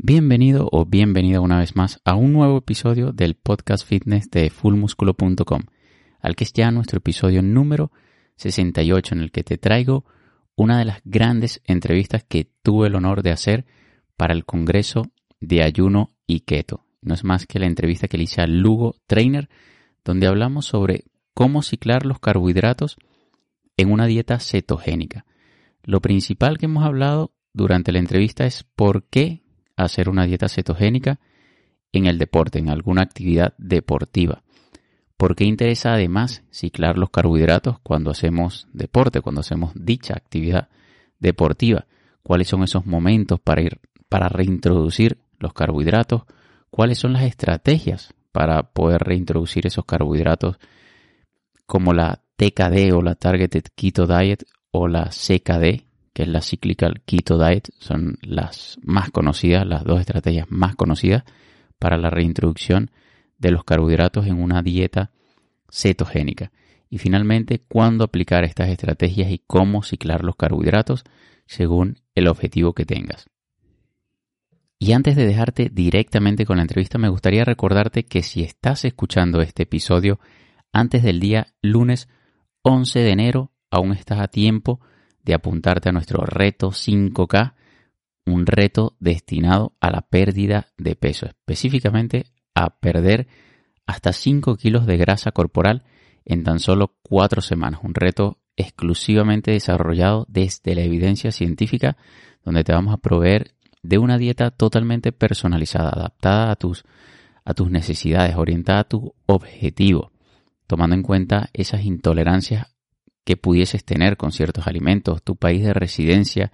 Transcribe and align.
Bienvenido 0.00 0.68
o 0.70 0.86
bienvenida 0.86 1.40
una 1.40 1.58
vez 1.58 1.74
más 1.74 2.00
a 2.04 2.14
un 2.14 2.32
nuevo 2.32 2.58
episodio 2.58 3.10
del 3.10 3.34
podcast 3.34 3.84
fitness 3.84 4.30
de 4.30 4.48
fullmusculo.com, 4.48 5.62
al 6.20 6.36
que 6.36 6.44
es 6.44 6.52
ya 6.52 6.70
nuestro 6.70 6.98
episodio 6.98 7.42
número 7.42 7.90
68 8.36 9.16
en 9.16 9.20
el 9.22 9.32
que 9.32 9.42
te 9.42 9.58
traigo 9.58 10.04
una 10.54 10.78
de 10.78 10.84
las 10.84 11.00
grandes 11.04 11.60
entrevistas 11.64 12.22
que 12.22 12.48
tuve 12.62 12.86
el 12.86 12.94
honor 12.94 13.24
de 13.24 13.32
hacer 13.32 13.66
para 14.16 14.34
el 14.34 14.44
Congreso 14.44 15.10
de 15.40 15.64
Ayuno 15.64 16.10
y 16.28 16.40
Keto. 16.40 16.84
No 17.02 17.14
es 17.14 17.24
más 17.24 17.46
que 17.46 17.58
la 17.58 17.66
entrevista 17.66 18.06
que 18.06 18.18
le 18.18 18.24
hice 18.24 18.40
a 18.40 18.46
Lugo 18.46 18.94
Trainer, 19.08 19.48
donde 20.04 20.28
hablamos 20.28 20.66
sobre 20.66 21.06
cómo 21.34 21.60
ciclar 21.60 22.06
los 22.06 22.20
carbohidratos 22.20 22.98
en 23.76 23.90
una 23.90 24.06
dieta 24.06 24.38
cetogénica. 24.38 25.26
Lo 25.82 26.00
principal 26.00 26.56
que 26.56 26.66
hemos 26.66 26.84
hablado 26.84 27.32
durante 27.52 27.90
la 27.90 27.98
entrevista 27.98 28.46
es 28.46 28.62
por 28.76 29.02
qué 29.02 29.42
hacer 29.84 30.08
una 30.08 30.26
dieta 30.26 30.48
cetogénica 30.48 31.20
en 31.92 32.06
el 32.06 32.18
deporte, 32.18 32.58
en 32.58 32.68
alguna 32.68 33.02
actividad 33.02 33.54
deportiva. 33.58 34.42
¿Por 35.16 35.34
qué 35.34 35.44
interesa 35.44 35.94
además 35.94 36.42
ciclar 36.52 36.96
los 36.96 37.10
carbohidratos 37.10 37.80
cuando 37.80 38.10
hacemos 38.10 38.68
deporte, 38.72 39.20
cuando 39.20 39.40
hacemos 39.40 39.72
dicha 39.74 40.14
actividad 40.14 40.68
deportiva? 41.18 41.86
¿Cuáles 42.22 42.48
son 42.48 42.62
esos 42.62 42.86
momentos 42.86 43.40
para 43.40 43.62
ir 43.62 43.80
para 44.08 44.28
reintroducir 44.28 45.18
los 45.38 45.52
carbohidratos? 45.52 46.22
¿Cuáles 46.70 46.98
son 46.98 47.14
las 47.14 47.22
estrategias 47.22 48.14
para 48.32 48.62
poder 48.62 49.02
reintroducir 49.02 49.66
esos 49.66 49.84
carbohidratos 49.84 50.58
como 51.66 51.92
la 51.92 52.22
TKD 52.36 52.94
o 52.94 53.02
la 53.02 53.16
Targeted 53.16 53.64
Keto 53.74 54.06
Diet 54.06 54.44
o 54.70 54.86
la 54.86 55.10
CKD, 55.10 55.87
que 56.18 56.24
es 56.24 56.28
la 56.28 56.42
Cyclical 56.42 57.00
Keto 57.06 57.38
Diet, 57.38 57.68
son 57.78 58.18
las 58.22 58.76
más 58.82 59.12
conocidas, 59.12 59.64
las 59.64 59.84
dos 59.84 60.00
estrategias 60.00 60.48
más 60.50 60.74
conocidas 60.74 61.22
para 61.78 61.96
la 61.96 62.10
reintroducción 62.10 62.90
de 63.38 63.52
los 63.52 63.62
carbohidratos 63.62 64.26
en 64.26 64.42
una 64.42 64.60
dieta 64.60 65.12
cetogénica. 65.70 66.50
Y 66.90 66.98
finalmente, 66.98 67.60
cuándo 67.60 68.02
aplicar 68.02 68.42
estas 68.42 68.68
estrategias 68.68 69.30
y 69.30 69.44
cómo 69.46 69.84
ciclar 69.84 70.24
los 70.24 70.34
carbohidratos 70.34 71.04
según 71.46 72.00
el 72.16 72.26
objetivo 72.26 72.72
que 72.72 72.84
tengas. 72.84 73.28
Y 74.80 74.94
antes 74.94 75.14
de 75.14 75.24
dejarte 75.24 75.70
directamente 75.72 76.44
con 76.46 76.56
la 76.56 76.62
entrevista, 76.62 76.98
me 76.98 77.10
gustaría 77.10 77.44
recordarte 77.44 78.06
que 78.06 78.24
si 78.24 78.42
estás 78.42 78.84
escuchando 78.84 79.40
este 79.40 79.62
episodio 79.62 80.18
antes 80.72 81.04
del 81.04 81.20
día 81.20 81.54
lunes 81.62 82.08
11 82.62 82.98
de 82.98 83.10
enero, 83.12 83.52
aún 83.70 83.92
estás 83.92 84.18
a 84.18 84.26
tiempo 84.26 84.80
de 85.28 85.34
apuntarte 85.34 85.90
a 85.90 85.92
nuestro 85.92 86.24
reto 86.24 86.70
5K, 86.70 87.52
un 88.24 88.46
reto 88.46 88.96
destinado 88.98 89.76
a 89.78 89.90
la 89.90 90.00
pérdida 90.00 90.68
de 90.78 90.96
peso, 90.96 91.26
específicamente 91.26 92.24
a 92.54 92.80
perder 92.80 93.28
hasta 93.86 94.14
5 94.14 94.56
kilos 94.56 94.86
de 94.86 94.96
grasa 94.96 95.32
corporal 95.32 95.84
en 96.24 96.44
tan 96.44 96.60
solo 96.60 96.96
4 97.02 97.42
semanas. 97.42 97.80
Un 97.82 97.92
reto 97.92 98.38
exclusivamente 98.56 99.50
desarrollado 99.50 100.24
desde 100.30 100.74
la 100.74 100.80
evidencia 100.80 101.30
científica, 101.30 101.98
donde 102.42 102.64
te 102.64 102.72
vamos 102.72 102.94
a 102.94 102.98
proveer 102.98 103.52
de 103.82 103.98
una 103.98 104.16
dieta 104.16 104.50
totalmente 104.50 105.12
personalizada, 105.12 105.90
adaptada 105.90 106.50
a 106.50 106.56
tus, 106.56 106.84
a 107.44 107.52
tus 107.52 107.70
necesidades, 107.70 108.34
orientada 108.36 108.80
a 108.80 108.88
tu 108.88 109.14
objetivo, 109.26 110.10
tomando 110.66 110.96
en 110.96 111.02
cuenta 111.02 111.50
esas 111.52 111.84
intolerancias 111.84 112.77
que 113.28 113.36
pudieses 113.36 113.84
tener 113.84 114.16
con 114.16 114.32
ciertos 114.32 114.66
alimentos, 114.66 115.22
tu 115.22 115.36
país 115.36 115.62
de 115.62 115.74
residencia 115.74 116.50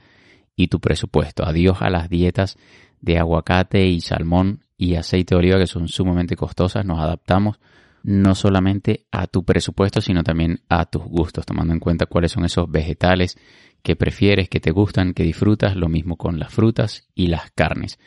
y 0.56 0.66
tu 0.66 0.80
presupuesto. 0.80 1.46
Adiós 1.46 1.76
a 1.82 1.88
las 1.88 2.10
dietas 2.10 2.58
de 3.00 3.16
aguacate 3.16 3.86
y 3.86 4.00
salmón 4.00 4.64
y 4.76 4.96
aceite 4.96 5.36
de 5.36 5.38
oliva 5.38 5.58
que 5.60 5.68
son 5.68 5.86
sumamente 5.86 6.34
costosas. 6.34 6.84
Nos 6.84 6.98
adaptamos 6.98 7.60
no 8.02 8.34
solamente 8.34 9.06
a 9.12 9.28
tu 9.28 9.44
presupuesto, 9.44 10.00
sino 10.00 10.24
también 10.24 10.62
a 10.68 10.86
tus 10.86 11.04
gustos, 11.04 11.46
tomando 11.46 11.72
en 11.72 11.78
cuenta 11.78 12.06
cuáles 12.06 12.32
son 12.32 12.44
esos 12.44 12.68
vegetales 12.68 13.38
que 13.84 13.94
prefieres, 13.94 14.48
que 14.48 14.58
te 14.58 14.72
gustan, 14.72 15.14
que 15.14 15.22
disfrutas, 15.22 15.76
lo 15.76 15.88
mismo 15.88 16.16
con 16.16 16.40
las 16.40 16.52
frutas 16.52 17.06
y 17.14 17.28
las 17.28 17.52
carnes. 17.52 18.00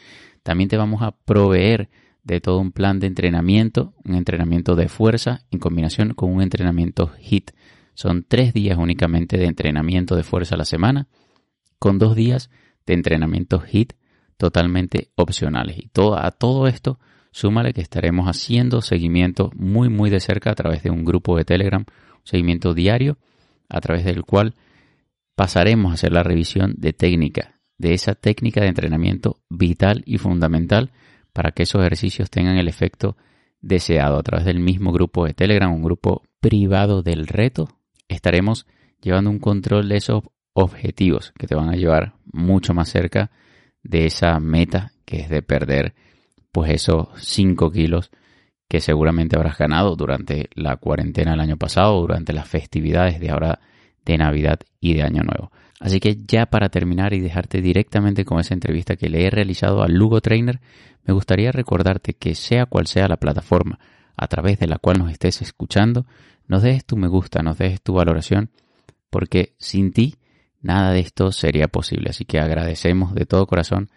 También 0.43 0.67
te 0.67 0.75
vamos 0.75 1.03
a 1.03 1.11
proveer 1.11 1.87
de 2.25 2.41
todo 2.41 2.59
un 2.59 2.73
plan 2.73 2.99
de 2.99 3.07
entrenamiento, 3.07 3.93
un 4.03 4.15
entrenamiento 4.15 4.75
de 4.75 4.89
fuerza 4.89 5.45
en 5.51 5.59
combinación 5.59 6.13
con 6.13 6.33
un 6.33 6.41
entrenamiento 6.41 7.13
HIT 7.17 7.51
son 7.97 8.23
tres 8.23 8.53
días 8.53 8.77
únicamente 8.77 9.39
de 9.39 9.45
entrenamiento 9.45 10.15
de 10.15 10.21
fuerza 10.21 10.53
a 10.53 10.57
la 10.59 10.65
semana, 10.65 11.07
con 11.79 11.97
dos 11.97 12.15
días 12.15 12.51
de 12.85 12.93
entrenamiento 12.93 13.59
HIT 13.59 13.93
totalmente 14.37 15.09
opcionales. 15.15 15.79
Y 15.79 15.87
todo, 15.87 16.15
a 16.15 16.29
todo 16.29 16.67
esto, 16.67 16.99
súmale 17.31 17.73
que 17.73 17.81
estaremos 17.81 18.27
haciendo 18.27 18.83
seguimiento 18.83 19.49
muy, 19.55 19.89
muy 19.89 20.11
de 20.11 20.19
cerca 20.19 20.51
a 20.51 20.53
través 20.55 20.83
de 20.83 20.91
un 20.91 21.05
grupo 21.05 21.35
de 21.37 21.45
Telegram, 21.45 21.85
un 21.87 22.21
seguimiento 22.23 22.75
diario, 22.75 23.17
a 23.67 23.81
través 23.81 24.05
del 24.05 24.25
cual 24.25 24.53
pasaremos 25.33 25.89
a 25.89 25.95
hacer 25.95 26.13
la 26.13 26.21
revisión 26.21 26.75
de 26.77 26.93
técnica, 26.93 27.59
de 27.79 27.95
esa 27.95 28.13
técnica 28.13 28.61
de 28.61 28.67
entrenamiento 28.67 29.39
vital 29.49 30.03
y 30.05 30.19
fundamental 30.19 30.91
para 31.33 31.49
que 31.49 31.63
esos 31.63 31.81
ejercicios 31.81 32.29
tengan 32.29 32.57
el 32.57 32.67
efecto 32.67 33.17
deseado 33.59 34.19
a 34.19 34.23
través 34.23 34.45
del 34.45 34.59
mismo 34.59 34.91
grupo 34.91 35.25
de 35.25 35.33
Telegram, 35.33 35.73
un 35.73 35.81
grupo 35.81 36.21
privado 36.39 37.01
del 37.01 37.25
reto, 37.25 37.76
estaremos 38.07 38.65
llevando 39.01 39.29
un 39.29 39.39
control 39.39 39.89
de 39.89 39.97
esos 39.97 40.23
objetivos 40.53 41.33
que 41.37 41.47
te 41.47 41.55
van 41.55 41.69
a 41.69 41.75
llevar 41.75 42.13
mucho 42.25 42.73
más 42.73 42.89
cerca 42.89 43.31
de 43.83 44.05
esa 44.05 44.39
meta 44.39 44.91
que 45.05 45.21
es 45.21 45.29
de 45.29 45.41
perder 45.41 45.93
pues 46.51 46.71
esos 46.71 47.09
5 47.17 47.71
kilos 47.71 48.11
que 48.67 48.81
seguramente 48.81 49.37
habrás 49.37 49.57
ganado 49.57 49.95
durante 49.95 50.49
la 50.55 50.75
cuarentena 50.77 51.31
del 51.31 51.39
año 51.39 51.57
pasado, 51.57 52.01
durante 52.01 52.33
las 52.33 52.47
festividades 52.47 53.19
de 53.19 53.29
ahora 53.29 53.59
de 54.03 54.17
Navidad 54.17 54.59
y 54.79 54.95
de 54.95 55.03
Año 55.03 55.23
Nuevo. 55.23 55.51
Así 55.79 55.99
que 55.99 56.17
ya 56.27 56.47
para 56.47 56.69
terminar 56.69 57.13
y 57.13 57.19
dejarte 57.19 57.61
directamente 57.61 58.25
con 58.25 58.39
esa 58.39 58.53
entrevista 58.53 58.95
que 58.95 59.09
le 59.09 59.25
he 59.25 59.29
realizado 59.29 59.83
al 59.83 59.93
Lugo 59.93 60.21
Trainer, 60.21 60.59
me 61.05 61.13
gustaría 61.13 61.51
recordarte 61.51 62.13
que 62.13 62.35
sea 62.35 62.65
cual 62.65 62.87
sea 62.87 63.07
la 63.07 63.17
plataforma 63.17 63.79
a 64.17 64.27
través 64.27 64.59
de 64.59 64.67
la 64.67 64.79
cual 64.79 64.99
nos 64.99 65.11
estés 65.11 65.41
escuchando, 65.41 66.05
nos 66.47 66.63
dejes 66.63 66.85
tu 66.85 66.97
me 66.97 67.07
gusta, 67.07 67.43
nos 67.43 67.57
dejes 67.57 67.81
tu 67.81 67.93
valoración, 67.93 68.49
porque 69.09 69.55
sin 69.59 69.93
ti 69.93 70.15
nada 70.61 70.91
de 70.91 70.99
esto 70.99 71.31
sería 71.31 71.67
posible. 71.67 72.09
Así 72.09 72.25
que 72.25 72.39
agradecemos 72.39 73.13
de 73.13 73.25
todo 73.25 73.47
corazón 73.47 73.89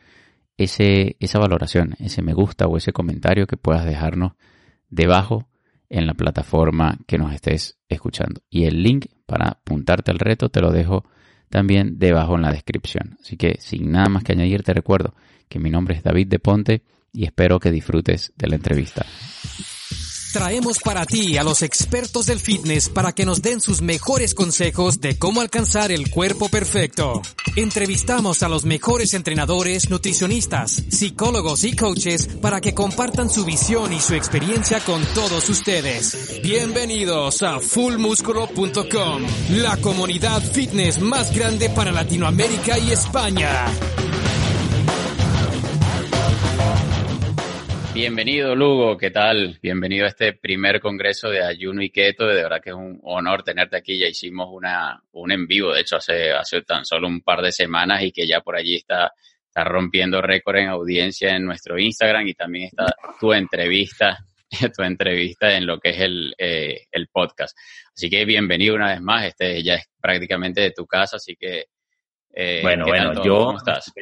ese, 0.57 1.17
esa 1.21 1.39
valoración, 1.39 1.97
ese 1.99 2.23
me 2.23 2.35
gusta 2.35 2.67
o 2.67 2.77
ese 2.77 2.93
comentario 2.93 3.47
que 3.47 3.57
puedas 3.57 3.85
dejarnos 3.85 4.33
debajo 4.91 5.49
en 5.89 6.07
la 6.07 6.15
plataforma 6.15 6.99
que 7.07 7.19
nos 7.19 7.33
estés 7.33 7.79
escuchando. 7.89 8.43
Y 8.51 8.65
el 8.65 8.83
link 8.83 9.07
para 9.27 9.49
apuntarte 9.49 10.11
al 10.11 10.19
reto 10.19 10.51
te 10.51 10.61
lo 10.61 10.71
dejo 10.71 11.05
también 11.49 11.99
debajo 11.99 12.37
en 12.37 12.43
la 12.43 12.53
descripción. 12.53 13.17
Así 13.21 13.37
que 13.37 13.57
sin 13.59 13.91
nada 13.91 14.09
más 14.09 14.23
que 14.23 14.33
añadir 14.33 14.63
te 14.63 14.75
recuerdo 14.75 15.15
que 15.49 15.59
mi 15.59 15.71
nombre 15.71 15.97
es 15.97 16.03
David 16.03 16.29
de 16.29 16.39
Ponte 16.39 16.83
y 17.13 17.25
espero 17.25 17.59
que 17.59 17.73
disfrutes 17.73 18.33
de 18.37 18.49
la 18.49 18.57
entrevista. 18.57 19.05
Traemos 20.33 20.79
para 20.79 21.07
ti 21.07 21.39
a 21.39 21.43
los 21.43 21.63
expertos 21.63 22.27
del 22.27 22.39
fitness 22.39 22.89
para 22.89 23.13
que 23.13 23.27
nos 23.27 23.43
den 23.43 23.61
sus 23.61 23.83
mejores 23.83 24.33
consejos 24.33 25.01
de 25.01 25.19
cómo 25.19 25.41
alcanzar 25.41 25.91
el 25.91 26.09
cuerpo 26.09 26.49
perfecto. 26.49 27.21
Entrevistamos 27.57 28.45
a 28.45 28.49
los 28.49 28.65
mejores 28.65 29.15
entrenadores, 29.15 29.91
nutricionistas, 29.91 30.85
psicólogos 30.89 31.65
y 31.65 31.75
coaches 31.75 32.29
para 32.41 32.61
que 32.61 32.75
compartan 32.75 33.29
su 33.29 33.45
visión 33.45 33.93
y 33.93 33.99
su 33.99 34.15
experiencia 34.15 34.79
con 34.81 35.05
todos 35.15 35.49
ustedes. 35.49 36.41
Bienvenidos 36.45 37.43
a 37.43 37.59
fullmusculo.com, 37.59 39.23
la 39.51 39.77
comunidad 39.79 40.43
fitness 40.43 41.01
más 41.01 41.35
grande 41.35 41.71
para 41.71 41.91
Latinoamérica 41.91 42.79
y 42.79 42.93
España. 42.93 43.67
Bienvenido, 48.01 48.57
Lugo. 48.57 48.97
¿Qué 48.97 49.11
tal? 49.11 49.59
Bienvenido 49.61 50.07
a 50.07 50.09
este 50.09 50.33
primer 50.33 50.81
congreso 50.81 51.29
de 51.29 51.45
ayuno 51.45 51.83
y 51.83 51.91
keto. 51.91 52.27
De 52.27 52.43
verdad 52.43 52.59
que 52.65 52.71
es 52.71 52.75
un 52.75 52.99
honor 53.03 53.43
tenerte 53.43 53.77
aquí. 53.77 53.99
Ya 53.99 54.07
hicimos 54.07 54.49
una, 54.51 55.03
un 55.13 55.31
en 55.31 55.47
vivo, 55.47 55.75
de 55.75 55.83
hecho, 55.83 55.97
hace, 55.97 56.33
hace 56.33 56.63
tan 56.63 56.87
solo 56.87 57.09
un 57.09 57.21
par 57.21 57.43
de 57.43 57.53
semanas 57.53 58.03
y 58.03 58.11
que 58.11 58.27
ya 58.27 58.41
por 58.41 58.57
allí 58.57 58.77
está, 58.77 59.13
está 59.45 59.65
rompiendo 59.65 60.23
récord 60.23 60.57
en 60.57 60.69
audiencia 60.71 61.37
en 61.37 61.45
nuestro 61.45 61.79
Instagram 61.79 62.27
y 62.27 62.33
también 62.33 62.69
está 62.69 62.87
tu 63.21 63.35
entrevista, 63.35 64.17
tu 64.75 64.83
entrevista 64.83 65.55
en 65.55 65.67
lo 65.67 65.79
que 65.79 65.91
es 65.91 66.01
el, 66.01 66.35
eh, 66.39 66.87
el 66.91 67.09
podcast. 67.09 67.55
Así 67.95 68.09
que 68.09 68.25
bienvenido 68.25 68.77
una 68.77 68.93
vez 68.93 69.03
más, 69.03 69.27
este 69.27 69.63
ya 69.63 69.75
es 69.75 69.91
prácticamente 70.01 70.63
de 70.63 70.71
tu 70.71 70.87
casa, 70.87 71.17
así 71.17 71.37
que... 71.37 71.67
Eh, 72.33 72.61
bueno, 72.63 72.87
bueno, 72.87 73.23
yo... 73.23 73.45
¿Cómo 73.45 73.59
estás? 73.59 73.93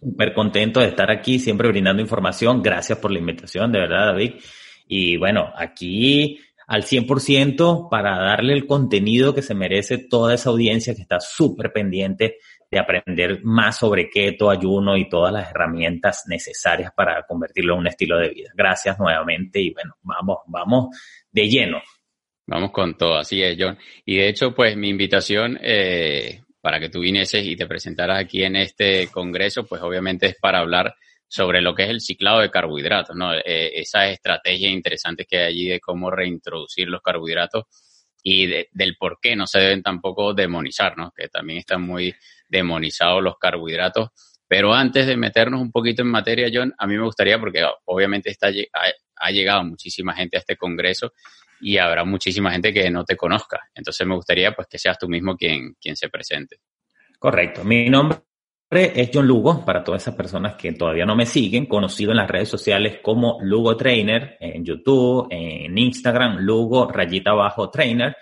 Súper 0.00 0.32
contento 0.32 0.80
de 0.80 0.88
estar 0.88 1.10
aquí, 1.10 1.38
siempre 1.38 1.68
brindando 1.68 2.02
información. 2.02 2.62
Gracias 2.62 2.98
por 2.98 3.10
la 3.10 3.18
invitación, 3.18 3.72
de 3.72 3.80
verdad, 3.80 4.06
David. 4.06 4.34
Y 4.86 5.16
bueno, 5.16 5.52
aquí 5.56 6.38
al 6.68 6.82
100% 6.82 7.88
para 7.90 8.18
darle 8.18 8.52
el 8.52 8.66
contenido 8.66 9.34
que 9.34 9.42
se 9.42 9.54
merece 9.54 9.98
toda 9.98 10.34
esa 10.34 10.50
audiencia 10.50 10.94
que 10.94 11.02
está 11.02 11.18
súper 11.18 11.72
pendiente 11.72 12.36
de 12.70 12.78
aprender 12.78 13.40
más 13.42 13.78
sobre 13.78 14.10
keto, 14.10 14.50
ayuno 14.50 14.96
y 14.96 15.08
todas 15.08 15.32
las 15.32 15.50
herramientas 15.50 16.24
necesarias 16.28 16.92
para 16.94 17.22
convertirlo 17.26 17.72
en 17.74 17.80
un 17.80 17.86
estilo 17.86 18.18
de 18.18 18.28
vida. 18.28 18.50
Gracias 18.54 18.98
nuevamente 18.98 19.60
y 19.60 19.72
bueno, 19.72 19.94
vamos, 20.02 20.38
vamos 20.46 20.96
de 21.32 21.48
lleno. 21.48 21.80
Vamos 22.46 22.70
con 22.70 22.96
todo, 22.96 23.16
así 23.16 23.42
es, 23.42 23.56
John. 23.58 23.78
Y 24.04 24.16
de 24.16 24.28
hecho, 24.28 24.54
pues 24.54 24.76
mi 24.76 24.88
invitación 24.90 25.58
eh, 25.62 26.42
para 26.60 26.80
que 26.80 26.88
tú 26.88 27.00
vinieses 27.00 27.44
y 27.44 27.56
te 27.56 27.66
presentaras 27.66 28.20
aquí 28.20 28.42
en 28.42 28.56
este 28.56 29.08
congreso, 29.08 29.66
pues 29.66 29.82
obviamente 29.82 30.26
es 30.26 30.36
para 30.40 30.58
hablar 30.58 30.94
sobre 31.28 31.60
lo 31.60 31.74
que 31.74 31.84
es 31.84 31.90
el 31.90 32.00
ciclado 32.00 32.40
de 32.40 32.50
carbohidratos, 32.50 33.14
¿no? 33.14 33.34
Eh, 33.34 33.80
esas 33.80 34.10
estrategias 34.10 34.72
interesantes 34.72 35.26
que 35.28 35.38
hay 35.38 35.44
allí 35.44 35.68
de 35.68 35.80
cómo 35.80 36.10
reintroducir 36.10 36.88
los 36.88 37.02
carbohidratos 37.02 37.64
y 38.22 38.46
del 38.46 38.96
por 38.98 39.18
qué 39.20 39.36
no 39.36 39.46
se 39.46 39.60
deben 39.60 39.82
tampoco 39.82 40.34
demonizar, 40.34 40.96
¿no? 40.96 41.12
Que 41.14 41.28
también 41.28 41.60
están 41.60 41.82
muy 41.82 42.14
demonizados 42.48 43.22
los 43.22 43.38
carbohidratos. 43.38 44.08
Pero 44.48 44.74
antes 44.74 45.06
de 45.06 45.16
meternos 45.16 45.60
un 45.60 45.70
poquito 45.70 46.02
en 46.02 46.08
materia, 46.08 46.48
John, 46.52 46.74
a 46.78 46.86
mí 46.86 46.96
me 46.96 47.04
gustaría, 47.04 47.38
porque 47.38 47.62
obviamente 47.84 48.30
está, 48.30 48.48
ha 49.16 49.30
llegado 49.30 49.62
muchísima 49.62 50.14
gente 50.14 50.38
a 50.38 50.40
este 50.40 50.56
congreso 50.56 51.12
y 51.60 51.78
habrá 51.78 52.04
muchísima 52.04 52.50
gente 52.50 52.72
que 52.72 52.90
no 52.90 53.04
te 53.04 53.16
conozca. 53.16 53.60
Entonces 53.74 54.06
me 54.06 54.14
gustaría 54.14 54.52
pues 54.52 54.68
que 54.68 54.78
seas 54.78 54.98
tú 54.98 55.08
mismo 55.08 55.36
quien, 55.36 55.74
quien 55.80 55.96
se 55.96 56.08
presente. 56.08 56.60
Correcto. 57.18 57.64
Mi 57.64 57.88
nombre 57.90 58.18
es 58.70 59.10
John 59.12 59.26
Lugo, 59.26 59.64
para 59.64 59.82
todas 59.82 60.02
esas 60.02 60.14
personas 60.14 60.54
que 60.56 60.72
todavía 60.72 61.06
no 61.06 61.16
me 61.16 61.26
siguen, 61.26 61.66
conocido 61.66 62.10
en 62.10 62.18
las 62.18 62.30
redes 62.30 62.48
sociales 62.48 62.98
como 63.02 63.38
Lugo 63.42 63.76
Trainer, 63.76 64.36
en 64.40 64.64
YouTube, 64.64 65.26
en 65.30 65.76
Instagram, 65.76 66.38
Lugo 66.40 66.90
rayita 66.90 67.30
abajo 67.30 67.70
trainer. 67.70 68.16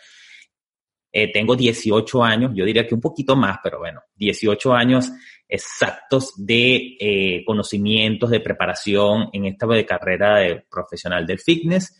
Eh, 1.13 1.33
tengo 1.33 1.57
18 1.57 2.23
años, 2.23 2.53
yo 2.55 2.65
diría 2.65 2.87
que 2.87 2.95
un 2.95 3.01
poquito 3.01 3.35
más, 3.35 3.59
pero 3.63 3.79
bueno, 3.79 4.03
18 4.15 4.73
años 4.73 5.11
exactos 5.49 6.35
de 6.37 6.97
eh, 7.01 7.45
conocimientos, 7.45 8.31
de 8.31 8.41
preparación 8.41 9.29
en 9.33 9.47
esta 9.47 9.67
carrera 9.85 10.39
de 10.39 10.65
profesional 10.71 11.27
del 11.27 11.39
fitness, 11.39 11.99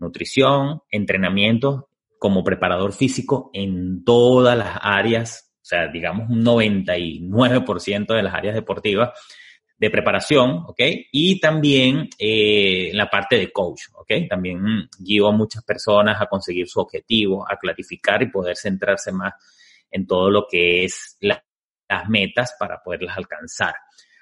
nutrición, 0.00 0.82
entrenamiento 0.90 1.88
como 2.18 2.42
preparador 2.44 2.92
físico 2.92 3.50
en 3.52 4.04
todas 4.04 4.56
las 4.56 4.78
áreas 4.80 5.46
o 5.66 5.68
sea, 5.68 5.88
digamos 5.88 6.30
un 6.30 6.44
99% 6.44 8.14
de 8.14 8.22
las 8.22 8.34
áreas 8.34 8.54
deportivas 8.54 9.10
de 9.76 9.90
preparación, 9.90 10.62
¿ok? 10.64 10.80
Y 11.10 11.40
también 11.40 12.08
eh, 12.20 12.92
la 12.92 13.10
parte 13.10 13.36
de 13.36 13.50
coach, 13.50 13.86
¿ok? 13.94 14.28
También 14.30 14.88
guío 14.96 15.26
a 15.26 15.32
muchas 15.32 15.64
personas 15.64 16.22
a 16.22 16.26
conseguir 16.26 16.68
su 16.68 16.78
objetivo, 16.78 17.44
a 17.50 17.56
clarificar 17.56 18.22
y 18.22 18.30
poder 18.30 18.56
centrarse 18.56 19.10
más 19.10 19.34
en 19.90 20.06
todo 20.06 20.30
lo 20.30 20.46
que 20.48 20.84
es 20.84 21.18
las 21.18 21.42
metas 22.08 22.54
para 22.60 22.80
poderlas 22.80 23.16
alcanzar. 23.16 23.74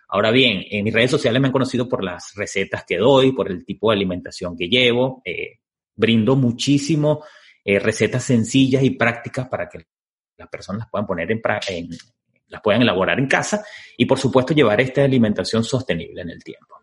Ahora 0.08 0.30
bien, 0.30 0.64
en 0.70 0.82
mis 0.82 0.94
redes 0.94 1.10
sociales 1.10 1.42
me 1.42 1.48
han 1.48 1.52
conocido 1.52 1.86
por 1.86 2.02
las 2.02 2.32
recetas 2.36 2.86
que 2.86 2.96
doy, 2.96 3.32
por 3.32 3.50
el 3.50 3.66
tipo 3.66 3.90
de 3.90 3.96
alimentación 3.96 4.56
que 4.56 4.68
llevo. 4.68 5.20
Eh, 5.26 5.58
brindo 5.94 6.36
muchísimo 6.36 7.24
eh, 7.64 7.78
recetas 7.78 8.24
sencillas 8.24 8.82
y 8.82 8.90
prácticas 8.90 9.48
para 9.48 9.68
que 9.68 9.86
las 10.36 10.48
personas 10.48 10.80
las 10.80 10.90
puedan 10.90 11.06
poner 11.06 11.30
en, 11.30 11.40
en, 11.68 11.88
las 12.48 12.60
puedan 12.62 12.82
elaborar 12.82 13.18
en 13.18 13.26
casa 13.26 13.64
y 13.96 14.04
por 14.04 14.18
supuesto 14.18 14.54
llevar 14.54 14.80
esta 14.80 15.04
alimentación 15.04 15.64
sostenible 15.64 16.22
en 16.22 16.30
el 16.30 16.42
tiempo. 16.42 16.74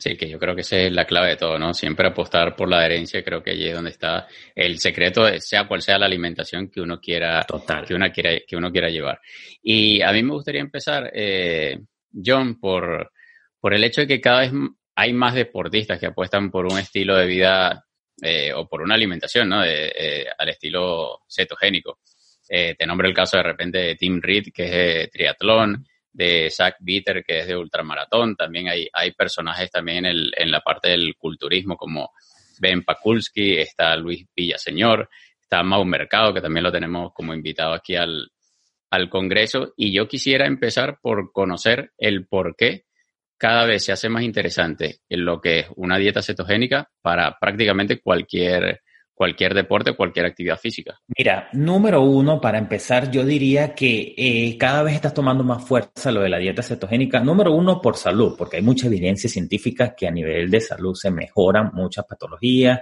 Sí, 0.00 0.16
que 0.16 0.30
yo 0.30 0.38
creo 0.38 0.54
que 0.54 0.62
esa 0.62 0.78
es 0.78 0.92
la 0.92 1.04
clave 1.04 1.28
de 1.28 1.36
todo, 1.36 1.58
¿no? 1.58 1.74
Siempre 1.74 2.08
apostar 2.08 2.56
por 2.56 2.70
la 2.70 2.78
adherencia, 2.78 3.22
creo 3.22 3.42
que 3.42 3.50
allí 3.50 3.68
es 3.68 3.74
donde 3.74 3.90
está 3.90 4.26
el 4.54 4.78
secreto, 4.78 5.26
de, 5.26 5.42
sea 5.42 5.68
cual 5.68 5.82
sea 5.82 5.98
la 5.98 6.06
alimentación 6.06 6.70
que 6.70 6.80
uno 6.80 6.98
quiera, 6.98 7.42
Total. 7.42 7.84
Que, 7.84 7.92
uno 7.92 8.10
quiera 8.10 8.30
que 8.48 8.56
uno 8.56 8.72
quiera 8.72 8.88
llevar. 8.88 9.20
Y 9.62 10.00
a 10.00 10.10
mí 10.12 10.22
me 10.22 10.32
gustaría 10.32 10.62
empezar, 10.62 11.10
eh, 11.12 11.80
John, 12.12 12.58
por, 12.58 13.12
por 13.60 13.74
el 13.74 13.84
hecho 13.84 14.00
de 14.00 14.06
que 14.06 14.22
cada 14.22 14.40
vez 14.40 14.52
hay 14.94 15.12
más 15.12 15.34
deportistas 15.34 15.98
que 15.98 16.06
apuestan 16.06 16.50
por 16.50 16.64
un 16.64 16.78
estilo 16.78 17.14
de 17.18 17.26
vida 17.26 17.84
eh, 18.22 18.52
o 18.52 18.68
por 18.68 18.82
una 18.82 18.94
alimentación, 18.94 19.48
¿no? 19.48 19.62
De, 19.62 19.92
eh, 19.94 20.26
al 20.36 20.48
estilo 20.48 21.22
cetogénico. 21.28 22.00
Eh, 22.48 22.74
te 22.76 22.86
nombro 22.86 23.06
el 23.06 23.14
caso 23.14 23.36
de 23.36 23.44
repente 23.44 23.78
de 23.78 23.94
Tim 23.94 24.20
Reed, 24.20 24.46
que 24.52 24.64
es 24.64 24.70
de 24.70 25.08
triatlón, 25.12 25.86
de 26.12 26.50
Zach 26.50 26.76
Bitter, 26.80 27.22
que 27.24 27.40
es 27.40 27.46
de 27.46 27.56
ultramaratón. 27.56 28.34
También 28.34 28.68
hay, 28.68 28.88
hay 28.92 29.12
personajes 29.12 29.70
también 29.70 29.98
en, 29.98 30.06
el, 30.06 30.32
en 30.36 30.50
la 30.50 30.60
parte 30.60 30.90
del 30.90 31.14
culturismo 31.16 31.76
como 31.76 32.10
Ben 32.58 32.82
Pakulski, 32.82 33.56
está 33.56 33.96
Luis 33.96 34.26
Villaseñor, 34.34 35.08
está 35.40 35.62
Mau 35.62 35.84
Mercado, 35.84 36.34
que 36.34 36.40
también 36.40 36.64
lo 36.64 36.72
tenemos 36.72 37.12
como 37.14 37.32
invitado 37.32 37.72
aquí 37.72 37.94
al, 37.94 38.30
al 38.90 39.08
Congreso. 39.08 39.72
Y 39.76 39.92
yo 39.92 40.08
quisiera 40.08 40.46
empezar 40.46 40.98
por 41.00 41.32
conocer 41.32 41.92
el 41.96 42.26
por 42.26 42.56
qué 42.56 42.84
cada 43.40 43.64
vez 43.64 43.84
se 43.84 43.92
hace 43.92 44.10
más 44.10 44.22
interesante 44.22 44.98
en 45.08 45.24
lo 45.24 45.40
que 45.40 45.60
es 45.60 45.66
una 45.76 45.96
dieta 45.96 46.20
cetogénica 46.20 46.90
para 47.00 47.38
prácticamente 47.40 47.98
cualquier 47.98 48.82
cualquier 49.14 49.52
deporte, 49.52 49.94
cualquier 49.94 50.24
actividad 50.24 50.58
física? 50.58 50.98
Mira, 51.18 51.50
número 51.52 52.00
uno, 52.00 52.40
para 52.40 52.56
empezar, 52.56 53.10
yo 53.10 53.22
diría 53.22 53.74
que 53.74 54.14
eh, 54.16 54.56
cada 54.58 54.82
vez 54.82 54.94
estás 54.94 55.12
tomando 55.12 55.44
más 55.44 55.62
fuerza 55.62 56.10
lo 56.10 56.22
de 56.22 56.30
la 56.30 56.38
dieta 56.38 56.62
cetogénica. 56.62 57.20
Número 57.20 57.52
uno, 57.52 57.82
por 57.82 57.96
salud, 57.96 58.34
porque 58.38 58.56
hay 58.56 58.62
mucha 58.62 58.86
evidencia 58.86 59.28
científica 59.28 59.94
que 59.94 60.08
a 60.08 60.10
nivel 60.10 60.50
de 60.50 60.62
salud 60.62 60.94
se 60.94 61.10
mejoran 61.10 61.70
muchas 61.74 62.06
patologías, 62.06 62.80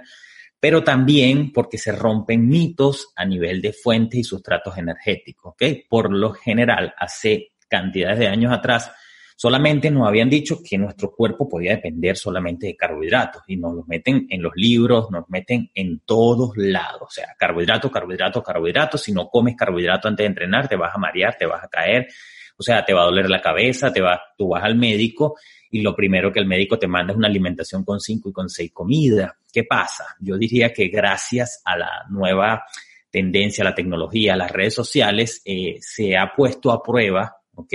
pero 0.57 0.81
también 0.81 1.51
porque 1.51 1.77
se 1.77 1.91
rompen 1.91 2.47
mitos 2.47 3.11
a 3.17 3.25
nivel 3.25 3.61
de 3.61 3.73
fuentes 3.73 4.21
y 4.21 4.23
sustratos 4.23 4.77
energéticos. 4.77 5.55
Por 5.89 6.09
lo 6.09 6.31
general, 6.31 6.93
hace 6.97 7.51
cantidades 7.67 8.19
de 8.19 8.27
años 8.27 8.53
atrás, 8.53 8.93
Solamente 9.41 9.89
nos 9.89 10.05
habían 10.05 10.29
dicho 10.29 10.59
que 10.61 10.77
nuestro 10.77 11.11
cuerpo 11.15 11.47
podía 11.47 11.71
depender 11.71 12.17
solamente 12.17 12.67
de 12.67 12.75
carbohidratos 12.75 13.43
y 13.47 13.55
nos 13.55 13.73
los 13.73 13.87
meten 13.87 14.27
en 14.29 14.41
los 14.41 14.51
libros, 14.53 15.09
nos 15.11 15.29
meten 15.29 15.71
en 15.75 16.01
todos 16.01 16.57
lados. 16.57 17.03
O 17.03 17.09
sea, 17.09 17.33
carbohidratos, 17.37 17.89
carbohidratos, 17.89 18.43
carbohidratos. 18.43 19.01
Si 19.01 19.13
no 19.13 19.29
comes 19.29 19.55
carbohidrato 19.55 20.09
antes 20.09 20.25
de 20.25 20.27
entrenar, 20.27 20.67
te 20.67 20.75
vas 20.75 20.93
a 20.93 20.97
marear, 20.97 21.37
te 21.37 21.45
vas 21.45 21.63
a 21.63 21.69
caer. 21.69 22.09
O 22.57 22.63
sea, 22.63 22.83
te 22.83 22.93
va 22.93 23.03
a 23.03 23.05
doler 23.05 23.29
la 23.29 23.39
cabeza, 23.39 23.93
te 23.93 24.01
va, 24.01 24.21
tú 24.37 24.49
vas 24.49 24.61
al 24.65 24.75
médico 24.75 25.37
y 25.71 25.83
lo 25.83 25.95
primero 25.95 26.33
que 26.33 26.41
el 26.41 26.45
médico 26.45 26.77
te 26.77 26.89
manda 26.89 27.13
es 27.13 27.17
una 27.17 27.29
alimentación 27.29 27.85
con 27.85 28.01
cinco 28.01 28.27
y 28.27 28.33
con 28.33 28.49
seis 28.49 28.73
comidas. 28.73 29.31
¿Qué 29.53 29.63
pasa? 29.63 30.17
Yo 30.19 30.37
diría 30.37 30.73
que 30.73 30.89
gracias 30.89 31.61
a 31.63 31.77
la 31.77 32.05
nueva 32.09 32.65
tendencia, 33.09 33.63
a 33.63 33.69
la 33.69 33.75
tecnología, 33.75 34.33
a 34.33 34.37
las 34.37 34.51
redes 34.51 34.73
sociales, 34.73 35.41
eh, 35.45 35.77
se 35.79 36.17
ha 36.17 36.33
puesto 36.35 36.73
a 36.73 36.83
prueba, 36.83 37.37
¿ok? 37.55 37.73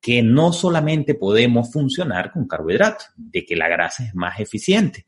Que 0.00 0.22
no 0.22 0.52
solamente 0.52 1.14
podemos 1.14 1.70
funcionar 1.70 2.32
con 2.32 2.46
carbohidratos, 2.46 3.08
de 3.16 3.44
que 3.44 3.56
la 3.56 3.68
grasa 3.68 4.04
es 4.04 4.14
más 4.14 4.40
eficiente. 4.40 5.06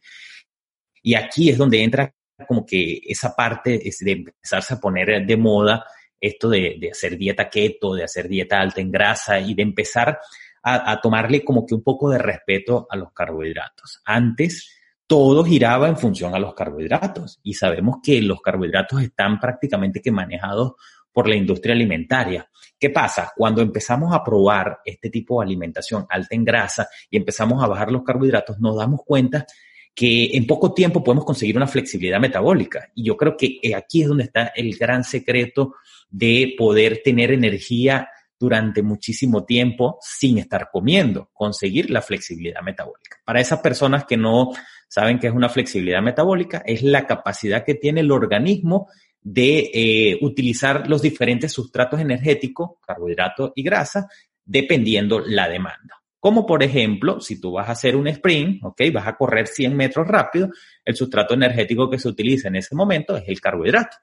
Y 1.03 1.15
aquí 1.15 1.51
es 1.51 1.59
donde 1.59 1.83
entra 1.83 2.15
como 2.47 2.67
que 2.67 3.01
esa 3.07 3.35
parte 3.35 3.83
de 4.01 4.13
empezarse 4.13 4.75
a 4.75 4.81
poner 4.81 5.25
de 5.27 5.37
moda 5.37 5.85
esto 6.23 6.49
de, 6.49 6.89
hacer 6.91 7.19
dieta 7.19 7.51
keto, 7.51 7.95
de 7.95 8.05
hacer 8.05 8.29
dieta 8.29 8.61
alta 8.61 8.81
en 8.81 8.93
grasa 8.93 9.41
y 9.41 9.55
de 9.55 9.63
empezar 9.63 10.21
a, 10.63 10.93
a, 10.93 11.01
tomarle 11.01 11.45
como 11.45 11.67
que 11.67 11.75
un 11.75 11.83
poco 11.83 12.09
de 12.09 12.19
respeto 12.19 12.87
a 12.89 12.97
los 12.97 13.13
carbohidratos. 13.13 14.01
Antes 14.05 14.79
todo 15.09 15.45
giraba 15.45 15.89
en 15.89 15.99
función 15.99 16.35
a 16.35 16.39
los 16.39 16.55
carbohidratos 16.55 17.41
y 17.43 17.55
sabemos 17.55 17.97
que 18.03 18.23
los 18.23 18.41
carbohidratos 18.41 19.03
están 19.03 19.41
prácticamente 19.41 20.01
que 20.01 20.13
manejados 20.13 20.75
por 21.12 21.28
la 21.28 21.37
industria 21.37 21.75
alimentaria. 21.75 22.49
¿Qué 22.78 22.90
pasa? 22.90 23.33
Cuando 23.37 23.62
empezamos 23.62 24.12
a 24.14 24.25
probar 24.25 24.81
este 24.85 25.11
tipo 25.11 25.40
de 25.40 25.47
alimentación 25.47 26.07
alta 26.09 26.35
en 26.35 26.45
grasa 26.45 26.88
y 27.11 27.16
empezamos 27.16 27.62
a 27.62 27.69
bajar 27.69 27.92
los 27.92 28.02
carbohidratos, 28.02 28.59
nos 28.59 28.76
damos 28.76 29.02
cuenta 29.04 29.47
que 29.95 30.31
en 30.33 30.47
poco 30.47 30.73
tiempo 30.73 31.04
podemos 31.04 31.25
conseguir 31.25 31.57
una 31.57 31.66
flexibilidad 31.66 32.19
metabólica. 32.19 32.90
Y 32.95 33.04
yo 33.04 33.16
creo 33.16 33.37
que 33.37 33.61
aquí 33.76 34.02
es 34.02 34.09
donde 34.09 34.25
está 34.25 34.52
el 34.57 34.76
gran 34.76 35.04
secreto 35.04 35.75
de 36.11 36.54
poder 36.57 37.02
tener 37.04 37.31
energía 37.31 38.09
durante 38.38 38.83
muchísimo 38.83 39.45
tiempo 39.45 39.99
sin 40.00 40.38
estar 40.38 40.69
comiendo, 40.73 41.31
conseguir 41.33 41.90
la 41.90 42.02
flexibilidad 42.02 42.61
metabólica. 42.62 43.19
Para 43.25 43.40
esas 43.40 43.61
personas 43.61 44.04
que 44.04 44.16
no 44.16 44.50
saben 44.88 45.21
qué 45.21 45.28
es 45.28 45.33
una 45.33 45.49
flexibilidad 45.49 46.02
metabólica, 46.02 46.62
es 46.66 46.83
la 46.83 47.07
capacidad 47.07 47.64
que 47.64 47.76
tiene 47.76 48.00
el 48.00 48.11
organismo 48.11 48.88
de 49.23 49.71
eh, 49.73 50.19
utilizar 50.23 50.88
los 50.88 51.02
diferentes 51.02 51.52
sustratos 51.52 52.00
energéticos, 52.00 52.73
carbohidratos 52.85 53.52
y 53.55 53.62
grasa, 53.62 54.09
dependiendo 54.45 55.21
la 55.21 55.49
demanda. 55.49 56.02
Como 56.19 56.47
por 56.47 56.62
ejemplo, 56.62 57.21
si 57.21 57.41
tú 57.41 57.52
vas 57.52 57.69
a 57.69 57.73
hacer 57.73 57.97
un 57.97 58.07
sprint, 58.09 58.64
¿ok? 58.64 58.81
Vas 58.93 59.07
a 59.07 59.17
correr 59.17 59.47
100 59.47 59.76
metros 59.76 60.07
rápido, 60.07 60.50
el 60.85 60.95
sustrato 60.95 61.35
energético 61.35 61.91
que 61.91 61.99
se 61.99 62.09
utiliza 62.09 62.49
en 62.49 62.57
ese 62.57 62.75
momento 62.75 63.17
es 63.17 63.25
el 63.26 63.41
carbohidrato. 63.41 63.97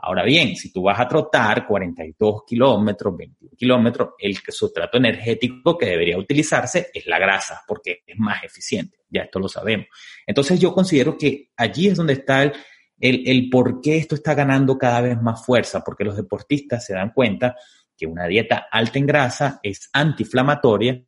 Ahora 0.00 0.22
bien, 0.24 0.54
si 0.54 0.72
tú 0.72 0.82
vas 0.82 1.00
a 1.00 1.08
trotar 1.08 1.66
42 1.66 2.44
kilómetros, 2.46 3.16
21 3.16 3.56
kilómetros, 3.56 4.10
el 4.18 4.36
sustrato 4.36 4.96
energético 4.96 5.76
que 5.76 5.86
debería 5.86 6.16
utilizarse 6.16 6.90
es 6.94 7.06
la 7.06 7.18
grasa, 7.18 7.62
porque 7.66 8.02
es 8.06 8.16
más 8.16 8.44
eficiente. 8.44 8.98
Ya 9.10 9.22
esto 9.22 9.40
lo 9.40 9.48
sabemos. 9.48 9.88
Entonces 10.24 10.60
yo 10.60 10.72
considero 10.72 11.18
que 11.18 11.50
allí 11.56 11.88
es 11.88 11.96
donde 11.96 12.12
está 12.12 12.44
el, 12.44 12.52
el, 13.00 13.48
por 13.50 13.80
qué 13.80 13.96
esto 13.96 14.14
está 14.14 14.34
ganando 14.34 14.76
cada 14.76 15.00
vez 15.00 15.20
más 15.20 15.44
fuerza, 15.44 15.82
porque 15.84 16.04
los 16.04 16.16
deportistas 16.16 16.84
se 16.84 16.94
dan 16.94 17.12
cuenta 17.12 17.56
que 17.96 18.06
una 18.06 18.26
dieta 18.26 18.66
alta 18.70 18.98
en 18.98 19.06
grasa 19.06 19.60
es 19.62 19.88
antiinflamatoria 19.92 21.02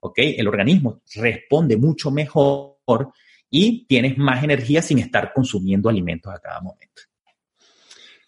¿ok? 0.00 0.18
El 0.18 0.48
organismo 0.48 1.02
responde 1.14 1.76
mucho 1.76 2.10
mejor 2.10 2.78
y 3.50 3.86
tienes 3.86 4.16
más 4.18 4.42
energía 4.44 4.82
sin 4.82 4.98
estar 4.98 5.32
consumiendo 5.32 5.88
alimentos 5.88 6.32
a 6.32 6.38
cada 6.38 6.60
momento. 6.60 7.02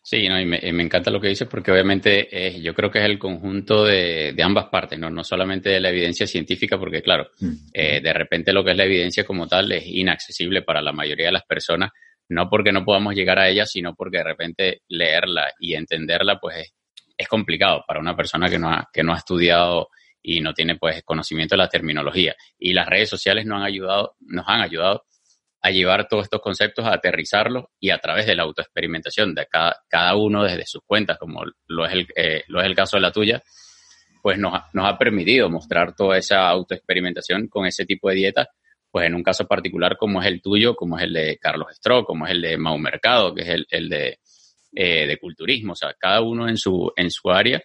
Sí, 0.02 0.28
no, 0.28 0.40
y 0.40 0.44
me, 0.44 0.58
encanta 0.82 1.08
lo 1.08 1.20
que 1.20 1.28
dices 1.28 1.46
porque 1.46 1.70
obviamente 1.70 2.60
yo 2.60 2.74
creo 2.74 2.90
que 2.90 2.98
es 2.98 3.04
el 3.04 3.16
conjunto 3.16 3.84
de, 3.84 4.34
ambas 4.42 4.66
partes, 4.66 4.98
¿no? 4.98 5.08
no 5.08 5.22
solamente 5.22 5.70
de 5.70 5.78
la 5.78 5.90
evidencia 5.90 6.26
científica, 6.26 6.76
porque 6.76 7.00
claro, 7.00 7.28
eh, 7.72 8.00
de 8.00 8.12
repente 8.12 8.52
lo 8.52 8.64
que 8.64 8.72
es 8.72 8.76
la 8.76 8.86
evidencia 8.86 9.24
como 9.24 9.46
tal 9.46 9.70
es 9.70 9.86
inaccesible 9.86 10.62
para 10.62 10.82
la 10.82 10.92
mayoría 10.92 11.26
de 11.26 11.32
las 11.32 11.44
personas, 11.44 11.92
no 12.30 12.48
porque 12.48 12.72
no 12.72 12.84
podamos 12.84 13.14
llegar 13.14 13.38
a 13.38 13.48
ella, 13.48 13.66
sino 13.66 13.94
porque 13.94 14.18
de 14.18 14.24
repente 14.24 14.82
leerla 14.88 15.52
y 15.58 15.74
entenderla 15.74 16.38
pues 16.38 16.56
es, 16.58 16.74
es 17.18 17.28
complicado 17.28 17.82
para 17.86 18.00
una 18.00 18.16
persona 18.16 18.48
que 18.48 18.58
no 18.58 18.70
ha, 18.70 18.88
que 18.92 19.02
no 19.02 19.12
ha 19.12 19.18
estudiado 19.18 19.88
y 20.22 20.40
no 20.40 20.54
tiene 20.54 20.76
pues 20.76 21.02
conocimiento 21.02 21.54
de 21.54 21.58
la 21.58 21.68
terminología. 21.68 22.36
Y 22.58 22.72
las 22.72 22.86
redes 22.86 23.08
sociales 23.08 23.46
nos 23.46 23.58
han 23.58 23.64
ayudado, 23.64 24.16
nos 24.20 24.44
han 24.46 24.60
ayudado 24.60 25.04
a 25.60 25.70
llevar 25.70 26.06
todos 26.06 26.24
estos 26.24 26.40
conceptos, 26.40 26.86
a 26.86 26.94
aterrizarlos 26.94 27.64
y 27.80 27.90
a 27.90 27.98
través 27.98 28.26
de 28.26 28.36
la 28.36 28.44
autoexperimentación 28.44 29.34
de 29.34 29.46
cada, 29.46 29.82
cada 29.88 30.14
uno 30.14 30.44
desde 30.44 30.66
sus 30.66 30.82
cuentas, 30.86 31.18
como 31.18 31.42
lo 31.66 31.84
es 31.84 31.92
el, 31.92 32.08
eh, 32.14 32.44
lo 32.46 32.60
es 32.60 32.66
el 32.66 32.76
caso 32.76 32.96
de 32.96 33.02
la 33.02 33.10
tuya, 33.10 33.42
pues 34.22 34.38
nos, 34.38 34.52
nos 34.72 34.88
ha 34.88 34.96
permitido 34.96 35.50
mostrar 35.50 35.96
toda 35.96 36.16
esa 36.16 36.48
autoexperimentación 36.48 37.48
con 37.48 37.66
ese 37.66 37.84
tipo 37.86 38.08
de 38.08 38.14
dieta, 38.14 38.48
pues 38.90 39.06
en 39.06 39.14
un 39.14 39.22
caso 39.22 39.46
particular 39.46 39.96
como 39.96 40.20
es 40.20 40.26
el 40.26 40.42
tuyo, 40.42 40.74
como 40.74 40.98
es 40.98 41.04
el 41.04 41.12
de 41.12 41.38
Carlos 41.38 41.68
Stroh, 41.76 42.04
como 42.04 42.26
es 42.26 42.32
el 42.32 42.42
de 42.42 42.56
Mau 42.56 42.78
Mercado, 42.78 43.34
que 43.34 43.42
es 43.42 43.64
el, 43.70 43.88
de, 43.88 44.18
eh, 44.74 45.06
de 45.06 45.18
culturismo, 45.18 45.72
o 45.72 45.76
sea, 45.76 45.94
cada 45.98 46.20
uno 46.20 46.48
en 46.48 46.56
su, 46.56 46.92
en 46.96 47.10
su 47.10 47.30
área 47.30 47.62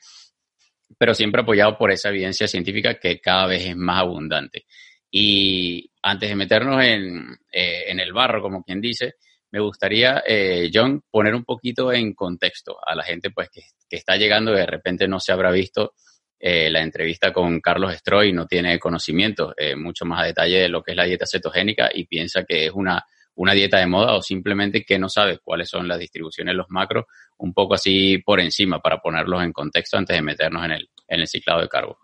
pero 0.98 1.14
siempre 1.14 1.42
apoyado 1.42 1.78
por 1.78 1.92
esa 1.92 2.10
evidencia 2.10 2.48
científica 2.48 3.00
que 3.00 3.20
cada 3.20 3.48
vez 3.48 3.66
es 3.66 3.76
más 3.76 4.02
abundante. 4.02 4.66
Y 5.12 5.90
antes 6.02 6.30
de 6.30 6.36
meternos 6.36 6.84
en, 6.84 7.38
eh, 7.52 7.86
en 7.88 8.00
el 8.00 8.14
barro, 8.14 8.42
como 8.42 8.64
quien 8.64 8.82
dice, 8.82 9.16
me 9.52 9.60
gustaría, 9.60 10.24
eh, 10.28 10.70
John, 10.74 11.02
poner 11.10 11.34
un 11.34 11.46
poquito 11.46 11.92
en 11.94 12.14
contexto 12.14 12.78
a 12.86 12.96
la 12.96 13.04
gente 13.04 13.30
pues, 13.32 13.50
que, 13.50 13.62
que 13.90 13.98
está 13.98 14.18
llegando 14.18 14.52
de 14.52 14.66
repente 14.66 15.08
no 15.08 15.20
se 15.20 15.32
habrá 15.32 15.52
visto 15.52 15.94
eh, 16.40 16.70
la 16.70 16.82
entrevista 16.82 17.32
con 17.34 17.60
Carlos 17.60 17.94
Stroy, 17.96 18.34
no 18.34 18.46
tiene 18.46 18.80
conocimiento 18.80 19.54
mucho 19.78 20.06
más 20.06 20.22
a 20.22 20.26
detalle 20.26 20.60
de 20.60 20.70
lo 20.70 20.84
que 20.84 20.92
es 20.92 20.98
la 20.98 21.06
dieta 21.06 21.26
cetogénica 21.26 21.90
y 21.94 22.06
piensa 22.06 22.44
que 22.44 22.66
es 22.66 22.72
una 22.72 23.06
una 23.36 23.54
dieta 23.54 23.80
de 23.80 23.88
moda 23.88 24.14
o 24.16 24.22
simplemente 24.22 24.84
que 24.84 24.98
no 24.98 25.10
sabes 25.10 25.40
cuáles 25.44 25.70
son 25.70 25.88
las 25.88 26.00
distribuciones 26.00 26.56
los 26.56 26.70
macros, 26.70 27.06
un 27.38 27.54
poco 27.54 27.74
así 27.74 28.18
por 28.20 28.40
encima 28.40 28.80
para 28.80 29.00
ponerlos 29.00 29.44
en 29.44 29.52
contexto 29.52 29.98
antes 29.98 30.16
de 30.16 30.22
meternos 30.22 30.64
en 30.66 30.72
el, 30.72 30.90
en 31.08 31.20
el 31.20 31.28
ciclado 31.28 31.62
de 31.62 31.68
carbo. 31.68 31.98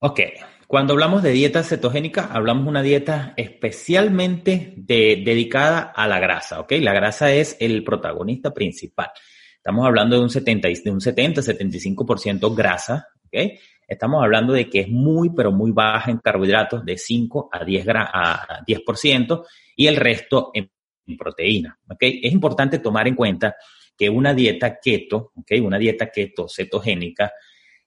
Ok, 0.00 0.20
cuando 0.68 0.92
hablamos 0.92 1.22
de 1.24 1.32
dieta 1.32 1.64
cetogénica, 1.64 2.26
hablamos 2.26 2.64
de 2.64 2.70
una 2.70 2.82
dieta 2.82 3.34
especialmente 3.36 4.74
dedicada 4.76 5.80
a 5.80 6.06
la 6.06 6.20
grasa, 6.20 6.60
¿ok? 6.60 6.72
La 6.80 6.92
grasa 6.92 7.32
es 7.32 7.56
el 7.58 7.82
protagonista 7.82 8.54
principal. 8.54 9.10
Estamos 9.56 9.84
hablando 9.84 10.16
de 10.16 10.22
un 10.22 10.30
70, 10.30 10.68
de 10.84 10.90
un 10.90 11.00
70 11.00 11.40
75% 11.40 12.54
grasa, 12.54 13.08
Estamos 13.86 14.22
hablando 14.22 14.52
de 14.52 14.68
que 14.68 14.80
es 14.80 14.88
muy, 14.88 15.30
pero 15.30 15.50
muy 15.50 15.72
baja 15.72 16.10
en 16.10 16.18
carbohidratos, 16.18 16.84
de 16.84 16.98
5 16.98 17.48
a 17.52 17.64
10, 17.64 17.86
a 17.88 18.64
10% 18.66 19.44
y 19.76 19.86
el 19.86 19.96
resto 19.96 20.50
en, 20.52 20.70
proteína. 21.16 21.78
Es 21.98 22.32
importante 22.32 22.80
tomar 22.80 23.08
en 23.08 23.14
cuenta 23.14 23.56
que 23.96 24.10
una 24.10 24.34
dieta 24.34 24.78
keto, 24.78 25.32
una 25.62 25.78
dieta 25.78 26.10
keto 26.10 26.46
cetogénica, 26.48 27.32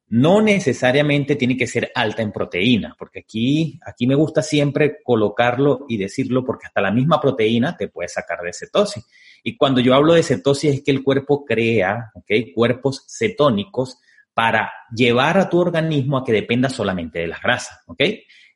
no 0.07 0.41
necesariamente 0.41 1.37
tiene 1.37 1.55
que 1.55 1.67
ser 1.67 1.89
alta 1.95 2.21
en 2.21 2.33
proteína, 2.33 2.95
porque 2.99 3.19
aquí, 3.19 3.79
aquí 3.85 4.07
me 4.07 4.15
gusta 4.15 4.41
siempre 4.41 4.97
colocarlo 5.03 5.85
y 5.87 5.97
decirlo 5.97 6.43
porque 6.43 6.67
hasta 6.67 6.81
la 6.81 6.91
misma 6.91 7.21
proteína 7.21 7.77
te 7.77 7.87
puede 7.87 8.09
sacar 8.09 8.41
de 8.41 8.51
cetosis. 8.51 9.05
Y 9.41 9.55
cuando 9.55 9.79
yo 9.79 9.93
hablo 9.93 10.13
de 10.13 10.23
cetosis 10.23 10.73
es 10.73 10.83
que 10.83 10.91
el 10.91 11.03
cuerpo 11.03 11.45
crea 11.45 12.11
cuerpos 12.53 13.05
cetónicos 13.07 13.99
para 14.33 14.71
llevar 14.95 15.37
a 15.37 15.49
tu 15.49 15.59
organismo 15.59 16.17
a 16.17 16.23
que 16.23 16.31
dependa 16.31 16.69
solamente 16.69 17.19
de 17.19 17.27
las 17.27 17.41
grasas. 17.41 17.83
¿ok? 17.87 18.01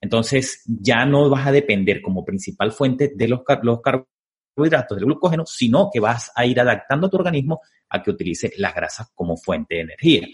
Entonces 0.01 0.63
ya 0.65 1.05
no 1.05 1.29
vas 1.29 1.47
a 1.47 1.51
depender 1.51 2.01
como 2.01 2.23
principal 2.23 2.71
fuente 2.71 3.11
de 3.15 3.27
los, 3.27 3.41
carbohidratos, 3.43 4.97
del 4.97 5.05
glucógeno, 5.05 5.45
sino 5.45 5.89
que 5.91 5.99
vas 5.99 6.31
a 6.35 6.45
ir 6.45 6.59
adaptando 6.59 7.07
a 7.07 7.09
tu 7.09 7.17
organismo 7.17 7.61
a 7.89 8.01
que 8.01 8.11
utilice 8.11 8.51
las 8.57 8.73
grasas 8.75 9.11
como 9.13 9.37
fuente 9.37 9.75
de 9.75 9.81
energía. 9.81 10.27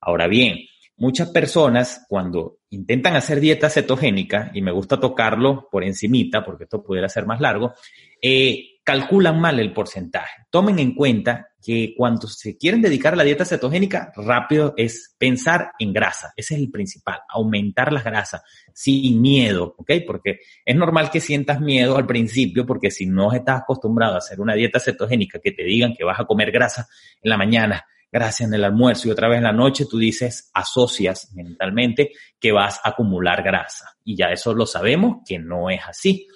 Ahora 0.00 0.26
bien, 0.28 0.58
muchas 0.96 1.30
personas 1.30 2.04
cuando 2.08 2.58
intentan 2.70 3.16
hacer 3.16 3.40
dieta 3.40 3.70
cetogénica, 3.70 4.50
y 4.54 4.62
me 4.62 4.72
gusta 4.72 5.00
tocarlo 5.00 5.68
por 5.70 5.84
encimita, 5.84 6.44
porque 6.44 6.64
esto 6.64 6.82
pudiera 6.82 7.08
ser 7.08 7.26
más 7.26 7.40
largo, 7.40 7.74
eh, 8.20 8.80
calculan 8.84 9.40
mal 9.40 9.60
el 9.60 9.72
porcentaje. 9.72 10.46
Tomen 10.50 10.78
en 10.78 10.94
cuenta 10.94 11.47
que 11.62 11.94
cuando 11.96 12.28
se 12.28 12.56
quieren 12.56 12.80
dedicar 12.80 13.12
a 13.12 13.16
la 13.16 13.24
dieta 13.24 13.44
cetogénica, 13.44 14.12
rápido 14.16 14.74
es 14.76 15.14
pensar 15.18 15.72
en 15.78 15.92
grasa. 15.92 16.32
Ese 16.36 16.54
es 16.54 16.60
el 16.60 16.70
principal, 16.70 17.20
aumentar 17.28 17.92
las 17.92 18.04
grasas 18.04 18.42
sin 18.72 19.20
miedo, 19.20 19.74
¿ok? 19.76 19.90
Porque 20.06 20.40
es 20.64 20.76
normal 20.76 21.10
que 21.10 21.20
sientas 21.20 21.60
miedo 21.60 21.96
al 21.96 22.06
principio, 22.06 22.64
porque 22.64 22.90
si 22.90 23.06
no 23.06 23.32
estás 23.32 23.62
acostumbrado 23.62 24.14
a 24.14 24.18
hacer 24.18 24.40
una 24.40 24.54
dieta 24.54 24.78
cetogénica 24.78 25.40
que 25.40 25.52
te 25.52 25.64
digan 25.64 25.94
que 25.94 26.04
vas 26.04 26.20
a 26.20 26.24
comer 26.24 26.50
grasa 26.50 26.88
en 27.20 27.30
la 27.30 27.36
mañana, 27.36 27.84
grasa 28.10 28.44
en 28.44 28.54
el 28.54 28.64
almuerzo 28.64 29.08
y 29.08 29.10
otra 29.10 29.28
vez 29.28 29.38
en 29.38 29.44
la 29.44 29.52
noche, 29.52 29.84
tú 29.90 29.98
dices, 29.98 30.50
asocias 30.54 31.32
mentalmente 31.34 32.12
que 32.38 32.52
vas 32.52 32.80
a 32.82 32.90
acumular 32.90 33.42
grasa. 33.42 33.96
Y 34.04 34.16
ya 34.16 34.26
eso 34.26 34.54
lo 34.54 34.64
sabemos 34.64 35.18
que 35.26 35.38
no 35.38 35.70
es 35.70 35.80
así 35.86 36.26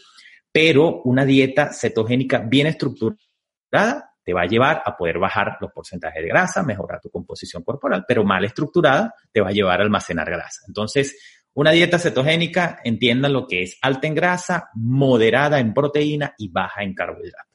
pero 0.53 1.01
una 1.05 1.25
dieta 1.25 1.73
cetogénica 1.73 2.39
bien 2.39 2.67
estructurada 2.67 4.12
te 4.25 4.33
va 4.33 4.43
a 4.43 4.47
llevar 4.47 4.83
a 4.85 4.97
poder 4.97 5.19
bajar 5.19 5.57
los 5.61 5.73
porcentajes 5.73 6.23
de 6.23 6.29
grasa, 6.29 6.63
mejorar 6.63 7.01
tu 7.01 7.11
composición 7.11 7.63
corporal, 7.63 8.05
pero 8.07 8.25
mal 8.25 8.45
estructurada 8.45 9.15
te 9.33 9.41
va 9.41 9.49
a 9.49 9.53
llevar 9.53 9.81
a 9.81 9.85
almacenar 9.85 10.31
grasa. 10.31 10.61
Entonces, 10.69 11.17
una 11.55 11.71
dieta 11.73 11.99
cetogénica, 11.99 12.79
entiendan 12.83 13.33
lo 13.33 13.47
que 13.47 13.63
es 13.63 13.79
alta 13.83 14.07
en 14.07 14.15
grasa, 14.15 14.71
moderada 14.75 15.61
en 15.61 15.75
proteína 15.75 16.35
y 16.39 16.49
baja 16.51 16.83
en 16.83 16.95
carbohidratos. 16.95 17.53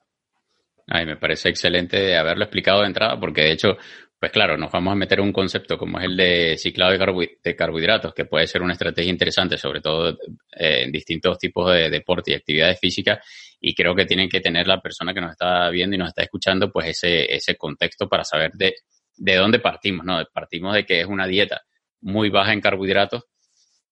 Ay, 0.90 1.06
me 1.06 1.18
parece 1.18 1.50
excelente 1.50 2.16
haberlo 2.16 2.46
explicado 2.46 2.82
de 2.82 2.88
entrada, 2.88 3.20
porque 3.20 3.42
de 3.42 3.52
hecho 3.52 3.78
pues 4.20 4.32
claro, 4.32 4.58
nos 4.58 4.72
vamos 4.72 4.94
a 4.94 4.96
meter 4.96 5.22
un 5.22 5.32
concepto 5.32 5.78
como 5.78 6.00
es 6.00 6.06
el 6.06 6.18
de 6.18 6.58
ciclado 6.58 6.92
de, 6.92 7.56
carbohidratos, 7.56 8.14
que 8.16 8.26
puede 8.26 8.48
ser 8.48 8.64
una 8.64 8.74
estrategia 8.74 9.12
interesante, 9.12 9.58
sobre 9.58 9.80
todo 9.80 10.10
eh, 10.56 10.84
en 10.84 10.92
distintos 10.92 11.38
tipos 11.38 11.72
de 11.72 11.90
deporte 11.90 12.32
y 12.32 12.34
actividades 12.34 12.80
físicas, 12.80 13.20
y 13.60 13.76
creo 13.76 13.94
que 13.94 14.06
tienen 14.06 14.28
que 14.28 14.42
tener 14.42 14.68
la 14.68 14.82
persona 14.82 15.14
que 15.14 15.22
nos 15.22 15.32
está 15.32 15.70
viendo 15.70 15.96
y 15.96 16.00
nos 16.00 16.10
está 16.10 16.24
escuchando, 16.24 16.72
pues 16.72 16.88
ese, 16.88 17.32
ese 17.34 17.56
contexto 17.56 18.10
para 18.10 18.24
saber 18.24 18.52
de, 18.54 18.76
de 19.16 19.36
dónde 19.36 19.60
partimos, 19.60 20.04
¿no? 20.04 20.24
Partimos 20.34 20.74
de 20.74 20.84
que 20.84 21.02
es 21.02 21.06
una 21.06 21.28
dieta 21.28 21.62
muy 22.02 22.30
baja 22.30 22.54
en 22.54 22.62
carbohidratos 22.62 23.24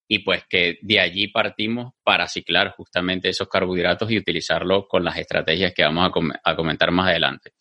y 0.07 0.19
pues 0.19 0.43
que 0.49 0.79
de 0.81 0.99
allí 0.99 1.27
partimos 1.27 1.93
para 2.03 2.27
ciclar 2.27 2.71
justamente 2.71 3.29
esos 3.29 3.47
carbohidratos 3.47 4.09
y 4.11 4.17
utilizarlos 4.17 4.85
con 4.87 5.03
las 5.03 5.17
estrategias 5.17 5.73
que 5.73 5.83
vamos 5.83 6.11
a 6.43 6.55
comentar 6.55 6.91
más 6.91 7.09
adelante. 7.09 7.51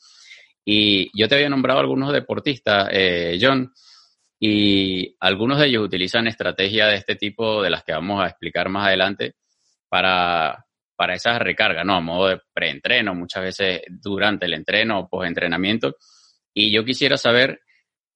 Y 0.64 1.11
yo 1.18 1.28
te 1.28 1.35
había 1.35 1.49
nombrado 1.49 1.80
algunos 1.80 2.12
deportistas, 2.12 2.88
eh, 2.90 3.38
John, 3.40 3.73
y 4.40 5.16
algunos 5.21 5.59
de 5.59 5.66
ellos 5.66 5.85
utilizan 5.85 6.26
estrategias 6.26 6.90
de 6.90 6.97
este 6.97 7.16
tipo, 7.16 7.62
de 7.62 7.71
las 7.71 7.85
que 7.85 7.92
vamos 7.92 8.23
a 8.23 8.28
explicar 8.28 8.68
más 8.68 8.87
adelante, 8.88 9.35
para, 9.88 10.64
para 10.97 11.14
esas 11.14 11.38
recargas, 11.38 11.85
¿no? 11.85 11.94
A 11.94 12.00
modo 12.00 12.28
de 12.28 12.40
preentreno, 12.52 13.14
muchas 13.14 13.42
veces 13.42 13.83
durante 13.88 14.47
el 14.47 14.54
entreno 14.54 15.00
o 15.00 15.09
postentrenamiento. 15.09 15.97
Y 16.52 16.73
yo 16.73 16.85
quisiera 16.85 17.16
saber 17.16 17.61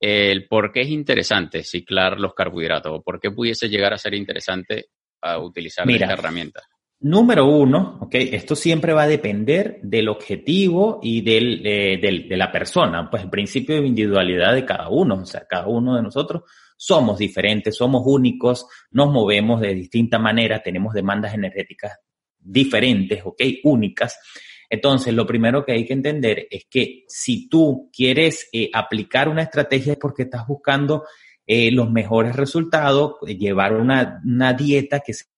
el 0.00 0.46
por 0.46 0.72
qué 0.72 0.82
es 0.82 0.88
interesante 0.88 1.64
ciclar 1.64 2.20
los 2.20 2.34
carbohidratos 2.34 2.92
o 2.92 3.02
por 3.02 3.20
qué 3.20 3.30
pudiese 3.30 3.68
llegar 3.68 3.92
a 3.92 3.98
ser 3.98 4.14
interesante 4.14 4.86
a 5.20 5.38
utilizar 5.38 5.90
esta 5.90 6.12
herramienta. 6.12 6.62
Número 7.00 7.46
uno, 7.46 7.98
ok, 8.00 8.14
esto 8.14 8.56
siempre 8.56 8.92
va 8.92 9.02
a 9.02 9.08
depender 9.08 9.78
del 9.82 10.08
objetivo 10.08 10.98
y 11.00 11.20
del, 11.20 11.62
de 11.62 12.36
la 12.36 12.50
persona, 12.50 13.08
pues 13.08 13.22
el 13.22 13.30
principio 13.30 13.76
de 13.76 13.86
individualidad 13.86 14.52
de 14.52 14.64
cada 14.64 14.88
uno, 14.88 15.14
o 15.14 15.24
sea, 15.24 15.46
cada 15.48 15.68
uno 15.68 15.94
de 15.94 16.02
nosotros 16.02 16.42
somos 16.76 17.18
diferentes, 17.18 17.76
somos 17.76 18.02
únicos, 18.04 18.66
nos 18.90 19.12
movemos 19.12 19.60
de 19.60 19.74
distinta 19.74 20.18
manera, 20.18 20.60
tenemos 20.60 20.92
demandas 20.92 21.34
energéticas 21.34 22.00
diferentes, 22.36 23.20
¿ok? 23.24 23.42
Únicas. 23.62 24.18
Entonces, 24.68 25.14
lo 25.14 25.24
primero 25.24 25.64
que 25.64 25.72
hay 25.72 25.86
que 25.86 25.92
entender 25.92 26.48
es 26.50 26.66
que 26.68 27.04
si 27.06 27.48
tú 27.48 27.90
quieres 27.92 28.48
eh, 28.52 28.70
aplicar 28.72 29.28
una 29.28 29.42
estrategia 29.42 29.92
es 29.92 29.98
porque 29.98 30.24
estás 30.24 30.48
buscando 30.48 31.04
eh, 31.46 31.70
los 31.70 31.90
mejores 31.90 32.34
resultados, 32.34 33.14
llevar 33.22 33.74
una, 33.74 34.20
una 34.24 34.52
dieta 34.52 34.98
que 35.00 35.14
sea 35.14 35.28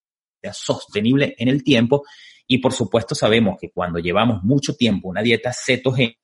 sostenible 0.53 1.35
en 1.39 1.49
el 1.49 1.63
tiempo. 1.63 2.05
Y 2.47 2.59
por 2.59 2.73
supuesto 2.73 3.15
sabemos 3.15 3.57
que 3.61 3.71
cuando 3.71 3.99
llevamos 3.99 4.43
mucho 4.43 4.75
tiempo 4.75 5.09
una 5.09 5.23
dieta 5.23 5.53
cetogénica, 5.53 6.17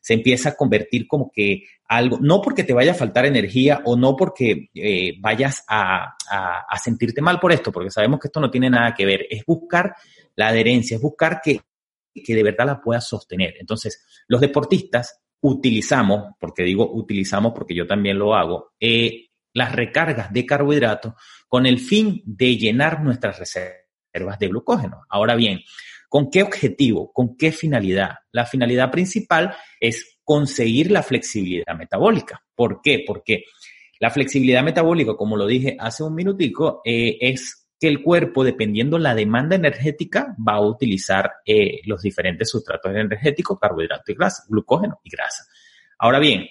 se 0.00 0.14
empieza 0.14 0.50
a 0.50 0.56
convertir 0.56 1.06
como 1.06 1.30
que 1.30 1.64
algo, 1.88 2.18
no 2.20 2.40
porque 2.42 2.64
te 2.64 2.72
vaya 2.72 2.92
a 2.92 2.94
faltar 2.94 3.26
energía 3.26 3.80
o 3.84 3.96
no 3.96 4.16
porque 4.16 4.68
eh, 4.74 5.14
vayas 5.20 5.64
a, 5.68 6.16
a, 6.30 6.78
sentirte 6.78 7.22
mal 7.22 7.40
por 7.40 7.52
esto, 7.52 7.72
porque 7.72 7.90
sabemos 7.90 8.20
que 8.20 8.28
esto 8.28 8.40
no 8.40 8.50
tiene 8.50 8.68
nada 8.68 8.94
que 8.94 9.06
ver, 9.06 9.26
es 9.30 9.44
buscar 9.46 9.94
la 10.36 10.48
adherencia, 10.48 10.96
es 10.96 11.00
buscar 11.00 11.40
que, 11.42 11.60
que 12.14 12.34
de 12.34 12.42
verdad 12.42 12.66
la 12.66 12.80
puedas 12.80 13.08
sostener. 13.08 13.54
Entonces, 13.58 14.04
los 14.28 14.40
deportistas 14.40 15.20
utilizamos, 15.40 16.34
porque 16.38 16.62
digo 16.62 16.90
utilizamos 16.92 17.52
porque 17.54 17.74
yo 17.74 17.86
también 17.86 18.18
lo 18.18 18.34
hago, 18.34 18.72
eh, 18.80 19.27
las 19.58 19.72
recargas 19.72 20.32
de 20.32 20.46
carbohidratos 20.46 21.14
con 21.46 21.66
el 21.66 21.78
fin 21.78 22.22
de 22.24 22.56
llenar 22.56 23.02
nuestras 23.02 23.38
reservas 23.38 24.38
de 24.38 24.48
glucógeno. 24.48 25.02
Ahora 25.10 25.34
bien, 25.34 25.60
¿Con 26.08 26.30
qué 26.30 26.42
objetivo? 26.42 27.12
¿Con 27.12 27.36
qué 27.36 27.52
finalidad? 27.52 28.16
La 28.32 28.46
finalidad 28.46 28.90
principal 28.90 29.54
es 29.78 30.18
conseguir 30.24 30.90
la 30.90 31.02
flexibilidad 31.02 31.76
metabólica. 31.76 32.42
¿Por 32.54 32.80
qué? 32.82 33.04
Porque 33.06 33.44
la 34.00 34.10
flexibilidad 34.10 34.62
metabólica, 34.62 35.16
como 35.16 35.36
lo 35.36 35.46
dije 35.46 35.76
hace 35.78 36.02
un 36.02 36.14
minutico, 36.14 36.80
eh, 36.84 37.18
es 37.20 37.68
que 37.78 37.88
el 37.88 38.02
cuerpo, 38.02 38.42
dependiendo 38.42 38.98
la 38.98 39.14
demanda 39.14 39.54
energética, 39.54 40.34
va 40.36 40.54
a 40.54 40.66
utilizar 40.66 41.30
eh, 41.44 41.80
los 41.84 42.00
diferentes 42.00 42.48
sustratos 42.48 42.90
energéticos, 42.90 43.58
carbohidratos 43.58 44.08
y 44.08 44.14
grasa, 44.14 44.44
glucógeno 44.48 45.00
y 45.04 45.10
grasa. 45.10 45.44
Ahora 45.98 46.18
bien, 46.18 46.46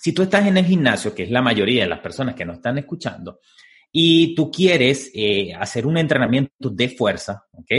si 0.00 0.14
tú 0.14 0.22
estás 0.22 0.46
en 0.46 0.56
el 0.56 0.64
gimnasio, 0.64 1.14
que 1.14 1.24
es 1.24 1.30
la 1.30 1.42
mayoría 1.42 1.82
de 1.82 1.90
las 1.90 1.98
personas 1.98 2.34
que 2.34 2.46
nos 2.46 2.56
están 2.56 2.78
escuchando, 2.78 3.40
y 3.92 4.34
tú 4.34 4.50
quieres 4.50 5.10
eh, 5.14 5.52
hacer 5.52 5.86
un 5.86 5.98
entrenamiento 5.98 6.70
de 6.70 6.88
fuerza, 6.88 7.44
¿ok? 7.52 7.70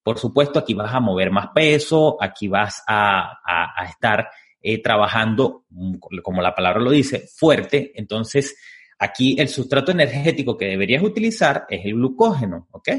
Por 0.00 0.16
supuesto, 0.16 0.60
aquí 0.60 0.74
vas 0.74 0.94
a 0.94 1.00
mover 1.00 1.32
más 1.32 1.48
peso, 1.52 2.18
aquí 2.22 2.46
vas 2.46 2.84
a, 2.86 3.82
estar 3.90 4.28
eh, 4.60 4.80
trabajando, 4.80 5.64
mm, 5.70 5.96
como 6.22 6.40
la 6.40 6.54
palabra 6.54 6.80
lo 6.80 6.92
dice, 6.92 7.26
fuerte. 7.36 7.90
Entonces, 7.96 8.56
aquí 9.00 9.34
el 9.36 9.48
sustrato 9.48 9.90
energético 9.90 10.56
que 10.56 10.66
deberías 10.66 11.02
utilizar 11.02 11.66
es 11.68 11.84
el 11.84 11.94
glucógeno, 11.94 12.68
¿ok? 12.70 12.90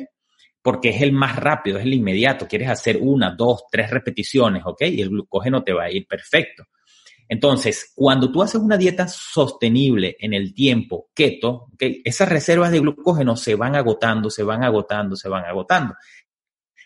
Porque 0.62 0.90
es 0.90 1.02
el 1.02 1.14
más 1.14 1.38
rápido, 1.38 1.78
es 1.78 1.86
el 1.86 1.94
inmediato. 1.94 2.50
Quieres 2.50 2.68
hacer 2.68 2.98
una, 3.00 3.32
dos, 3.32 3.64
tres 3.72 3.90
repeticiones, 3.92 4.64
¿ok? 4.66 4.82
Y 4.82 5.02
el 5.02 5.08
glucógeno 5.08 5.64
te 5.64 5.72
va 5.72 5.86
a 5.86 5.92
ir 5.92 6.06
perfecto. 6.06 6.66
Entonces, 7.30 7.92
cuando 7.96 8.32
tú 8.32 8.42
haces 8.42 8.62
una 8.62 8.78
dieta 8.78 9.08
sostenible 9.08 10.16
en 10.20 10.34
el 10.34 10.54
tiempo, 10.54 11.10
keto, 11.14 11.68
esas 11.80 12.30
reservas 12.30 12.72
de 12.72 12.80
glucógeno 12.80 13.36
se 13.36 13.56
van 13.56 13.76
agotando, 13.76 14.30
se 14.30 14.44
van 14.44 14.64
agotando, 14.64 15.16
se 15.16 15.30
van 15.30 15.46
agotando 15.46 15.96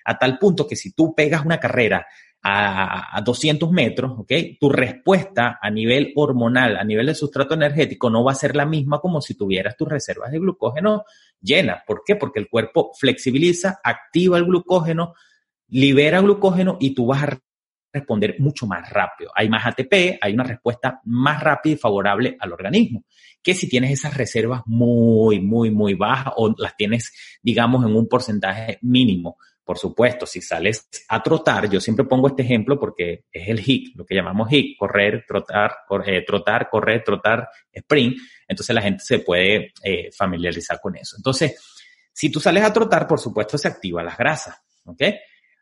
a 0.04 0.18
tal 0.18 0.38
punto 0.40 0.68
que 0.68 0.76
si 0.76 0.94
tú 0.94 1.14
pegas 1.16 1.46
una 1.46 1.60
carrera 1.60 2.06
a, 2.44 3.22
200 3.24 3.72
metros. 3.72 4.14
Tu 4.60 4.70
respuesta 4.70 5.60
a 5.62 5.70
nivel 5.70 6.12
hormonal, 6.16 6.78
a 6.78 6.84
nivel 6.84 7.08
de 7.08 7.16
sustrato 7.16 7.54
energético, 7.54 8.10
no 8.10 8.24
va 8.24 8.32
a 8.32 8.36
ser 8.36 8.56
la 8.56 8.66
misma 8.66 9.00
como 9.00 9.22
si 9.22 9.36
tuvieras 9.36 9.78
tus 9.78 9.88
reservas 9.88 10.32
de 10.32 10.40
glucógeno 10.40 11.04
llenas. 11.40 11.84
¿Por 11.86 12.04
qué? 12.06 12.16
Porque 12.16 12.40
el 12.40 12.50
cuerpo 12.50 12.92
flexibiliza, 12.98 13.80
activa 13.84 14.38
el 14.38 14.46
glucógeno, 14.46 15.14
libera 15.68 16.22
glucógeno 16.22 16.78
y 16.80 16.94
tú 16.94 17.08
vas 17.08 17.24
a 17.24 17.40
responder 17.92 18.36
mucho 18.40 18.68
más 18.68 18.90
rápido. 18.90 19.32
Hay 19.36 19.50
más 19.50 19.66
ATP, 19.66 20.18
hay 20.22 20.34
una 20.34 20.44
respuesta 20.44 21.02
más 21.06 21.42
rápida 21.42 21.74
y 21.74 21.78
favorable 21.78 22.38
al 22.40 22.54
organismo 22.54 23.04
que 23.42 23.54
si 23.54 23.68
tienes 23.68 23.92
esas 23.92 24.16
reservas 24.16 24.62
muy, 24.66 25.40
muy, 25.40 25.72
muy 25.72 25.96
bajas 25.96 26.34
o 26.38 26.54
las 26.58 26.76
tienes, 26.76 27.12
digamos, 27.42 27.86
en 27.86 27.96
un 27.96 28.08
porcentaje 28.08 28.78
mínimo. 28.82 29.38
Por 29.64 29.78
supuesto, 29.78 30.26
si 30.26 30.42
sales 30.42 30.90
a 31.08 31.22
trotar, 31.24 31.70
yo 31.70 31.80
siempre 31.80 32.06
pongo 32.06 32.28
este 32.28 32.44
ejemplo 32.44 32.80
porque 32.80 33.26
es 33.32 33.48
el 33.48 33.60
HIC, 33.60 33.96
lo 33.96 34.06
que 34.06 34.16
llamamos 34.16 34.52
HIC, 34.52 34.78
correr, 34.78 35.24
trotar, 35.28 35.72
eh, 36.06 36.24
trotar, 36.26 36.70
correr, 36.70 37.04
trotar, 37.04 37.48
sprint. 37.72 38.18
Entonces 38.48 38.76
la 38.76 38.82
gente 38.82 39.04
se 39.04 39.20
puede 39.20 39.72
eh, 39.84 40.10
familiarizar 40.12 40.80
con 40.82 40.96
eso. 40.98 41.16
Entonces, 41.18 41.56
si 42.12 42.32
tú 42.32 42.40
sales 42.40 42.64
a 42.64 42.74
trotar, 42.74 43.08
por 43.08 43.20
supuesto 43.20 43.58
se 43.58 43.68
activan 43.68 44.06
las 44.06 44.18
grasas, 44.18 44.62
¿ok? 44.84 45.04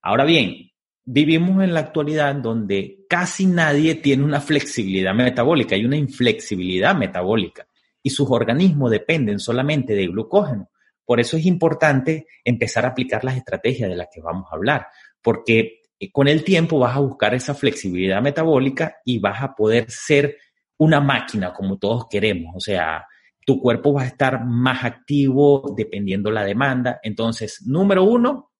Ahora 0.01 0.23
bien, 0.23 0.68
vivimos 1.11 1.63
en 1.63 1.73
la 1.73 1.79
actualidad 1.79 2.35
donde 2.35 3.05
casi 3.09 3.47
nadie 3.47 3.95
tiene 3.95 4.23
una 4.23 4.39
flexibilidad 4.39 5.15
metabólica, 5.15 5.73
hay 5.73 5.83
una 5.83 5.97
inflexibilidad 5.97 6.95
metabólica 6.95 7.67
y 8.03 8.11
sus 8.11 8.29
organismos 8.29 8.91
dependen 8.91 9.39
solamente 9.39 9.95
de 9.95 10.05
glucógeno. 10.05 10.69
Por 11.03 11.19
eso 11.19 11.35
es 11.35 11.47
importante 11.47 12.27
empezar 12.43 12.85
a 12.85 12.89
aplicar 12.89 13.23
las 13.23 13.37
estrategias 13.37 13.89
de 13.89 13.95
las 13.95 14.09
que 14.13 14.21
vamos 14.21 14.45
a 14.51 14.55
hablar, 14.55 14.85
porque 15.19 15.81
eh, 15.99 16.11
con 16.11 16.27
el 16.27 16.43
tiempo 16.43 16.77
vas 16.77 16.95
a 16.95 16.99
buscar 16.99 17.33
esa 17.33 17.55
flexibilidad 17.55 18.21
metabólica 18.21 18.97
y 19.03 19.17
vas 19.17 19.41
a 19.41 19.55
poder 19.55 19.89
ser 19.89 20.37
una 20.77 21.01
máquina 21.01 21.53
como 21.53 21.79
todos 21.79 22.05
queremos. 22.07 22.53
O 22.55 22.59
sea, 22.59 23.07
tu 23.43 23.59
cuerpo 23.59 23.93
va 23.93 24.03
a 24.03 24.07
estar 24.07 24.45
más 24.45 24.85
activo 24.85 25.73
dependiendo 25.75 26.29
la 26.29 26.43
demanda. 26.43 26.99
Entonces, 27.01 27.63
número 27.65 28.03
uno, 28.03 28.51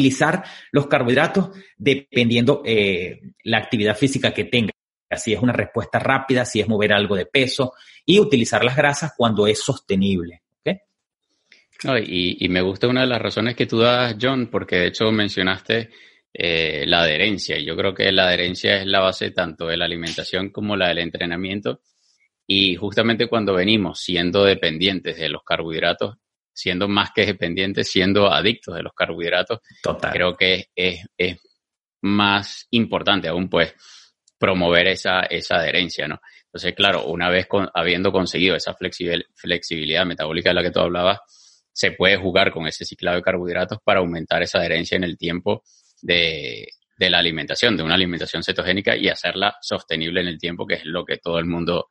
utilizar 0.00 0.44
los 0.72 0.86
carbohidratos 0.86 1.50
dependiendo 1.76 2.62
eh, 2.64 3.20
la 3.44 3.58
actividad 3.58 3.96
física 3.96 4.32
que 4.32 4.44
tenga. 4.44 4.72
Si 5.16 5.32
es 5.32 5.40
una 5.40 5.52
respuesta 5.52 5.98
rápida, 5.98 6.44
si 6.44 6.60
es 6.60 6.68
mover 6.68 6.92
algo 6.92 7.16
de 7.16 7.26
peso 7.26 7.72
y 8.06 8.20
utilizar 8.20 8.64
las 8.64 8.76
grasas 8.76 9.12
cuando 9.16 9.46
es 9.46 9.58
sostenible 9.60 10.42
y, 12.02 12.48
me 12.48 12.60
gusta 12.60 12.88
una 12.88 13.02
de 13.02 13.06
las 13.06 13.22
razones 13.22 13.56
que 13.56 13.66
tú 13.66 13.78
das, 13.78 14.16
John, 14.20 14.48
porque 14.48 14.76
de 14.76 14.86
hecho 14.88 15.10
mencionaste 15.10 15.90
eh, 16.32 16.84
la 16.86 17.02
adherencia. 17.02 17.58
Y 17.58 17.64
yo 17.64 17.76
creo 17.76 17.94
que 17.94 18.12
la 18.12 18.28
adherencia 18.28 18.80
es 18.80 18.86
la 18.86 19.00
base 19.00 19.30
tanto 19.30 19.66
de 19.66 19.76
la 19.76 19.86
alimentación 19.86 20.50
como 20.50 20.76
la 20.76 20.88
del 20.88 20.98
entrenamiento. 20.98 21.80
Y 22.46 22.76
justamente 22.76 23.28
cuando 23.28 23.54
venimos 23.54 24.00
siendo 24.00 24.44
dependientes 24.44 25.16
de 25.16 25.28
los 25.28 25.42
carbohidratos, 25.42 26.16
siendo 26.60 26.88
más 26.88 27.10
que 27.14 27.26
dependientes, 27.26 27.90
siendo 27.90 28.32
adictos 28.32 28.74
de 28.74 28.82
los 28.82 28.92
carbohidratos, 28.92 29.60
creo 30.12 30.36
que 30.36 30.66
es, 30.74 31.00
más 32.02 32.66
importante 32.70 33.28
aún, 33.28 33.48
pues, 33.50 33.74
promover 34.38 34.86
esa, 34.88 35.20
esa 35.22 35.56
adherencia, 35.56 36.08
¿no? 36.08 36.20
Entonces, 36.46 36.74
claro, 36.74 37.04
una 37.04 37.28
vez 37.28 37.46
habiendo 37.74 38.10
conseguido 38.10 38.56
esa 38.56 38.74
flexibilidad 38.74 40.06
metabólica 40.06 40.50
de 40.50 40.54
la 40.54 40.62
que 40.62 40.70
tú 40.70 40.80
hablabas, 40.80 41.18
se 41.72 41.92
puede 41.92 42.16
jugar 42.16 42.52
con 42.52 42.66
ese 42.66 42.84
ciclado 42.84 43.16
de 43.16 43.22
carbohidratos 43.22 43.78
para 43.84 44.00
aumentar 44.00 44.42
esa 44.42 44.58
adherencia 44.58 44.96
en 44.96 45.04
el 45.04 45.16
tiempo 45.16 45.62
de, 46.02 46.68
la 46.98 47.18
alimentación, 47.18 47.76
de 47.76 47.82
una 47.82 47.94
alimentación 47.94 48.42
cetogénica 48.42 48.96
y 48.96 49.08
hacerla 49.08 49.56
sostenible 49.60 50.20
en 50.20 50.28
el 50.28 50.38
tiempo, 50.38 50.66
que 50.66 50.74
es 50.74 50.84
lo 50.84 51.04
que 51.04 51.18
todo 51.18 51.38
el 51.38 51.46
mundo, 51.46 51.88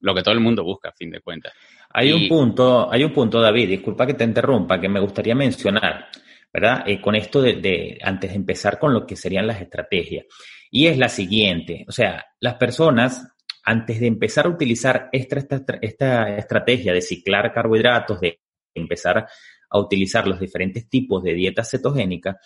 lo 0.00 0.14
que 0.14 0.22
todo 0.22 0.34
el 0.34 0.40
mundo 0.40 0.64
busca, 0.64 0.90
a 0.90 0.92
fin 0.92 1.10
de 1.10 1.20
cuentas. 1.20 1.52
Hay 1.98 2.12
un 2.12 2.28
punto, 2.28 2.92
hay 2.92 3.04
un 3.04 3.10
punto, 3.10 3.40
David, 3.40 3.70
disculpa 3.70 4.06
que 4.06 4.12
te 4.12 4.24
interrumpa, 4.24 4.78
que 4.78 4.86
me 4.86 5.00
gustaría 5.00 5.34
mencionar, 5.34 6.08
¿verdad? 6.52 6.84
Eh, 6.86 7.00
con 7.00 7.14
esto 7.14 7.40
de, 7.40 7.98
antes 8.02 8.32
de 8.32 8.36
empezar 8.36 8.78
con 8.78 8.92
lo 8.92 9.06
que 9.06 9.16
serían 9.16 9.46
las 9.46 9.62
estrategias. 9.62 10.26
Y 10.70 10.88
es 10.88 10.98
la 10.98 11.08
siguiente, 11.08 11.86
o 11.88 11.92
sea, 11.92 12.22
las 12.38 12.56
personas 12.56 13.26
antes 13.64 13.98
de 13.98 14.08
empezar 14.08 14.44
a 14.44 14.50
utilizar 14.50 15.08
esta, 15.10 15.38
esta, 15.80 16.36
estrategia 16.36 16.92
de 16.92 17.00
ciclar 17.00 17.50
carbohidratos, 17.54 18.20
de 18.20 18.40
empezar 18.74 19.26
a 19.70 19.78
utilizar 19.78 20.28
los 20.28 20.38
diferentes 20.38 20.90
tipos 20.90 21.22
de 21.22 21.32
dietas 21.32 21.70
cetogénicas, 21.70 22.36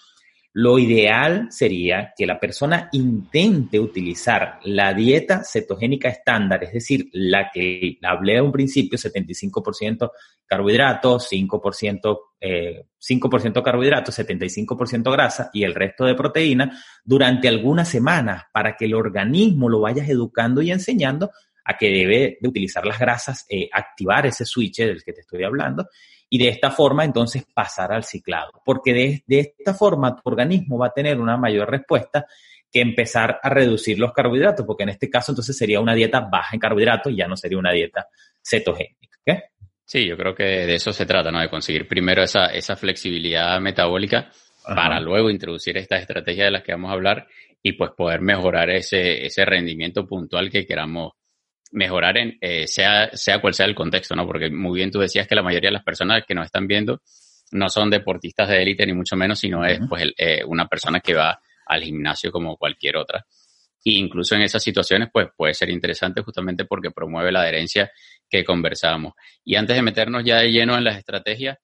lo 0.53 0.79
ideal 0.81 1.47
sería 1.51 2.13
que 2.17 2.27
la 2.27 2.41
persona 2.41 2.89
intente 2.93 3.79
utilizar 3.79 4.59
la 4.65 4.93
dieta 4.93 5.43
cetogénica 5.45 6.09
estándar, 6.09 6.65
es 6.65 6.73
decir, 6.73 7.09
la 7.13 7.51
que 7.53 7.99
hablé 8.03 8.39
a 8.39 8.43
un 8.43 8.51
principio, 8.51 8.99
75% 8.99 10.11
carbohidratos, 10.47 11.29
5%, 11.31 12.19
eh, 12.41 12.87
5 12.99 13.63
carbohidratos, 13.63 14.19
75% 14.19 15.13
grasa 15.13 15.51
y 15.53 15.63
el 15.63 15.75
resto 15.75 16.05
de 16.05 16.17
proteína 16.17 16.83
durante 17.05 17.47
algunas 17.47 17.89
semanas 17.89 18.45
para 18.53 18.77
que 18.77 18.87
el 18.87 18.95
organismo 18.95 19.69
lo 19.69 19.81
vayas 19.81 20.09
educando 20.09 20.63
y 20.63 20.73
enseñando 20.73 21.31
a 21.65 21.77
que 21.77 21.91
debe 21.91 22.39
de 22.41 22.49
utilizar 22.49 22.85
las 22.85 22.99
grasas, 22.99 23.47
eh, 23.49 23.69
activar 23.73 24.27
ese 24.27 24.45
switch 24.45 24.79
del 24.79 25.05
que 25.05 25.13
te 25.13 25.21
estoy 25.21 25.45
hablando 25.45 25.87
y 26.31 26.39
de 26.39 26.49
esta 26.49 26.71
forma 26.71 27.05
entonces 27.05 27.45
pasar 27.53 27.93
al 27.93 28.05
ciclado, 28.05 28.53
porque 28.65 28.95
de, 28.95 29.25
de 29.27 29.55
esta 29.59 29.75
forma 29.75 30.15
tu 30.15 30.23
organismo 30.25 30.79
va 30.79 30.87
a 30.87 30.93
tener 30.93 31.21
una 31.21 31.37
mayor 31.37 31.69
respuesta 31.69 32.25
que 32.73 32.81
empezar 32.81 33.41
a 33.43 33.49
reducir 33.51 33.99
los 33.99 34.13
carbohidratos, 34.13 34.65
porque 34.65 34.85
en 34.85 34.91
este 34.91 35.11
caso 35.11 35.33
entonces 35.33 35.57
sería 35.57 35.81
una 35.81 35.95
dieta 35.95 36.21
baja 36.21 36.51
en 36.55 36.61
carbohidratos 36.61 37.13
y 37.13 37.17
ya 37.17 37.27
no 37.27 37.37
sería 37.37 37.59
una 37.59 37.73
dieta 37.73 38.07
cetogénica. 38.41 39.19
¿okay? 39.21 39.43
Sí, 39.85 40.07
yo 40.07 40.17
creo 40.17 40.35
que 40.35 40.45
de 40.45 40.75
eso 40.75 40.93
se 40.93 41.05
trata, 41.05 41.33
¿no? 41.33 41.41
De 41.41 41.51
conseguir 41.51 41.89
primero 41.89 42.23
esa, 42.23 42.47
esa 42.47 42.77
flexibilidad 42.77 43.61
metabólica 43.61 44.31
para 44.65 45.01
luego 45.01 45.31
introducir 45.31 45.77
estas 45.79 46.03
estrategias 46.03 46.47
de 46.47 46.51
las 46.53 46.63
que 46.63 46.73
vamos 46.73 46.91
a 46.91 46.95
hablar 46.95 47.27
y 47.61 47.73
pues 47.73 47.91
poder 47.97 48.21
mejorar 48.21 48.71
ese, 48.71 49.27
ese 49.27 49.45
rendimiento 49.45 50.07
puntual 50.07 50.49
que 50.49 50.65
queramos 50.65 51.13
mejorar 51.73 52.19
en, 52.19 52.39
eh, 52.41 52.67
sea, 52.67 53.11
sea 53.13 53.41
cual 53.41 53.55
sea 53.55 53.67
el 53.67 53.75
contexto, 53.75 54.15
¿no? 54.15 54.27
Porque 54.27 54.51
muy 54.51 54.79
bien 54.79 54.91
tú 54.91 55.01
decías 55.01 55.27
que 55.27 55.35
la 55.35 55.43
mayoría 55.43 55.69
de 55.69 55.75
las 55.75 55.85
personas 55.85 56.25
que 56.27 56.35
nos 56.35 56.47
están 56.47 56.67
viendo 56.67 57.01
no 57.53 57.69
son 57.69 57.91
deportistas 57.91 58.49
de 58.49 58.63
élite 58.63 58.87
ni 58.87 58.93
mucho 58.93 59.17
menos, 59.17 59.39
sino 59.39 59.65
es 59.65 59.81
pues 59.89 60.13
eh, 60.17 60.43
una 60.45 60.67
persona 60.67 61.01
que 61.01 61.15
va 61.15 61.41
al 61.67 61.83
gimnasio 61.83 62.31
como 62.31 62.57
cualquier 62.57 62.97
otra. 62.97 63.25
E 63.85 63.93
incluso 63.93 64.35
en 64.35 64.43
esas 64.43 64.63
situaciones, 64.63 65.09
pues 65.13 65.29
puede 65.37 65.55
ser 65.55 65.71
interesante 65.71 66.23
justamente 66.23 66.65
porque 66.65 66.91
promueve 66.91 67.33
la 67.33 67.41
adherencia 67.41 67.91
que 68.29 68.45
conversábamos. 68.45 69.15
Y 69.45 69.57
antes 69.57 69.77
de 69.77 69.83
meternos 69.83 70.23
ya 70.25 70.39
de 70.39 70.51
lleno 70.51 70.77
en 70.77 70.85
las 70.85 70.99
estrategias, 70.99 71.59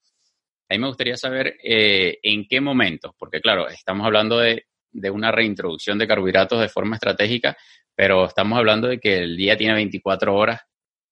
a 0.69 0.75
mí 0.75 0.81
me 0.81 0.89
gustaría 0.89 1.17
saber 1.17 1.57
eh, 1.63 2.19
en 2.23 2.47
qué 2.49 2.61
momentos, 2.61 3.13
porque 3.19 3.41
claro, 3.41 3.69
estamos 3.69 4.05
hablando 4.05 4.39
de, 4.39 4.67
de, 4.93 5.11
una 5.11 5.31
reintroducción 5.33 5.99
de 5.99 6.07
carbohidratos 6.07 6.61
de 6.61 6.69
forma 6.69 6.97
estratégica, 6.97 7.57
pero 7.95 8.27
estamos 8.27 8.59
hablando 8.59 8.89
de 8.89 8.99
que 8.99 9.19
el 9.19 9.37
día 9.37 9.57
tiene 9.57 9.75
24 9.75 10.35
horas 10.35 10.61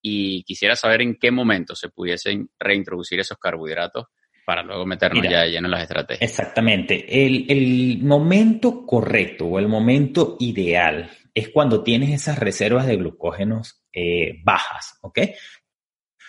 y 0.02 0.42
quisiera 0.44 0.76
saber 0.76 1.02
en 1.02 1.16
qué 1.16 1.30
momento 1.30 1.74
se 1.74 1.88
pudiesen 1.88 2.50
reintroducir 2.58 3.20
esos 3.20 3.38
carbohidratos 3.38 4.06
para 4.44 4.62
luego 4.62 4.84
meternos 4.84 5.24
ya 5.28 5.42
de 5.42 5.50
lleno 5.50 5.68
en 5.68 5.72
las 5.72 5.82
estrategias. 5.82 6.30
Exactamente. 6.30 7.24
El, 7.24 7.46
el, 7.48 8.02
momento 8.02 8.84
correcto 8.84 9.46
o 9.46 9.58
el 9.58 9.68
momento 9.68 10.36
ideal 10.40 11.10
es 11.32 11.48
cuando 11.48 11.82
tienes 11.82 12.10
esas 12.10 12.38
reservas 12.38 12.86
de 12.86 12.96
glucógenos 12.96 13.82
eh, 13.92 14.40
bajas, 14.44 14.98
¿ok? 15.00 15.20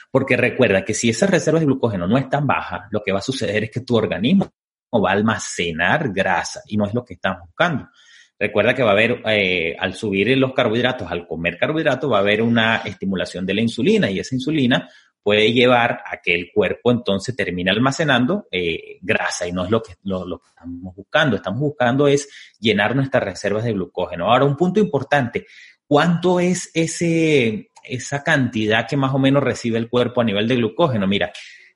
Porque 0.10 0.38
recuerda 0.38 0.86
que 0.86 0.94
si 0.94 1.10
esas 1.10 1.30
reservas 1.30 1.60
de 1.60 1.66
glucógeno 1.66 2.08
no 2.08 2.18
están 2.18 2.48
bajas, 2.48 2.88
lo 2.92 3.02
que 3.04 3.12
va 3.12 3.20
a 3.20 3.22
suceder 3.22 3.66
es 3.66 3.72
que 3.72 3.82
tu 3.82 3.98
organismo 3.98 4.54
va 4.94 5.10
a 5.10 5.14
almacenar 5.14 6.12
grasa 6.14 6.62
y 6.68 6.78
no 6.78 6.86
es 6.86 6.94
lo 6.94 7.04
que 7.04 7.16
estamos 7.16 7.42
buscando. 7.48 7.90
Recuerda 8.38 8.74
que 8.74 8.84
va 8.84 8.90
a 8.90 8.94
haber, 8.94 9.22
eh, 9.28 9.76
al 9.80 9.94
subir 9.94 10.38
los 10.38 10.54
carbohidratos, 10.54 11.10
al 11.10 11.26
comer 11.26 11.58
carbohidratos, 11.58 12.12
va 12.12 12.18
a 12.18 12.22
haber 12.22 12.42
una 12.42 12.78
estimulación 12.78 13.46
de 13.46 13.54
la 13.54 13.62
insulina 13.62 14.12
y 14.12 14.20
esa 14.20 14.36
insulina 14.36 14.90
puede 15.26 15.52
llevar 15.54 16.04
a 16.06 16.22
que 16.22 16.36
el 16.36 16.52
cuerpo 16.54 16.92
entonces 16.92 17.36
termine 17.36 17.72
almacenando 17.72 18.48
eh, 18.52 19.00
grasa 19.02 19.48
y 19.48 19.52
no 19.52 19.66
es 19.66 19.72
lo 19.72 19.82
que, 19.82 19.94
lo, 20.04 20.38
que 20.38 20.50
estamos 20.50 20.96
buscando. 20.96 21.36
Estamos 21.36 21.62
buscando 21.62 22.08
es 22.08 22.30
llenar 22.60 22.96
nuestras 22.96 23.24
reservas 23.24 23.64
de 23.64 23.74
glucógeno. 23.74 24.32
Ahora, 24.32 24.46
un 24.46 24.56
punto 24.56 24.80
importante, 24.80 25.48
¿cuánto 25.88 26.40
es 26.40 26.70
ese, 26.76 27.72
esa 27.84 28.22
cantidad 28.22 28.88
que 28.88 28.98
más 28.98 29.16
o 29.16 29.18
menos 29.18 29.44
recibe 29.44 29.80
el 29.80 29.90
cuerpo 29.90 30.22
a 30.22 30.26
nivel 30.26 30.48
de 30.48 30.58
glucógeno? 30.58 31.08
Mira, 31.08 31.32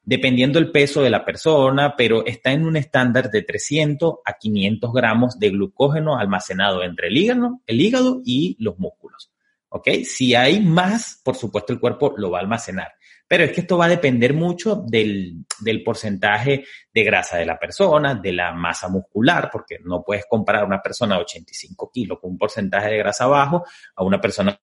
dependiendo 0.09 0.57
el 0.57 0.71
peso 0.71 1.03
de 1.03 1.11
la 1.11 1.23
persona, 1.23 1.93
pero 1.95 2.25
está 2.25 2.51
en 2.51 2.65
un 2.65 2.75
estándar 2.77 3.29
de 3.29 3.43
300 3.43 4.15
a 4.25 4.33
500 4.33 4.91
gramos 4.91 5.37
de 5.37 5.51
glucógeno 5.51 6.17
almacenado 6.17 6.81
entre 6.81 7.09
el 7.09 7.17
hígado, 7.17 7.61
el 7.67 7.79
hígado 7.79 8.19
y 8.25 8.57
los 8.59 8.79
músculos. 8.79 9.31
¿Ok? 9.69 9.87
Si 10.05 10.33
hay 10.33 10.61
más, 10.61 11.21
por 11.23 11.35
supuesto 11.35 11.73
el 11.73 11.79
cuerpo 11.79 12.15
lo 12.17 12.31
va 12.31 12.39
a 12.39 12.41
almacenar. 12.41 12.91
Pero 13.27 13.43
es 13.43 13.51
que 13.51 13.61
esto 13.61 13.77
va 13.77 13.85
a 13.85 13.89
depender 13.89 14.33
mucho 14.33 14.83
del, 14.83 15.45
porcentaje 15.85 16.65
de 16.91 17.03
grasa 17.03 17.37
de 17.37 17.45
la 17.45 17.59
persona, 17.59 18.15
de 18.15 18.31
la 18.33 18.51
masa 18.51 18.89
muscular, 18.89 19.47
porque 19.51 19.77
no 19.83 20.03
puedes 20.03 20.25
comparar 20.27 20.65
una 20.65 20.81
persona 20.81 21.17
de 21.17 21.21
85 21.21 21.91
kilos 21.93 22.17
con 22.19 22.31
un 22.31 22.37
porcentaje 22.39 22.89
de 22.89 22.97
grasa 22.97 23.27
bajo 23.27 23.63
a 23.95 24.03
una 24.03 24.19
persona 24.19 24.59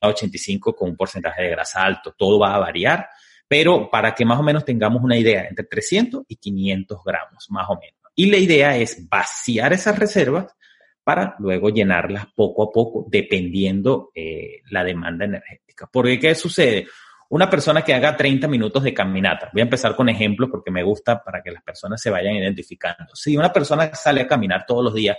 de 0.00 0.08
85 0.08 0.76
con 0.76 0.90
un 0.90 0.96
porcentaje 0.96 1.42
de 1.42 1.50
grasa 1.50 1.82
alto. 1.82 2.14
Todo 2.16 2.38
va 2.38 2.54
a 2.54 2.60
variar, 2.60 3.08
pero 3.48 3.90
para 3.90 4.14
que 4.14 4.24
más 4.24 4.38
o 4.38 4.42
menos 4.42 4.64
tengamos 4.64 5.02
una 5.02 5.16
idea, 5.16 5.46
entre 5.48 5.64
300 5.66 6.24
y 6.28 6.36
500 6.36 6.98
gramos, 7.04 7.46
más 7.50 7.66
o 7.68 7.78
menos. 7.78 8.00
Y 8.14 8.26
la 8.26 8.36
idea 8.36 8.76
es 8.76 9.08
vaciar 9.08 9.72
esas 9.72 9.98
reservas 9.98 10.54
para 11.02 11.36
luego 11.38 11.68
llenarlas 11.68 12.26
poco 12.34 12.62
a 12.64 12.72
poco, 12.72 13.06
dependiendo 13.08 14.10
eh, 14.14 14.62
la 14.70 14.82
demanda 14.82 15.26
energética. 15.26 15.88
Porque, 15.92 16.18
¿qué 16.18 16.34
sucede? 16.34 16.86
Una 17.28 17.50
persona 17.50 17.82
que 17.82 17.92
haga 17.92 18.16
30 18.16 18.48
minutos 18.48 18.82
de 18.82 18.94
caminata. 18.94 19.50
Voy 19.52 19.60
a 19.60 19.64
empezar 19.64 19.94
con 19.96 20.08
ejemplos 20.08 20.50
porque 20.50 20.70
me 20.70 20.82
gusta 20.82 21.22
para 21.22 21.42
que 21.42 21.50
las 21.50 21.62
personas 21.62 22.00
se 22.00 22.10
vayan 22.10 22.34
identificando. 22.36 23.14
Si 23.14 23.36
una 23.36 23.52
persona 23.52 23.92
sale 23.94 24.22
a 24.22 24.26
caminar 24.26 24.64
todos 24.66 24.84
los 24.84 24.94
días 24.94 25.18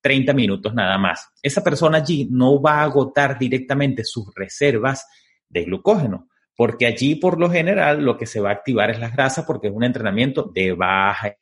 30 0.00 0.32
minutos 0.34 0.74
nada 0.74 0.98
más, 0.98 1.30
esa 1.40 1.62
persona 1.62 1.98
allí 1.98 2.28
no 2.30 2.60
va 2.60 2.80
a 2.80 2.82
agotar 2.82 3.38
directamente 3.38 4.04
sus 4.04 4.34
reservas 4.34 5.06
de 5.48 5.64
glucógeno, 5.64 6.28
porque 6.56 6.86
allí 6.86 7.14
por 7.14 7.38
lo 7.38 7.50
general 7.50 8.02
lo 8.02 8.16
que 8.16 8.26
se 8.26 8.40
va 8.40 8.50
a 8.50 8.52
activar 8.54 8.90
es 8.90 8.98
la 8.98 9.10
grasa 9.10 9.46
porque 9.46 9.68
es 9.68 9.74
un 9.74 9.84
entrenamiento 9.84 10.50
de 10.54 10.72
baja 10.72 11.36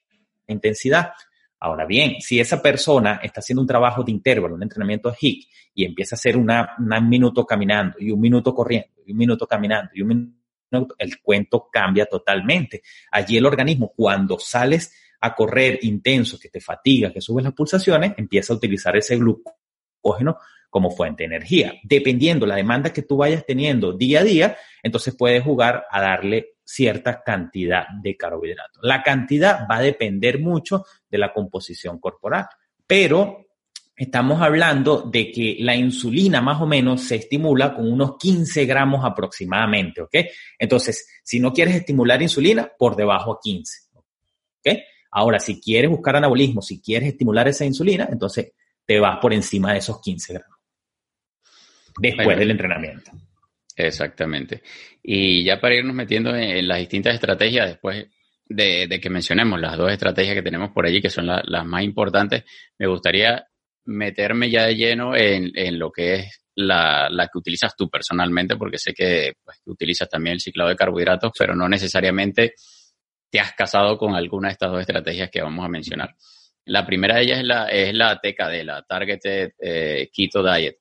intensidad. 0.46 1.12
Ahora 1.58 1.84
bien, 1.84 2.20
si 2.20 2.40
esa 2.40 2.62
persona 2.62 3.20
está 3.22 3.40
haciendo 3.40 3.60
un 3.60 3.68
trabajo 3.68 4.02
de 4.02 4.12
intervalo, 4.12 4.54
un 4.54 4.62
entrenamiento 4.62 5.14
HIIT, 5.18 5.46
y 5.74 5.84
empieza 5.84 6.14
a 6.14 6.18
hacer 6.18 6.36
una, 6.36 6.74
un 6.78 7.08
minuto 7.08 7.44
caminando 7.46 7.96
y 8.00 8.10
un 8.10 8.20
minuto 8.20 8.54
corriendo 8.54 9.02
y 9.06 9.12
un 9.12 9.18
minuto 9.18 9.46
caminando 9.46 9.90
y 9.94 10.02
un 10.02 10.08
minuto, 10.70 10.94
el 10.98 11.20
cuento 11.20 11.68
cambia 11.70 12.06
totalmente. 12.06 12.82
Allí 13.10 13.36
el 13.36 13.46
organismo, 13.46 13.92
cuando 13.94 14.38
sales 14.38 14.92
a 15.20 15.34
correr 15.34 15.78
intenso, 15.82 16.38
que 16.38 16.48
te 16.48 16.60
fatiga, 16.60 17.12
que 17.12 17.20
subes 17.20 17.44
las 17.44 17.52
pulsaciones, 17.52 18.14
empieza 18.16 18.52
a 18.52 18.56
utilizar 18.56 18.96
ese 18.96 19.16
glucógeno 19.16 20.38
como 20.70 20.90
fuente 20.90 21.24
de 21.24 21.34
energía. 21.34 21.74
Dependiendo 21.82 22.46
la 22.46 22.56
demanda 22.56 22.92
que 22.92 23.02
tú 23.02 23.18
vayas 23.18 23.44
teniendo 23.44 23.92
día 23.92 24.20
a 24.20 24.24
día, 24.24 24.56
entonces 24.82 25.14
puedes 25.18 25.42
jugar 25.42 25.84
a 25.90 26.00
darle 26.00 26.54
cierta 26.64 27.22
cantidad 27.22 27.86
de 28.00 28.16
carbohidratos. 28.16 28.80
La 28.82 29.02
cantidad 29.02 29.66
va 29.68 29.78
a 29.78 29.82
depender 29.82 30.38
mucho 30.38 30.84
de 31.10 31.18
la 31.18 31.32
composición 31.32 31.98
corporal, 31.98 32.46
pero 32.86 33.48
estamos 33.96 34.40
hablando 34.40 35.02
de 35.02 35.32
que 35.32 35.56
la 35.58 35.74
insulina 35.74 36.40
más 36.40 36.62
o 36.62 36.66
menos 36.66 37.02
se 37.02 37.16
estimula 37.16 37.74
con 37.74 37.92
unos 37.92 38.16
15 38.18 38.64
gramos 38.64 39.04
aproximadamente, 39.04 40.00
¿ok? 40.00 40.14
Entonces, 40.58 41.06
si 41.24 41.40
no 41.40 41.52
quieres 41.52 41.74
estimular 41.74 42.22
insulina, 42.22 42.70
por 42.78 42.94
debajo 42.94 43.32
a 43.32 43.40
15, 43.42 43.78
¿ok? 43.94 44.78
Ahora, 45.10 45.40
si 45.40 45.60
quieres 45.60 45.90
buscar 45.90 46.16
anabolismo, 46.16 46.62
si 46.62 46.80
quieres 46.80 47.08
estimular 47.08 47.48
esa 47.48 47.64
insulina, 47.64 48.08
entonces 48.10 48.52
te 48.86 49.00
vas 49.00 49.18
por 49.20 49.34
encima 49.34 49.72
de 49.72 49.78
esos 49.78 50.00
15 50.00 50.34
gramos 50.34 50.49
después 52.00 52.38
del 52.38 52.50
entrenamiento. 52.50 53.12
Exactamente. 53.76 54.62
Y 55.02 55.44
ya 55.44 55.60
para 55.60 55.76
irnos 55.76 55.94
metiendo 55.94 56.34
en, 56.34 56.66
las 56.66 56.78
distintas 56.78 57.14
estrategias, 57.14 57.68
después 57.68 58.06
de, 58.46 59.00
que 59.00 59.10
mencionemos 59.10 59.60
las 59.60 59.76
dos 59.76 59.90
estrategias 59.90 60.34
que 60.34 60.42
tenemos 60.42 60.70
por 60.70 60.86
allí, 60.86 61.00
que 61.00 61.10
son 61.10 61.26
las 61.26 61.66
más 61.66 61.82
importantes, 61.82 62.44
me 62.78 62.86
gustaría 62.86 63.46
meterme 63.86 64.50
ya 64.50 64.66
de 64.66 64.76
lleno 64.76 65.16
en, 65.16 65.78
lo 65.78 65.90
que 65.90 66.14
es 66.14 66.44
la, 66.54 67.08
que 67.32 67.38
utilizas 67.38 67.74
tú 67.76 67.88
personalmente, 67.88 68.56
porque 68.56 68.78
sé 68.78 68.92
que 68.92 69.34
pues, 69.42 69.60
utilizas 69.66 70.08
también 70.08 70.34
el 70.34 70.40
ciclado 70.40 70.70
de 70.70 70.76
carbohidratos, 70.76 71.32
pero 71.38 71.54
no 71.54 71.68
necesariamente 71.68 72.54
te 73.30 73.40
has 73.40 73.52
casado 73.52 73.96
con 73.96 74.14
alguna 74.14 74.48
de 74.48 74.52
estas 74.52 74.70
dos 74.70 74.80
estrategias 74.80 75.30
que 75.30 75.40
vamos 75.40 75.64
a 75.64 75.68
mencionar. 75.68 76.14
La 76.66 76.84
primera 76.84 77.16
de 77.16 77.22
ellas 77.22 77.38
es 77.38 77.44
la, 77.44 77.68
es 77.68 77.94
la 77.94 78.20
TKD, 78.20 78.64
la 78.64 78.82
Targeted 78.82 79.52
eh, 79.58 80.10
Keto 80.12 80.42
Diet 80.42 80.76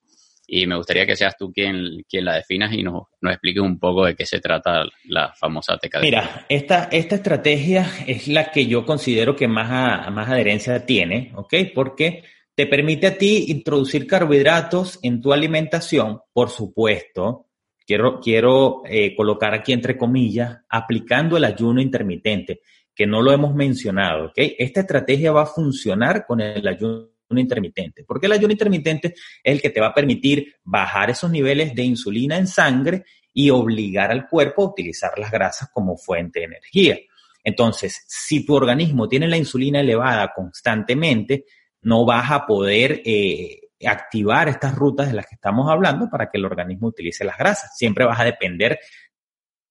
y 0.51 0.65
me 0.65 0.75
gustaría 0.75 1.05
que 1.05 1.15
seas 1.15 1.38
tú 1.38 1.51
quien, 1.51 2.03
quien 2.09 2.25
la 2.25 2.35
definas 2.35 2.73
y 2.73 2.81
nos, 2.81 3.03
nos 3.21 3.33
expliques 3.33 3.62
un 3.62 3.77
poco 3.77 4.05
de 4.05 4.15
qué 4.15 4.25
se 4.25 4.39
trata 4.39 4.83
la 5.05 5.33
famosa 5.33 5.77
TKD. 5.77 6.01
Mira, 6.01 6.45
esta, 6.49 6.89
esta 6.91 7.15
estrategia 7.15 7.88
es 8.07 8.27
la 8.27 8.51
que 8.51 8.65
yo 8.65 8.85
considero 8.85 9.35
que 9.35 9.47
más, 9.47 10.12
más 10.12 10.29
adherencia 10.29 10.85
tiene, 10.85 11.31
¿ok? 11.35 11.53
Porque 11.73 12.23
te 12.55 12.65
permite 12.65 13.07
a 13.07 13.17
ti 13.17 13.45
introducir 13.49 14.07
carbohidratos 14.07 14.99
en 15.03 15.21
tu 15.21 15.31
alimentación, 15.31 16.19
por 16.33 16.49
supuesto, 16.49 17.45
quiero, 17.85 18.19
quiero 18.19 18.81
eh, 18.85 19.15
colocar 19.15 19.53
aquí 19.53 19.71
entre 19.71 19.97
comillas, 19.97 20.57
aplicando 20.67 21.38
el 21.38 21.45
ayuno 21.45 21.79
intermitente, 21.79 22.62
que 22.93 23.07
no 23.07 23.21
lo 23.21 23.31
hemos 23.31 23.55
mencionado, 23.55 24.25
¿ok? 24.25 24.33
Esta 24.35 24.81
estrategia 24.81 25.31
va 25.31 25.43
a 25.43 25.45
funcionar 25.45 26.25
con 26.25 26.41
el 26.41 26.67
ayuno 26.67 27.07
intermitente. 27.38 28.04
Porque 28.04 28.26
el 28.26 28.32
ayuno 28.32 28.54
intermitente 28.54 29.10
es 29.10 29.15
el 29.44 29.62
que 29.62 29.70
te 29.70 29.80
va 29.80 29.88
a 29.88 29.94
permitir 29.94 30.56
bajar 30.63 31.10
esos 31.10 31.30
niveles 31.30 31.76
de 31.76 31.84
insulina 31.84 32.38
en 32.38 32.48
sangre 32.48 33.04
y 33.34 33.50
obligar 33.50 34.12
al 34.12 34.28
cuerpo 34.28 34.63
a 34.63 34.70
utilizar 34.70 35.12
las 35.18 35.32
grasas 35.32 35.70
como 35.72 35.98
fuente 35.98 36.39
de 36.39 36.46
energía. 36.46 36.98
Entonces, 37.44 38.04
si 38.08 38.46
tu 38.46 38.56
organismo 38.56 39.08
tiene 39.08 39.28
la 39.28 39.38
insulina 39.38 39.80
elevada 39.80 40.34
constantemente, 40.34 41.46
no 41.82 42.06
vas 42.06 42.32
a 42.32 42.46
poder 42.46 43.02
eh, 43.06 43.70
activar 43.86 44.50
estas 44.50 44.76
rutas 44.76 45.08
de 45.08 45.13
las 45.13 45.26
que 45.28 45.36
estamos 45.36 45.70
hablando 45.70 46.10
para 46.10 46.30
que 46.30 46.38
el 46.38 46.46
organismo 46.46 46.88
utilice 46.88 47.24
las 47.24 47.38
grasas. 47.38 47.78
Siempre 47.78 48.06
vas 48.06 48.20
a 48.20 48.26
depender 48.26 48.80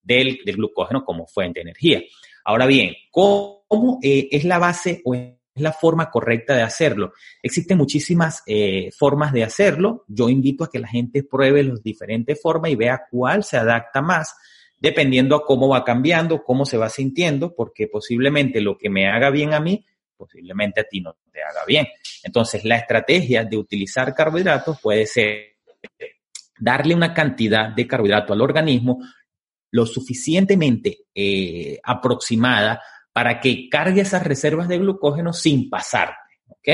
del, 0.03 0.39
glucógeno 0.45 1.05
como 1.05 1.27
fuente 1.27 1.61
de 1.61 1.63
energía. 1.63 2.03
Ahora 2.45 2.67
bien, 2.67 2.95
¿cómo 3.11 3.99
eh, 4.03 4.29
es 4.31 4.45
la 4.45 4.59
base 4.59 5.03
o 5.05 5.15
la 5.61 5.73
forma 5.73 6.11
correcta 6.11 6.55
de 6.55 6.63
hacerlo? 6.63 7.13
Existen 7.43 7.79
muchísimas 7.79 8.43
eh, 8.47 8.91
formas 8.97 9.33
de 9.33 9.45
hacerlo. 9.45 10.05
Yo 10.09 10.29
invito 10.29 10.65
a 10.65 10.71
que 10.71 10.79
la 10.79 10.89
gente 10.89 11.23
pruebe 11.23 11.63
las 11.63 11.83
diferentes 11.83 12.41
formas 12.41 12.71
y 12.71 12.77
vea 12.77 13.03
cuál 13.11 13.45
se 13.45 13.57
adapta 13.57 14.01
más 14.03 14.35
dependiendo 14.81 15.35
a 15.35 15.45
cómo 15.45 15.69
va 15.69 15.85
cambiando, 15.85 16.43
cómo 16.45 16.65
se 16.65 16.77
va 16.77 16.89
sintiendo, 16.89 17.55
porque 17.55 17.89
posiblemente 17.89 18.61
lo 18.61 18.79
que 18.79 18.89
me 18.89 19.09
haga 19.09 19.31
bien 19.31 19.53
a 19.53 19.61
mí, 19.61 19.85
posiblemente 20.17 20.81
a 20.81 20.85
ti 20.85 21.01
no 21.01 21.17
te 21.33 21.43
haga 21.43 21.65
bien. 21.67 21.87
Entonces, 22.23 22.65
la 22.65 22.77
estrategia 22.77 23.45
de 23.45 23.57
utilizar 23.57 24.15
carbohidratos 24.15 24.81
puede 24.81 25.07
ser 25.07 25.57
darle 26.59 26.95
una 26.95 27.15
cantidad 27.15 27.71
de 27.71 27.87
carbohidrato 27.87 28.33
al 28.33 28.41
organismo 28.41 28.99
lo 29.71 29.87
suficientemente 29.87 31.07
eh, 31.15 31.79
aproximada 31.83 32.81
para 33.19 33.41
que 33.41 33.69
cargue 33.69 34.03
esas 34.03 34.23
reservas 34.23 34.69
de 34.69 34.79
glucógeno 34.79 35.33
sin 35.33 35.69
pasarte, 35.69 36.39
¿ok? 36.47 36.69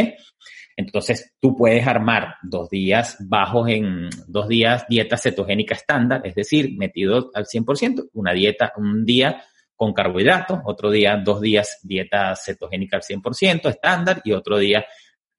Entonces, 0.77 1.35
tú 1.41 1.57
puedes 1.57 1.87
armar 1.87 2.35
dos 2.43 2.69
días 2.69 3.17
bajos 3.27 3.71
en 3.71 4.11
dos 4.27 4.47
días 4.47 4.85
dieta 4.87 5.17
cetogénica 5.17 5.75
estándar, 5.75 6.21
es 6.23 6.35
decir, 6.35 6.77
metido 6.77 7.31
al 7.33 7.47
100%, 7.47 8.11
una 8.13 8.35
dieta, 8.35 8.75
un 8.77 9.07
día 9.07 9.43
con 9.75 9.95
carbohidratos, 9.95 10.59
otro 10.67 10.91
día, 10.91 11.17
dos 11.17 11.41
días 11.41 11.79
dieta 11.83 12.37
cetogénica 12.37 12.99
al 12.99 13.03
100% 13.03 13.71
estándar 13.71 14.21
y 14.23 14.33
otro 14.33 14.59
día 14.59 14.85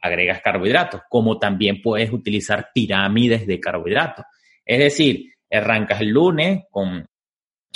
agregas 0.02 0.42
carbohidratos, 0.42 1.02
como 1.08 1.38
también 1.38 1.84
puedes 1.84 2.12
utilizar 2.12 2.70
pirámides 2.74 3.46
de 3.46 3.60
carbohidratos. 3.60 4.26
Es 4.66 4.80
decir, 4.80 5.36
arrancas 5.52 6.02
el 6.02 6.10
lunes 6.10 6.64
con 6.72 7.08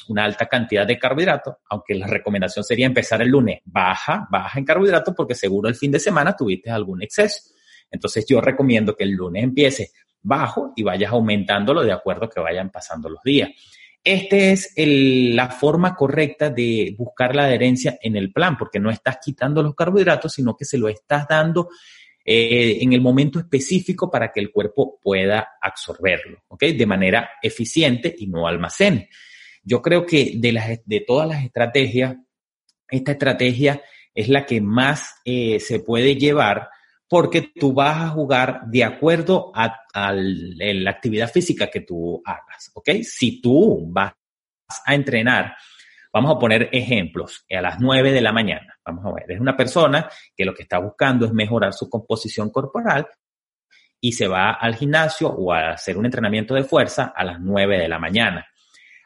una 0.08 0.26
alta 0.26 0.48
cantidad 0.48 0.86
de 0.86 0.98
carbohidratos, 0.98 1.56
aunque 1.70 1.96
la 1.96 2.08
recomendación 2.08 2.64
sería 2.64 2.86
empezar 2.86 3.22
el 3.22 3.30
lunes 3.30 3.60
baja, 3.66 4.28
baja 4.32 4.60
en 4.60 4.66
carbohidratos 4.66 5.14
porque 5.16 5.36
seguro 5.36 5.68
el 5.68 5.76
fin 5.76 5.92
de 5.92 6.00
semana 6.00 6.36
tuviste 6.36 6.70
algún 6.70 7.02
exceso. 7.02 7.54
Entonces 7.92 8.26
yo 8.28 8.40
recomiendo 8.40 8.96
que 8.96 9.04
el 9.04 9.12
lunes 9.12 9.44
empiece 9.44 9.92
bajo 10.22 10.74
y 10.76 10.84
vayas 10.84 11.12
aumentándolo 11.12 11.84
de 11.84 11.92
acuerdo 11.92 12.26
a 12.26 12.30
que 12.30 12.40
vayan 12.40 12.70
pasando 12.70 13.10
los 13.10 13.22
días. 13.24 13.50
Esta 14.04 14.38
es 14.38 14.74
la 14.78 15.50
forma 15.50 15.96
correcta 15.96 16.50
de 16.50 16.96
buscar 16.98 17.36
la 17.36 17.46
adherencia 17.46 17.98
en 18.02 18.16
el 18.16 18.32
plan, 18.32 18.58
porque 18.58 18.80
no 18.80 18.90
estás 18.90 19.18
quitando 19.24 19.62
los 19.62 19.76
carbohidratos, 19.76 20.34
sino 20.34 20.56
que 20.56 20.66
se 20.66 20.78
lo 20.78 20.88
estás 20.88 21.28
dando 21.28 21.70
eh, 22.24 22.78
en 22.82 22.94
el 22.94 23.02
momento 23.02 23.40
específico 23.40 24.10
para 24.10 24.32
que 24.32 24.40
el 24.40 24.52
cuerpo 24.52 25.00
pueda 25.02 25.56
absorberlo, 25.62 26.44
¿ok? 26.48 26.64
De 26.66 26.86
manera 26.86 27.32
eficiente 27.42 28.16
y 28.18 28.28
no 28.28 28.48
almacene. 28.48 29.10
Yo 29.70 29.84
creo 29.84 30.04
que 30.04 30.34
de, 30.36 31.06
todas 31.06 31.28
las 31.28 31.44
estrategias, 31.44 32.16
esta 32.90 33.12
estrategia 33.12 33.84
es 34.16 34.28
la 34.28 34.44
que 34.48 34.62
más 34.62 35.22
eh, 35.24 35.60
se 35.60 35.80
puede 35.82 36.16
llevar 36.16 36.70
porque 37.08 37.52
tú 37.54 37.72
vas 37.72 37.98
a 37.98 38.10
jugar 38.10 38.62
de 38.66 38.84
acuerdo 38.84 39.52
a, 39.54 39.76
la 39.94 40.90
actividad 40.90 41.30
física 41.30 41.70
que 41.70 41.82
tú 41.82 42.20
hagas, 42.26 42.72
¿ok? 42.74 42.90
Si 43.04 43.42
tú 43.42 43.86
vas 43.92 44.14
a 44.86 44.96
entrenar, 44.96 45.56
vamos 46.12 46.36
a 46.36 46.40
poner 46.40 46.70
ejemplos, 46.72 47.46
a 47.56 47.62
las 47.62 47.80
9 47.80 48.12
de 48.12 48.22
la 48.22 48.32
mañana, 48.32 48.76
vamos 48.84 49.06
a 49.06 49.14
ver, 49.14 49.32
es 49.32 49.40
una 49.40 49.56
persona 49.56 50.10
que 50.36 50.46
lo 50.46 50.54
que 50.56 50.64
está 50.64 50.80
buscando 50.80 51.28
es 51.28 51.32
mejorar 51.32 51.74
su 51.74 51.88
composición 51.88 52.50
corporal 52.50 53.08
y 54.02 54.14
se 54.14 54.28
va 54.28 54.54
al 54.54 54.76
gimnasio 54.76 55.30
o 55.30 55.54
a 55.54 55.74
hacer 55.74 55.96
un 55.96 56.06
entrenamiento 56.06 56.56
de 56.56 56.64
fuerza 56.64 57.14
a 57.16 57.24
las 57.24 57.40
9 57.40 57.78
de 57.78 57.88
la 57.88 58.00
mañana. 58.00 58.48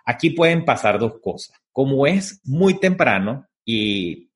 Aquí 0.06 0.32
pueden 0.32 0.66
pasar 0.66 1.00
dos 1.00 1.20
cosas. 1.22 1.58
Como 1.72 2.06
es 2.06 2.42
muy 2.44 2.80
temprano 2.80 3.48
y, 3.66 4.30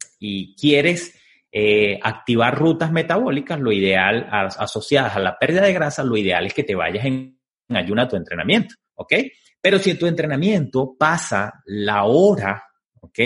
quieres 0.59 1.13
eh, 1.51 1.99
activar 2.01 2.57
rutas 2.57 2.91
metabólicas, 2.91 3.59
lo 3.59 3.71
ideal, 3.71 4.27
asociadas 4.31 5.15
a 5.15 5.19
la 5.19 5.37
pérdida 5.37 5.61
de 5.61 5.73
grasa, 5.73 6.03
lo 6.03 6.17
ideal 6.17 6.45
es 6.45 6.53
que 6.53 6.63
te 6.63 6.75
vayas 6.75 7.05
en, 7.05 7.39
ayuno 7.69 8.01
a 8.01 8.07
tu 8.07 8.15
entrenamiento, 8.15 8.75
¿ok? 8.95 9.13
Pero 9.61 9.77
si 9.77 9.93
tu 9.95 10.07
entrenamiento 10.07 10.95
pasa 10.97 11.61
la 11.65 12.05
hora, 12.05 12.63
¿ok? 13.01 13.19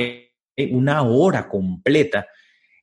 Una 0.71 1.03
hora 1.03 1.47
completa, 1.47 2.27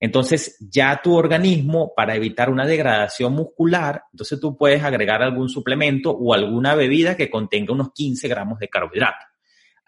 entonces 0.01 0.57
ya 0.61 1.01
tu 1.03 1.15
organismo, 1.15 1.93
para 1.95 2.15
evitar 2.15 2.51
una 2.51 2.65
degradación 2.65 3.33
muscular, 3.35 4.05
entonces 4.13 4.41
tú 4.41 4.57
puedes 4.57 4.83
agregar 4.83 5.23
algún 5.23 5.49
suplemento 5.49 6.13
o 6.13 6.33
alguna 6.33 6.75
bebida 6.75 7.17
que 7.17 7.29
contenga 7.29 7.73
unos 7.73 7.93
15 7.93 8.29
gramos 8.29 8.59
de 8.59 8.69
carbohidratos. 8.69 9.27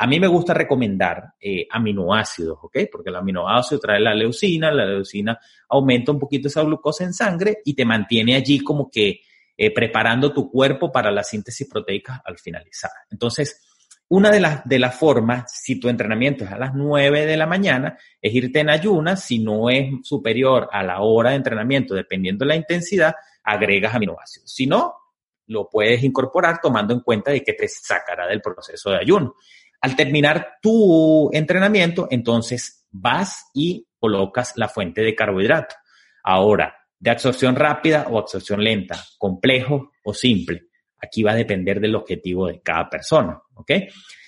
A 0.02 0.06
mí 0.06 0.18
me 0.18 0.28
gusta 0.28 0.54
recomendar 0.54 1.34
eh, 1.38 1.66
aminoácidos, 1.70 2.58
¿ok? 2.62 2.78
Porque 2.90 3.10
el 3.10 3.16
aminoácido 3.16 3.78
trae 3.78 4.00
la 4.00 4.14
leucina, 4.14 4.72
la 4.72 4.86
leucina 4.86 5.38
aumenta 5.68 6.10
un 6.10 6.18
poquito 6.18 6.48
esa 6.48 6.62
glucosa 6.62 7.04
en 7.04 7.12
sangre 7.12 7.58
y 7.66 7.74
te 7.74 7.84
mantiene 7.84 8.34
allí 8.34 8.60
como 8.60 8.90
que 8.90 9.20
eh, 9.54 9.74
preparando 9.74 10.32
tu 10.32 10.50
cuerpo 10.50 10.90
para 10.90 11.10
la 11.10 11.22
síntesis 11.22 11.68
proteica 11.68 12.22
al 12.24 12.38
finalizar. 12.38 12.90
Entonces, 13.10 13.60
una 14.08 14.30
de 14.30 14.40
las, 14.40 14.66
de 14.66 14.80
formas, 14.88 15.52
si 15.52 15.78
tu 15.78 15.90
entrenamiento 15.90 16.44
es 16.44 16.50
a 16.50 16.56
las 16.56 16.74
9 16.74 17.26
de 17.26 17.36
la 17.36 17.46
mañana, 17.46 17.98
es 18.22 18.34
irte 18.34 18.60
en 18.60 18.70
ayunas. 18.70 19.22
Si 19.22 19.38
no 19.38 19.68
es 19.68 19.90
superior 20.02 20.66
a 20.72 20.82
la 20.82 21.02
hora 21.02 21.30
de 21.30 21.36
entrenamiento, 21.36 21.94
dependiendo 21.94 22.46
de 22.46 22.48
la 22.48 22.56
intensidad, 22.56 23.14
agregas 23.44 23.94
aminoácidos. 23.94 24.50
Si 24.50 24.66
no, 24.66 24.94
lo 25.48 25.68
puedes 25.68 26.02
incorporar 26.02 26.58
tomando 26.62 26.94
en 26.94 27.00
cuenta 27.00 27.32
de 27.32 27.42
que 27.42 27.52
te 27.52 27.68
sacará 27.68 28.26
del 28.26 28.40
proceso 28.40 28.92
de 28.92 28.96
ayuno. 28.96 29.34
Al 29.81 29.97
terminar 29.97 30.59
tu 30.61 31.31
entrenamiento, 31.33 32.09
entonces 32.11 32.87
vas 32.90 33.51
y 33.55 33.87
colocas 33.99 34.53
la 34.57 34.69
fuente 34.69 35.03
de 35.03 35.14
carbohidrato. 35.14 35.75
Ahora, 36.23 36.75
de 36.99 37.11
absorción 37.11 37.57
rápida 37.57 38.07
o 38.11 38.19
absorción 38.19 38.62
lenta, 38.62 39.03
complejo 39.19 39.93
o 40.05 40.12
simple. 40.12 40.69
Aquí 40.99 41.23
va 41.23 41.33
a 41.33 41.37
depender 41.37 41.81
del 41.81 41.95
objetivo 41.95 42.47
de 42.47 42.61
cada 42.61 42.90
persona, 42.90 43.40
¿ok? 43.55 43.73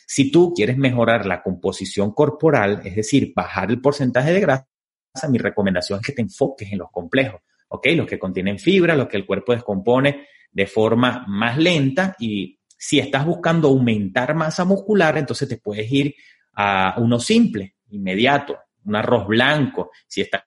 Si 0.07 0.31
tú 0.31 0.53
quieres 0.55 0.79
mejorar 0.79 1.27
la 1.27 1.43
composición 1.43 2.12
corporal, 2.12 2.81
es 2.85 2.97
decir, 2.97 3.33
bajar 3.35 3.71
el 3.71 3.81
porcentaje 3.81 4.33
de 4.33 4.41
grasa, 4.41 4.67
mi 5.29 5.38
recomendación 5.38 6.01
es 6.01 6.07
que 6.07 6.12
te 6.12 6.23
enfoques 6.23 6.73
en 6.73 6.79
los 6.79 6.91
complejos, 6.91 7.43
¿ok? 7.69 7.88
Los 7.95 8.07
que 8.07 8.19
contienen 8.19 8.59
fibra, 8.59 8.97
los 8.97 9.09
que 9.09 9.19
el 9.19 9.27
cuerpo 9.27 9.53
descompone 9.53 10.27
de 10.51 10.67
forma 10.67 11.25
más 11.29 11.59
lenta 11.59 12.17
y 12.19 12.59
si 12.83 12.99
estás 12.99 13.25
buscando 13.25 13.68
aumentar 13.68 14.35
masa 14.35 14.64
muscular, 14.64 15.16
entonces 15.16 15.49
te 15.49 15.57
puedes 15.57 15.90
ir 15.92 16.16
a 16.55 16.97
uno 16.99 17.21
simple, 17.21 17.77
inmediato, 17.90 18.59
un 18.85 18.97
arroz 18.97 19.29
blanco. 19.29 19.92
Si 20.09 20.21
está 20.21 20.45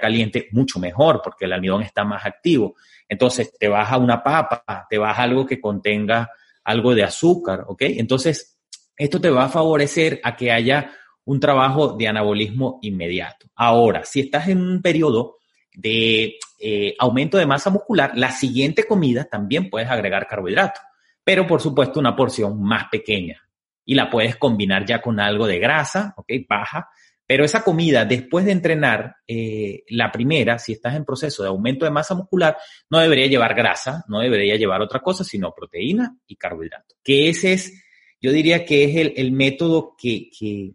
caliente, 0.00 0.46
mucho 0.52 0.78
mejor, 0.78 1.20
porque 1.24 1.46
el 1.46 1.52
almidón 1.52 1.82
está 1.82 2.04
más 2.04 2.24
activo. 2.24 2.76
Entonces 3.08 3.58
te 3.58 3.66
vas 3.66 3.90
a 3.90 3.96
una 3.96 4.22
papa, 4.22 4.86
te 4.88 4.96
vas 4.96 5.18
a 5.18 5.24
algo 5.24 5.44
que 5.44 5.60
contenga 5.60 6.30
algo 6.62 6.94
de 6.94 7.02
azúcar, 7.02 7.64
¿ok? 7.66 7.82
Entonces, 7.82 8.60
esto 8.96 9.20
te 9.20 9.30
va 9.30 9.46
a 9.46 9.48
favorecer 9.48 10.20
a 10.22 10.36
que 10.36 10.52
haya 10.52 10.92
un 11.24 11.40
trabajo 11.40 11.96
de 11.96 12.06
anabolismo 12.06 12.78
inmediato. 12.82 13.48
Ahora, 13.56 14.04
si 14.04 14.20
estás 14.20 14.46
en 14.46 14.62
un 14.62 14.82
periodo 14.82 15.38
de 15.74 16.36
eh, 16.60 16.94
aumento 17.00 17.38
de 17.38 17.46
masa 17.46 17.70
muscular, 17.70 18.12
la 18.14 18.30
siguiente 18.30 18.84
comida 18.84 19.24
también 19.24 19.68
puedes 19.68 19.90
agregar 19.90 20.28
carbohidratos 20.28 20.80
pero 21.24 21.46
por 21.46 21.60
supuesto 21.60 22.00
una 22.00 22.16
porción 22.16 22.62
más 22.62 22.84
pequeña. 22.90 23.40
Y 23.84 23.94
la 23.94 24.10
puedes 24.10 24.36
combinar 24.36 24.84
ya 24.84 25.00
con 25.00 25.18
algo 25.20 25.46
de 25.46 25.58
grasa, 25.58 26.14
¿ok? 26.16 26.30
Baja. 26.48 26.88
Pero 27.26 27.44
esa 27.44 27.62
comida, 27.62 28.04
después 28.04 28.44
de 28.44 28.52
entrenar, 28.52 29.16
eh, 29.26 29.84
la 29.88 30.10
primera, 30.10 30.58
si 30.58 30.72
estás 30.72 30.94
en 30.96 31.04
proceso 31.04 31.42
de 31.42 31.48
aumento 31.48 31.84
de 31.84 31.90
masa 31.90 32.14
muscular, 32.14 32.56
no 32.90 32.98
debería 32.98 33.26
llevar 33.26 33.54
grasa, 33.54 34.04
no 34.08 34.20
debería 34.20 34.56
llevar 34.56 34.82
otra 34.82 35.00
cosa, 35.00 35.24
sino 35.24 35.54
proteína 35.54 36.16
y 36.26 36.36
carbohidrato. 36.36 36.96
Que 37.02 37.28
ese 37.28 37.54
es, 37.54 37.84
yo 38.20 38.32
diría 38.32 38.64
que 38.64 38.84
es 38.84 39.12
el, 39.16 39.32
método 39.32 39.94
que, 39.96 40.30
que, 40.36 40.74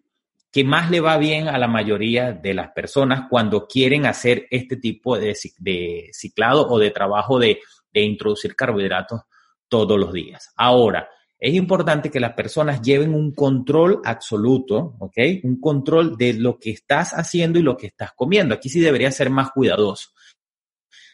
que, 0.51 0.63
más 0.63 0.89
le 0.89 0.99
va 0.99 1.17
bien 1.17 1.47
a 1.47 1.57
la 1.57 1.67
mayoría 1.67 2.31
de 2.31 2.53
las 2.53 2.71
personas 2.71 3.27
cuando 3.29 3.67
quieren 3.67 4.05
hacer 4.05 4.47
este 4.49 4.77
tipo 4.77 5.17
de, 5.17 5.37
de 5.59 6.09
ciclado 6.11 6.67
o 6.67 6.79
de 6.79 6.91
trabajo 6.91 7.39
de, 7.39 7.59
de 7.93 8.01
introducir 8.01 8.55
carbohidratos 8.55 9.21
todos 9.69 9.99
los 9.99 10.13
días. 10.13 10.51
Ahora, 10.55 11.09
es 11.39 11.53
importante 11.53 12.09
que 12.09 12.19
las 12.19 12.33
personas 12.33 12.81
lleven 12.81 13.13
un 13.13 13.31
control 13.31 14.01
absoluto, 14.03 14.95
¿ok? 14.99 15.17
Un 15.43 15.59
control 15.59 16.17
de 16.17 16.33
lo 16.33 16.57
que 16.57 16.71
estás 16.71 17.11
haciendo 17.13 17.59
y 17.59 17.61
lo 17.61 17.77
que 17.77 17.87
estás 17.87 18.11
comiendo. 18.13 18.55
Aquí 18.55 18.69
sí 18.69 18.79
debería 18.79 19.11
ser 19.11 19.29
más 19.29 19.51
cuidadoso. 19.51 20.09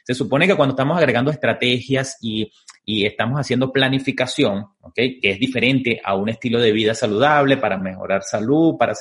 Se 0.05 0.13
supone 0.13 0.47
que 0.47 0.55
cuando 0.55 0.73
estamos 0.73 0.97
agregando 0.97 1.31
estrategias 1.31 2.17
y, 2.21 2.51
y 2.85 3.05
estamos 3.05 3.39
haciendo 3.39 3.71
planificación, 3.71 4.65
¿ok? 4.81 4.95
Que 4.95 5.31
es 5.31 5.39
diferente 5.39 6.01
a 6.03 6.15
un 6.15 6.29
estilo 6.29 6.59
de 6.59 6.71
vida 6.71 6.93
saludable 6.93 7.57
para 7.57 7.77
mejorar 7.77 8.23
salud, 8.23 8.77
para 8.77 8.93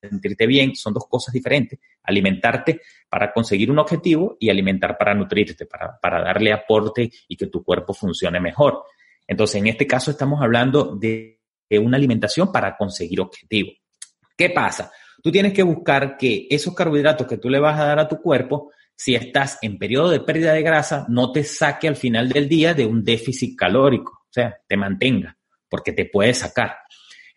sentirte 0.00 0.46
bien, 0.46 0.74
son 0.74 0.94
dos 0.94 1.06
cosas 1.08 1.32
diferentes. 1.32 1.78
Alimentarte 2.02 2.80
para 3.08 3.32
conseguir 3.32 3.70
un 3.70 3.78
objetivo 3.78 4.36
y 4.38 4.50
alimentar 4.50 4.96
para 4.98 5.14
nutrirte, 5.14 5.66
para, 5.66 5.98
para 6.00 6.22
darle 6.22 6.52
aporte 6.52 7.10
y 7.28 7.36
que 7.36 7.46
tu 7.46 7.62
cuerpo 7.62 7.92
funcione 7.92 8.40
mejor. 8.40 8.84
Entonces, 9.26 9.56
en 9.56 9.66
este 9.66 9.86
caso 9.86 10.10
estamos 10.10 10.40
hablando 10.40 10.96
de, 10.96 11.40
una 11.80 11.96
alimentación 11.96 12.52
para 12.52 12.76
conseguir 12.76 13.20
objetivo. 13.20 13.72
¿Qué 14.36 14.50
pasa? 14.50 14.92
Tú 15.20 15.32
tienes 15.32 15.52
que 15.52 15.64
buscar 15.64 16.16
que 16.16 16.46
esos 16.48 16.74
carbohidratos 16.74 17.26
que 17.26 17.38
tú 17.38 17.50
le 17.50 17.58
vas 17.58 17.80
a 17.80 17.86
dar 17.86 17.98
a 17.98 18.06
tu 18.06 18.20
cuerpo, 18.20 18.70
si 18.94 19.16
estás 19.16 19.58
en 19.62 19.76
periodo 19.76 20.10
de 20.10 20.20
pérdida 20.20 20.52
de 20.52 20.62
grasa, 20.62 21.06
no 21.08 21.32
te 21.32 21.42
saque 21.42 21.88
al 21.88 21.96
final 21.96 22.28
del 22.28 22.48
día 22.48 22.72
de 22.72 22.86
un 22.86 23.02
déficit 23.02 23.58
calórico, 23.58 24.12
o 24.12 24.32
sea, 24.32 24.56
te 24.68 24.76
mantenga, 24.76 25.36
porque 25.68 25.92
te 25.92 26.04
puede 26.04 26.34
sacar. 26.34 26.76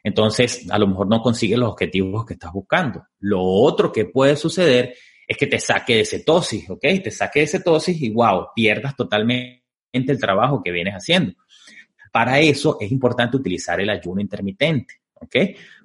Entonces, 0.04 0.70
a 0.70 0.78
lo 0.78 0.88
mejor 0.88 1.08
no 1.08 1.22
consigues 1.22 1.60
los 1.60 1.70
objetivos 1.70 2.26
que 2.26 2.34
estás 2.34 2.52
buscando. 2.52 3.04
Lo 3.20 3.42
otro 3.42 3.92
que 3.92 4.06
puede 4.06 4.36
suceder 4.36 4.96
es 5.28 5.38
que 5.38 5.48
te 5.48 5.60
saque 5.60 5.98
de 5.98 6.06
cetosis, 6.06 6.70
¿ok? 6.70 6.82
Te 7.04 7.12
saque 7.12 7.42
de 7.42 7.48
cetosis 7.48 8.02
y 8.02 8.10
wow, 8.10 8.48
pierdas 8.56 8.96
totalmente 8.96 9.62
el 9.92 10.20
trabajo 10.20 10.62
que 10.64 10.72
vienes 10.72 10.96
haciendo. 10.96 11.34
Para 12.12 12.40
eso 12.40 12.78
es 12.80 12.92
importante 12.92 13.38
utilizar 13.38 13.80
el 13.80 13.90
ayuno 13.90 14.22
intermitente, 14.22 14.96
¿ok? 15.14 15.36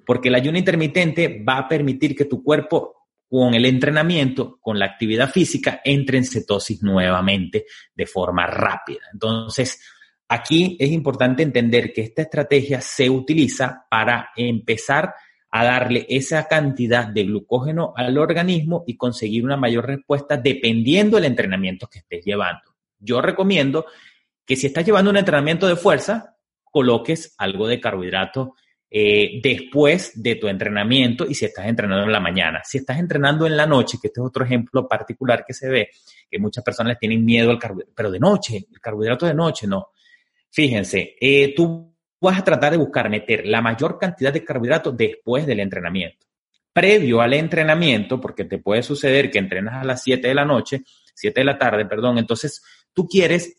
Porque 0.05 0.29
el 0.29 0.35
ayuno 0.35 0.57
intermitente 0.57 1.43
va 1.47 1.59
a 1.59 1.67
permitir 1.67 2.15
que 2.15 2.25
tu 2.25 2.43
cuerpo 2.43 2.95
con 3.27 3.53
el 3.53 3.65
entrenamiento, 3.65 4.57
con 4.61 4.79
la 4.79 4.85
actividad 4.85 5.29
física, 5.29 5.81
entre 5.83 6.17
en 6.17 6.25
cetosis 6.25 6.81
nuevamente 6.81 7.65
de 7.93 8.05
forma 8.05 8.47
rápida. 8.47 9.01
Entonces, 9.11 9.79
aquí 10.27 10.77
es 10.79 10.91
importante 10.91 11.43
entender 11.43 11.93
que 11.93 12.01
esta 12.01 12.23
estrategia 12.23 12.81
se 12.81 13.09
utiliza 13.09 13.85
para 13.89 14.29
empezar 14.35 15.13
a 15.51 15.63
darle 15.63 16.05
esa 16.09 16.47
cantidad 16.47 17.07
de 17.07 17.23
glucógeno 17.23 17.93
al 17.95 18.17
organismo 18.17 18.83
y 18.85 18.97
conseguir 18.97 19.45
una 19.45 19.55
mayor 19.55 19.85
respuesta 19.85 20.35
dependiendo 20.35 21.15
del 21.15 21.25
entrenamiento 21.25 21.87
que 21.87 21.99
estés 21.99 22.25
llevando. 22.25 22.75
Yo 22.99 23.21
recomiendo 23.21 23.85
que 24.45 24.55
si 24.55 24.67
estás 24.67 24.85
llevando 24.85 25.11
un 25.11 25.17
entrenamiento 25.17 25.67
de 25.67 25.77
fuerza, 25.77 26.35
coloques 26.63 27.33
algo 27.37 27.67
de 27.67 27.79
carbohidrato 27.79 28.55
eh, 28.89 29.39
después 29.41 30.21
de 30.21 30.35
tu 30.35 30.47
entrenamiento 30.47 31.25
y 31.25 31.33
si 31.33 31.45
estás 31.45 31.67
entrenando 31.67 32.03
en 32.03 32.11
la 32.11 32.19
mañana. 32.19 32.61
Si 32.63 32.77
estás 32.77 32.99
entrenando 32.99 33.47
en 33.47 33.57
la 33.57 33.65
noche, 33.65 33.97
que 34.01 34.07
este 34.07 34.19
es 34.19 34.25
otro 34.25 34.45
ejemplo 34.45 34.87
particular 34.87 35.43
que 35.45 35.53
se 35.53 35.69
ve, 35.69 35.89
que 36.29 36.37
muchas 36.37 36.63
personas 36.63 36.97
tienen 36.99 37.23
miedo 37.25 37.49
al 37.49 37.59
carbohidrato, 37.59 37.93
pero 37.95 38.11
de 38.11 38.19
noche, 38.19 38.67
el 38.71 38.79
carbohidrato 38.79 39.25
de 39.25 39.33
noche, 39.33 39.67
no. 39.67 39.87
Fíjense, 40.51 41.15
eh, 41.19 41.53
tú 41.55 41.95
vas 42.21 42.39
a 42.39 42.43
tratar 42.43 42.71
de 42.71 42.77
buscar 42.77 43.09
meter 43.09 43.45
la 43.45 43.61
mayor 43.61 43.97
cantidad 43.99 44.33
de 44.33 44.43
carbohidrato 44.43 44.91
después 44.91 45.45
del 45.45 45.59
entrenamiento. 45.59 46.25
Previo 46.73 47.21
al 47.21 47.33
entrenamiento, 47.33 48.19
porque 48.19 48.43
te 48.45 48.57
puede 48.57 48.83
suceder 48.83 49.31
que 49.31 49.39
entrenas 49.39 49.75
a 49.75 49.85
las 49.85 50.03
7 50.03 50.27
de 50.27 50.33
la 50.33 50.45
noche, 50.45 50.83
7 51.13 51.39
de 51.39 51.45
la 51.45 51.57
tarde, 51.57 51.85
perdón, 51.85 52.17
entonces 52.17 52.61
tú 52.93 53.07
quieres 53.07 53.57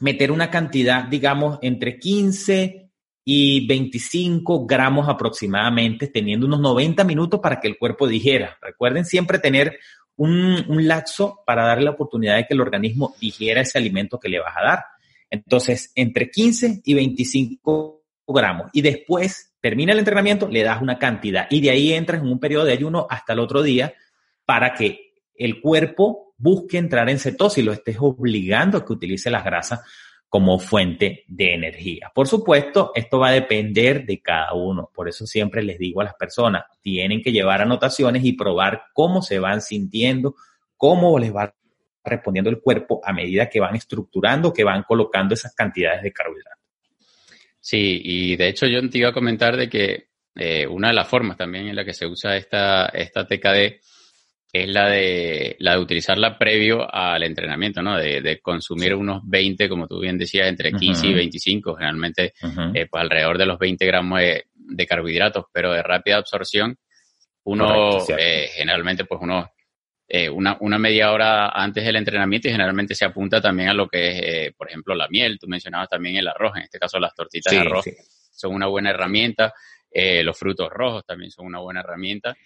meter 0.00 0.32
una 0.32 0.50
cantidad, 0.50 1.04
digamos, 1.04 1.58
entre 1.62 1.98
15 1.98 2.90
y 3.24 3.66
25 3.66 4.66
gramos 4.66 5.08
aproximadamente, 5.08 6.08
teniendo 6.08 6.46
unos 6.46 6.60
90 6.60 7.04
minutos 7.04 7.40
para 7.40 7.60
que 7.60 7.68
el 7.68 7.78
cuerpo 7.78 8.08
digiera. 8.08 8.58
Recuerden 8.60 9.04
siempre 9.04 9.38
tener 9.38 9.78
un, 10.16 10.64
un 10.68 10.88
laxo 10.88 11.40
para 11.46 11.64
darle 11.64 11.84
la 11.84 11.90
oportunidad 11.92 12.36
de 12.36 12.46
que 12.46 12.54
el 12.54 12.60
organismo 12.60 13.14
digiera 13.20 13.60
ese 13.60 13.78
alimento 13.78 14.18
que 14.18 14.28
le 14.28 14.40
vas 14.40 14.54
a 14.56 14.62
dar. 14.64 14.84
Entonces, 15.30 15.92
entre 15.94 16.30
15 16.30 16.82
y 16.84 16.94
25 16.94 18.02
gramos. 18.26 18.70
Y 18.72 18.82
después 18.82 19.54
termina 19.60 19.92
el 19.92 19.98
entrenamiento, 19.98 20.48
le 20.48 20.62
das 20.62 20.80
una 20.82 20.98
cantidad 20.98 21.46
y 21.50 21.60
de 21.60 21.70
ahí 21.70 21.92
entras 21.92 22.22
en 22.22 22.28
un 22.28 22.40
periodo 22.40 22.64
de 22.64 22.72
ayuno 22.72 23.06
hasta 23.10 23.32
el 23.32 23.40
otro 23.40 23.62
día 23.62 23.94
para 24.44 24.74
que 24.74 25.14
el 25.34 25.60
cuerpo 25.60 26.34
busque 26.36 26.78
entrar 26.78 27.08
en 27.10 27.18
cetosis 27.18 27.64
lo 27.64 27.72
estés 27.72 27.96
obligando 28.00 28.78
a 28.78 28.84
que 28.84 28.92
utilice 28.92 29.30
las 29.30 29.44
grasas 29.44 29.80
como 30.28 30.58
fuente 30.58 31.24
de 31.26 31.54
energía. 31.54 32.10
Por 32.14 32.28
supuesto, 32.28 32.92
esto 32.94 33.18
va 33.18 33.28
a 33.28 33.32
depender 33.32 34.06
de 34.06 34.22
cada 34.22 34.54
uno. 34.54 34.88
Por 34.94 35.08
eso 35.08 35.26
siempre 35.26 35.62
les 35.62 35.78
digo 35.78 36.00
a 36.00 36.04
las 36.04 36.14
personas, 36.14 36.64
tienen 36.80 37.20
que 37.20 37.32
llevar 37.32 37.62
anotaciones 37.62 38.24
y 38.24 38.34
probar 38.34 38.84
cómo 38.94 39.22
se 39.22 39.40
van 39.40 39.60
sintiendo, 39.60 40.36
cómo 40.76 41.18
les 41.18 41.34
va 41.34 41.54
respondiendo 42.04 42.50
el 42.50 42.60
cuerpo 42.60 43.00
a 43.04 43.12
medida 43.12 43.48
que 43.48 43.60
van 43.60 43.76
estructurando, 43.76 44.52
que 44.52 44.64
van 44.64 44.82
colocando 44.82 45.34
esas 45.34 45.54
cantidades 45.54 46.02
de 46.02 46.12
carbohidratos. 46.12 46.64
Sí, 47.60 48.00
y 48.02 48.36
de 48.36 48.48
hecho 48.48 48.66
yo 48.66 48.88
te 48.88 48.98
iba 48.98 49.10
a 49.10 49.14
comentar 49.14 49.56
de 49.56 49.68
que 49.68 50.08
eh, 50.34 50.66
una 50.66 50.88
de 50.88 50.94
las 50.94 51.08
formas 51.08 51.36
también 51.36 51.68
en 51.68 51.76
la 51.76 51.84
que 51.84 51.92
se 51.92 52.06
usa 52.06 52.36
esta, 52.36 52.86
esta 52.86 53.26
TKD 53.26 53.80
es 54.52 54.68
la 54.68 54.88
de, 54.88 55.56
la 55.60 55.72
de 55.72 55.78
utilizarla 55.78 56.36
previo 56.36 56.92
al 56.92 57.22
entrenamiento, 57.22 57.82
¿no? 57.82 57.96
De, 57.96 58.40
consumir 58.42 58.94
unos 58.94 59.22
20, 59.24 59.68
como 59.68 59.86
tú 59.86 60.00
bien 60.00 60.18
decías, 60.18 60.48
entre 60.48 60.72
15 60.72 61.06
y 61.06 61.14
25, 61.14 61.76
generalmente 61.76 62.32
eh, 62.74 62.86
pues 62.90 63.02
alrededor 63.02 63.38
de 63.38 63.46
los 63.46 63.58
20 63.58 63.86
gramos 63.86 64.18
de, 64.20 64.86
carbohidratos, 64.86 65.44
pero 65.52 65.72
de 65.72 65.82
rápida 65.82 66.16
absorción, 66.16 66.76
uno 67.44 67.98
eh, 68.18 68.48
generalmente 68.52 69.04
pues 69.04 69.20
uno 69.22 69.50
eh, 70.12 70.28
una, 70.28 70.56
una, 70.58 70.76
media 70.76 71.12
hora 71.12 71.50
antes 71.50 71.84
del 71.84 71.94
entrenamiento 71.94 72.48
y 72.48 72.50
generalmente 72.50 72.96
se 72.96 73.04
apunta 73.04 73.40
también 73.40 73.68
a 73.68 73.74
lo 73.74 73.86
que 73.86 74.08
es, 74.08 74.22
eh, 74.22 74.52
por 74.58 74.68
ejemplo, 74.68 74.92
la 74.92 75.06
miel. 75.08 75.38
Tú 75.38 75.46
mencionabas 75.46 75.88
también 75.88 76.16
el 76.16 76.26
arroz, 76.26 76.56
en 76.56 76.64
este 76.64 76.80
caso 76.80 76.98
las 76.98 77.14
tortitas 77.14 77.52
de 77.52 77.60
arroz 77.60 77.84
son 78.32 78.52
una 78.52 78.66
buena 78.66 78.90
herramienta. 78.90 79.54
Eh, 79.88 80.24
los 80.24 80.36
frutos 80.36 80.68
rojos 80.68 81.06
también 81.06 81.30
son 81.30 81.46
una 81.46 81.60
buena 81.60 81.78
herramienta. 81.78 82.36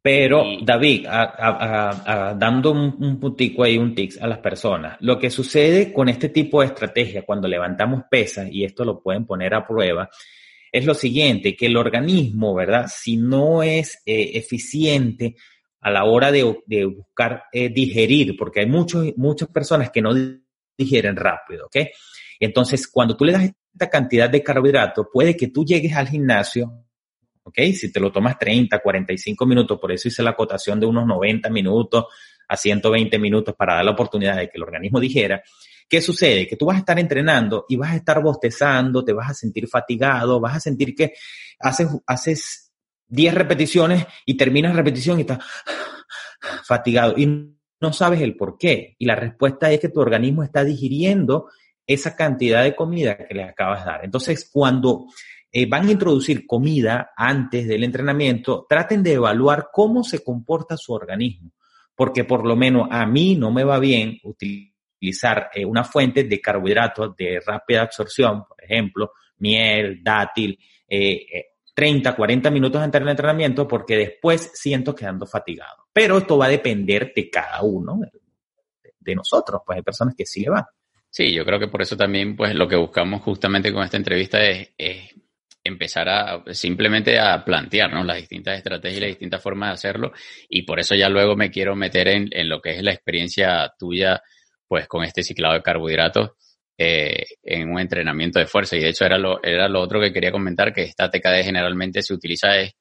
Pero, 0.00 0.44
David, 0.62 1.08
dando 1.08 2.70
un, 2.70 2.94
un 3.00 3.18
puntico 3.18 3.64
ahí, 3.64 3.76
un 3.76 3.96
tics 3.96 4.22
a 4.22 4.28
las 4.28 4.38
personas, 4.38 4.96
lo 5.00 5.18
que 5.18 5.28
sucede 5.28 5.92
con 5.92 6.08
este 6.08 6.28
tipo 6.28 6.60
de 6.60 6.68
estrategia 6.68 7.22
cuando 7.22 7.48
levantamos 7.48 8.04
pesas, 8.08 8.48
y 8.48 8.62
esto 8.62 8.84
lo 8.84 9.02
pueden 9.02 9.26
poner 9.26 9.54
a 9.54 9.66
prueba, 9.66 10.08
es 10.70 10.86
lo 10.86 10.94
siguiente, 10.94 11.56
que 11.56 11.66
el 11.66 11.76
organismo, 11.76 12.54
¿verdad? 12.54 12.86
Si 12.88 13.16
no 13.16 13.64
es 13.64 14.00
eficiente, 14.06 15.34
a 15.80 15.90
la 15.90 16.04
hora 16.04 16.32
de, 16.32 16.42
buscar 16.84 17.44
eh, 17.52 17.68
digerir, 17.68 18.36
porque 18.36 18.60
hay 18.60 18.66
muchos, 18.66 19.06
muchas 19.16 19.48
personas 19.48 19.90
que 19.90 20.02
no 20.02 20.10
digieren 20.76 21.16
rápido, 21.16 21.66
¿ok? 21.66 21.76
Entonces, 22.40 22.86
cuando 22.88 23.16
tú 23.16 23.24
le 23.24 23.32
das 23.32 23.50
esta 23.72 23.88
cantidad 23.88 24.28
de 24.28 24.42
carbohidratos, 24.42 25.06
puede 25.12 25.36
que 25.36 25.48
tú 25.48 25.64
llegues 25.64 25.94
al 25.94 26.08
gimnasio, 26.08 26.84
¿ok? 27.42 27.58
Si 27.74 27.92
te 27.92 28.00
lo 28.00 28.12
tomas 28.12 28.38
30, 28.38 28.78
45 28.78 29.46
minutos, 29.46 29.78
por 29.80 29.92
eso 29.92 30.08
hice 30.08 30.22
la 30.22 30.30
acotación 30.30 30.78
de 30.80 30.86
unos 30.86 31.06
90 31.06 31.48
minutos 31.50 32.06
a 32.48 32.56
120 32.56 33.18
minutos 33.18 33.54
para 33.56 33.74
dar 33.76 33.84
la 33.84 33.90
oportunidad 33.92 34.36
de 34.36 34.48
que 34.48 34.56
el 34.56 34.62
organismo 34.62 35.00
dijera. 35.00 35.42
¿Qué 35.88 36.00
sucede? 36.00 36.46
Que 36.46 36.56
tú 36.56 36.66
vas 36.66 36.76
a 36.76 36.80
estar 36.80 36.98
entrenando 36.98 37.64
y 37.68 37.76
vas 37.76 37.92
a 37.92 37.96
estar 37.96 38.22
bostezando, 38.22 39.04
te 39.04 39.12
vas 39.12 39.30
a 39.30 39.34
sentir 39.34 39.68
fatigado, 39.68 40.40
vas 40.40 40.56
a 40.56 40.60
sentir 40.60 40.94
que 40.94 41.14
haces, 41.58 41.88
haces 42.06 42.67
10 43.08 43.34
repeticiones 43.34 44.06
y 44.26 44.36
terminas 44.36 44.76
repetición 44.76 45.18
y 45.18 45.22
estás 45.22 45.38
fatigado 46.64 47.14
y 47.16 47.54
no 47.80 47.92
sabes 47.92 48.20
el 48.20 48.36
por 48.36 48.58
qué. 48.58 48.96
Y 48.98 49.06
la 49.06 49.14
respuesta 49.14 49.70
es 49.70 49.80
que 49.80 49.88
tu 49.88 50.00
organismo 50.00 50.42
está 50.42 50.64
digiriendo 50.64 51.48
esa 51.86 52.14
cantidad 52.16 52.62
de 52.62 52.76
comida 52.76 53.16
que 53.16 53.34
le 53.34 53.44
acabas 53.44 53.84
de 53.84 53.90
dar. 53.90 54.04
Entonces, 54.04 54.48
cuando 54.52 55.06
eh, 55.50 55.66
van 55.66 55.88
a 55.88 55.92
introducir 55.92 56.46
comida 56.46 57.12
antes 57.16 57.66
del 57.66 57.84
entrenamiento, 57.84 58.66
traten 58.68 59.02
de 59.02 59.14
evaluar 59.14 59.68
cómo 59.72 60.04
se 60.04 60.22
comporta 60.22 60.76
su 60.76 60.92
organismo, 60.92 61.52
porque 61.94 62.24
por 62.24 62.46
lo 62.46 62.56
menos 62.56 62.88
a 62.90 63.06
mí 63.06 63.34
no 63.36 63.50
me 63.50 63.64
va 63.64 63.78
bien 63.78 64.18
utilizar 64.24 65.48
eh, 65.54 65.64
una 65.64 65.84
fuente 65.84 66.24
de 66.24 66.40
carbohidratos 66.40 67.16
de 67.16 67.40
rápida 67.40 67.82
absorción, 67.82 68.44
por 68.46 68.62
ejemplo, 68.62 69.12
miel, 69.38 70.02
dátil, 70.02 70.58
eh, 70.86 71.24
30, 71.78 72.16
40 72.16 72.50
minutos 72.50 72.82
antes 72.82 73.00
del 73.00 73.08
entrenamiento 73.08 73.68
porque 73.68 73.96
después 73.96 74.50
siento 74.52 74.96
quedando 74.96 75.26
fatigado. 75.26 75.86
Pero 75.92 76.18
esto 76.18 76.36
va 76.36 76.46
a 76.46 76.48
depender 76.48 77.12
de 77.14 77.30
cada 77.30 77.62
uno, 77.62 78.00
de, 78.98 79.14
nosotros, 79.14 79.62
pues 79.64 79.76
hay 79.76 79.82
personas 79.82 80.16
que 80.18 80.26
sí 80.26 80.40
le 80.40 80.50
van. 80.50 80.64
Sí, 81.08 81.32
yo 81.32 81.44
creo 81.44 81.60
que 81.60 81.68
por 81.68 81.80
eso 81.80 81.96
también, 81.96 82.34
pues 82.34 82.52
lo 82.56 82.66
que 82.66 82.74
buscamos 82.74 83.22
justamente 83.22 83.72
con 83.72 83.84
esta 83.84 83.96
entrevista 83.96 84.44
es, 84.44 84.70
empezar 85.62 86.08
a 86.08 86.42
simplemente 86.52 87.16
a 87.20 87.44
plantearnos 87.44 88.04
las 88.04 88.16
distintas 88.16 88.56
estrategias 88.56 88.98
y 88.98 89.00
las 89.00 89.10
distintas 89.10 89.40
formas 89.40 89.68
de 89.68 89.74
hacerlo. 89.74 90.12
Y 90.48 90.62
por 90.62 90.80
eso 90.80 90.96
ya 90.96 91.08
luego 91.08 91.36
me 91.36 91.48
quiero 91.48 91.76
meter 91.76 92.08
en, 92.08 92.28
en 92.32 92.48
lo 92.48 92.60
que 92.60 92.72
es 92.72 92.82
la 92.82 92.90
experiencia 92.90 93.72
tuya, 93.78 94.20
pues 94.66 94.88
con 94.88 95.04
este 95.04 95.22
ciclado 95.22 95.54
de 95.54 95.62
carbohidratos 95.62 96.32
eh, 96.80 97.24
en 97.42 97.72
un 97.72 97.80
entrenamiento 97.80 98.38
de 98.38 98.46
fuerza. 98.46 98.76
Y 98.76 98.80
de 98.80 98.90
hecho 98.90 99.04
era 99.04 99.18
lo, 99.18 99.42
era 99.42 99.68
lo 99.68 99.80
otro 99.80 100.00
que 100.00 100.12
quería 100.12 100.30
comentar, 100.30 100.72
que 100.72 100.82
esta 100.82 101.10
TKD 101.10 101.42
generalmente 101.42 102.02
se 102.02 102.14
utiliza 102.14 102.56
es, 102.56 102.72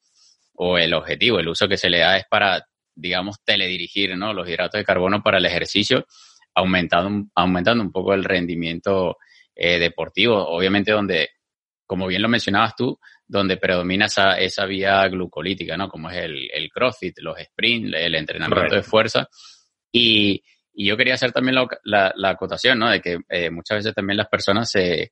o 0.54 0.78
el 0.78 0.94
objetivo, 0.94 1.40
el 1.40 1.48
uso 1.48 1.68
que 1.68 1.78
se 1.78 1.90
le 1.90 2.00
da 2.00 2.16
es 2.16 2.26
para, 2.30 2.64
digamos, 2.94 3.38
teledirigir 3.44 4.16
¿no? 4.16 4.34
los 4.34 4.48
hidratos 4.48 4.78
de 4.78 4.86
carbono 4.86 5.24
para 5.24 5.40
el 5.40 5.46
ejercicio, 5.46 6.06
aumentando, 6.54 7.28
aumentando 7.34 7.84
un 7.84 7.92
poco 7.92 8.14
el 8.14 8.24
rendimiento 8.24 9.18
eh, 9.56 9.80
deportivo. 9.80 10.48
Obviamente 10.48 10.92
donde, 10.92 11.30
como 11.88 12.06
bien 12.06 12.22
lo 12.22 12.30
mencionabas 12.30 12.76
tú, 12.76 13.00
donde 13.26 13.58
predomina 13.58 14.06
esa, 14.06 14.38
esa 14.38 14.66
vía 14.66 15.08
glucolítica, 15.08 15.76
¿no? 15.76 15.90
Como 15.90 16.12
es 16.12 16.18
el, 16.18 16.50
el 16.54 16.70
CrossFit, 16.70 17.18
los 17.20 17.38
sprints, 17.40 17.94
el 17.96 18.14
entrenamiento 18.14 18.76
de 18.76 18.84
fuerza. 18.84 19.28
Y, 19.92 20.44
y 20.80 20.86
yo 20.86 20.96
quería 20.96 21.16
hacer 21.16 21.32
también 21.32 21.56
la, 21.56 22.14
la, 22.16 22.30
acotación, 22.30 22.78
¿no? 22.78 22.92
De 22.92 23.02
que 23.02 23.18
eh, 23.30 23.50
muchas 23.50 23.80
veces 23.80 23.96
también 23.96 24.16
las 24.16 24.28
personas 24.28 24.70
se, 24.70 25.12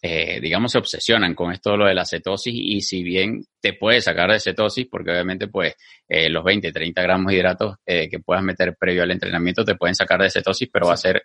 eh, 0.00 0.40
digamos, 0.40 0.72
se 0.72 0.78
obsesionan 0.78 1.34
con 1.34 1.52
esto 1.52 1.76
lo 1.76 1.84
de 1.84 1.94
la 1.94 2.06
cetosis 2.06 2.54
y 2.56 2.80
si 2.80 3.02
bien 3.02 3.44
te 3.60 3.74
puede 3.74 4.00
sacar 4.00 4.32
de 4.32 4.40
cetosis, 4.40 4.88
porque 4.90 5.10
obviamente 5.10 5.48
pues 5.48 5.74
eh, 6.08 6.30
los 6.30 6.42
20, 6.42 6.72
30 6.72 7.02
gramos 7.02 7.30
de 7.30 7.36
hidratos 7.36 7.76
eh, 7.84 8.08
que 8.08 8.20
puedas 8.20 8.42
meter 8.42 8.74
previo 8.74 9.02
al 9.02 9.10
entrenamiento 9.10 9.62
te 9.62 9.74
pueden 9.74 9.94
sacar 9.94 10.22
de 10.22 10.30
cetosis, 10.30 10.70
pero 10.72 10.86
va 10.86 10.94
a 10.94 10.96
ser 10.96 11.22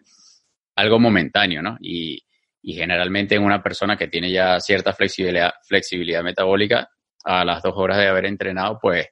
algo 0.75 0.99
momentáneo, 0.99 1.61
¿no? 1.61 1.77
Y, 1.79 2.21
y 2.61 2.73
generalmente 2.73 3.35
en 3.35 3.43
una 3.43 3.63
persona 3.63 3.95
que 3.95 4.09
tiene 4.09 4.29
ya 4.29 4.59
cierta 4.59 4.91
flexibilidad, 4.91 5.53
flexibilidad 5.65 6.21
metabólica, 6.21 6.89
a 7.23 7.45
las 7.45 7.63
dos 7.63 7.73
horas 7.77 7.97
de 7.97 8.07
haber 8.07 8.25
entrenado, 8.25 8.77
pues 8.81 9.07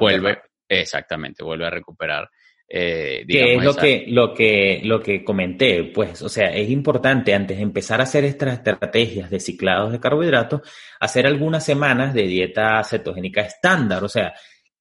vuelve, 0.00 0.40
exactamente, 0.66 1.44
vuelve 1.44 1.66
a 1.66 1.70
recuperar 1.70 2.30
eh, 2.70 3.24
que 3.26 3.54
es 3.54 3.64
lo 3.64 3.74
que, 3.74 4.04
lo, 4.08 4.34
que, 4.34 4.80
lo 4.84 5.00
que 5.00 5.24
comenté, 5.24 5.84
pues, 5.84 6.20
o 6.20 6.28
sea, 6.28 6.48
es 6.48 6.68
importante 6.68 7.32
antes 7.32 7.56
de 7.56 7.62
empezar 7.62 8.00
a 8.00 8.02
hacer 8.02 8.24
estas 8.24 8.58
estrategias 8.58 9.30
de 9.30 9.40
ciclados 9.40 9.90
de 9.90 10.00
carbohidratos, 10.00 10.60
hacer 11.00 11.26
algunas 11.26 11.64
semanas 11.64 12.12
de 12.12 12.24
dieta 12.24 12.84
cetogénica 12.84 13.40
estándar, 13.40 14.04
o 14.04 14.08
sea, 14.08 14.34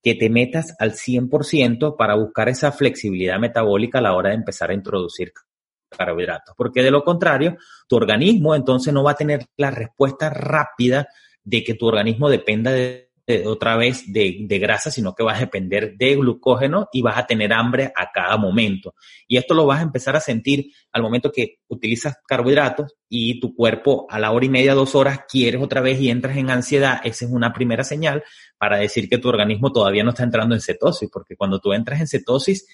que 0.04 0.16
te 0.16 0.30
metas 0.30 0.76
al 0.80 0.94
100% 0.94 1.96
para 1.98 2.16
buscar 2.16 2.50
esa 2.50 2.74
flexibilidad 2.74 3.40
metabólica 3.40 4.00
a 4.00 4.02
la 4.02 4.14
hora 4.14 4.30
de 4.30 4.36
empezar 4.36 4.70
a 4.70 4.74
introducir 4.74 5.32
carbohidratos, 5.90 6.56
porque 6.58 6.84
de 6.84 6.92
lo 6.92 7.06
contrario, 7.06 7.56
tu 7.88 7.96
organismo 7.96 8.54
entonces 8.54 8.94
no 8.94 9.04
va 9.04 9.12
a 9.12 9.18
tener 9.18 9.46
la 9.56 9.72
respuesta 9.72 10.30
rápida 10.30 11.08
de 11.42 11.64
que 11.64 11.76
tu 11.76 11.88
organismo 11.88 12.30
dependa 12.30 12.72
de 12.72 13.07
otra 13.46 13.76
vez 13.76 14.12
de, 14.12 14.46
grasa, 14.60 14.90
sino 14.90 15.14
que 15.14 15.24
vas 15.24 15.38
a 15.38 15.42
depender 15.42 15.98
de 15.98 16.16
glucógeno 16.16 16.88
y 16.94 17.02
vas 17.02 17.18
a 17.18 17.26
tener 17.26 17.52
hambre 17.52 17.92
a 17.94 18.10
cada 18.12 18.38
momento. 18.38 18.96
Y 19.28 19.36
esto 19.36 19.54
lo 19.54 19.66
vas 19.66 19.80
a 19.80 19.84
empezar 19.84 20.16
a 20.16 20.22
sentir 20.22 20.72
al 20.94 21.02
momento 21.02 21.32
que 21.32 21.60
utilizas 21.68 22.16
carbohidratos 22.26 22.96
y 23.10 23.40
tu 23.42 23.54
cuerpo 23.54 24.08
a 24.10 24.18
la 24.18 24.32
hora 24.32 24.46
y 24.46 24.50
media, 24.50 24.74
dos 24.74 24.96
horas, 24.96 25.22
quieres 25.30 25.62
otra 25.62 25.82
vez 25.82 26.00
y 26.00 26.10
entras 26.10 26.38
en 26.38 26.50
ansiedad. 26.50 27.02
Esa 27.04 27.26
es 27.26 27.32
una 27.32 27.52
primera 27.52 27.84
señal 27.84 28.24
para 28.58 28.78
decir 28.78 29.10
que 29.10 29.18
tu 29.18 29.28
organismo 29.28 29.74
todavía 29.74 30.06
no 30.06 30.12
está 30.12 30.24
entrando 30.24 30.56
en 30.56 30.62
cetosis, 30.62 31.10
porque 31.12 31.36
cuando 31.36 31.60
tú 31.60 31.74
entras 31.74 32.00
en 32.00 32.08
cetosis, 32.08 32.66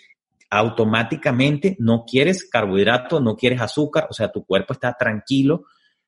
automáticamente 0.51 1.75
no 1.79 2.05
quieres 2.05 2.47
carbohidratos, 2.47 3.23
no 3.23 3.35
quieres 3.35 3.59
azúcar, 3.59 4.05
o 4.07 4.13
sea, 4.13 4.31
tu 4.31 4.45
cuerpo 4.45 4.73
está 4.73 4.93
tranquilo 4.93 5.65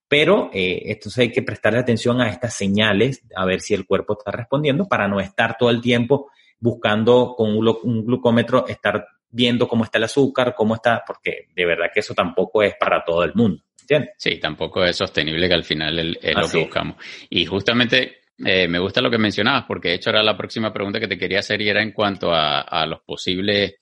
pero 0.08 0.50
eh, 0.54 0.84
entonces 0.86 1.20
hay 1.20 1.32
que 1.32 1.42
prestarle 1.42 1.80
atención 1.80 2.22
a 2.22 2.30
estas 2.30 2.54
señales, 2.54 3.24
a 3.36 3.46
ver 3.46 3.62
si 3.62 3.74
el 3.74 3.86
cuerpo 3.86 4.18
está 4.18 4.32
respondiendo, 4.32 4.88
para 4.88 5.08
no 5.08 5.20
estar 5.20 5.58
todo 5.58 5.70
el 5.70 5.82
tiempo 5.82 6.30
buscando 6.60 7.34
con 7.36 7.56
un, 7.58 8.06
glucómetro, 8.06 8.68
estar 8.68 9.08
viendo 9.30 9.68
cómo 9.68 9.84
está 9.84 9.98
el 9.98 10.06
azúcar, 10.06 10.54
cómo 10.56 10.76
está, 10.76 11.04
porque 11.06 11.48
de 11.56 11.66
verdad 11.66 11.88
que 11.94 12.00
eso 12.00 12.14
tampoco 12.14 12.64
es 12.64 12.76
para 12.80 13.04
todo 13.04 13.24
el 13.24 13.34
mundo. 13.34 13.64
¿entiendes? 13.82 14.12
Sí, 14.18 14.40
tampoco 14.40 14.84
es 14.84 14.96
sostenible 14.96 15.48
que 15.48 15.54
al 15.54 15.64
final 15.64 16.18
es 16.22 16.36
lo 16.36 16.48
que 16.48 16.60
buscamos. 16.60 16.96
Y 17.30 17.46
justamente 17.46 18.20
eh, 18.44 18.68
me 18.68 18.80
gusta 18.80 19.02
lo 19.02 19.12
que 19.12 19.18
mencionabas, 19.18 19.66
porque 19.68 19.90
de 19.90 19.96
hecho 19.96 20.12
era 20.12 20.24
la 20.24 20.38
próxima 20.38 20.72
pregunta 20.72 21.00
que 21.00 21.08
te 21.08 21.18
quería 21.18 21.40
hacer 21.40 21.62
y 21.62 21.70
era 21.70 21.82
en 21.82 21.92
cuanto 21.92 22.32
a, 22.32 22.62
a 22.62 22.86
los 22.86 23.02
posibles 23.02 23.76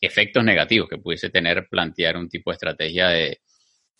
efectos 0.00 0.44
negativos 0.44 0.88
que 0.88 0.98
pudiese 0.98 1.30
tener 1.30 1.68
plantear 1.68 2.16
un 2.16 2.28
tipo 2.28 2.50
de 2.50 2.54
estrategia 2.54 3.08
de, 3.08 3.40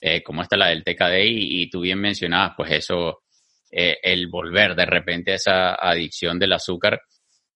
eh, 0.05 0.21
como 0.21 0.43
esta 0.43 0.57
la 0.57 0.67
del 0.67 0.83
TKD 0.83 1.23
y, 1.25 1.71
tú 1.71 1.83
bien 1.83 2.01
mencionabas, 2.01 2.55
pues 2.57 2.73
eso, 2.73 3.23
eh, 3.71 3.99
el 4.03 4.27
volver 4.27 4.75
de 4.75 4.85
repente 4.85 5.31
a 5.31 5.37
esa 5.37 5.75
adicción 5.77 6.41
del 6.41 6.55
azúcar 6.55 7.01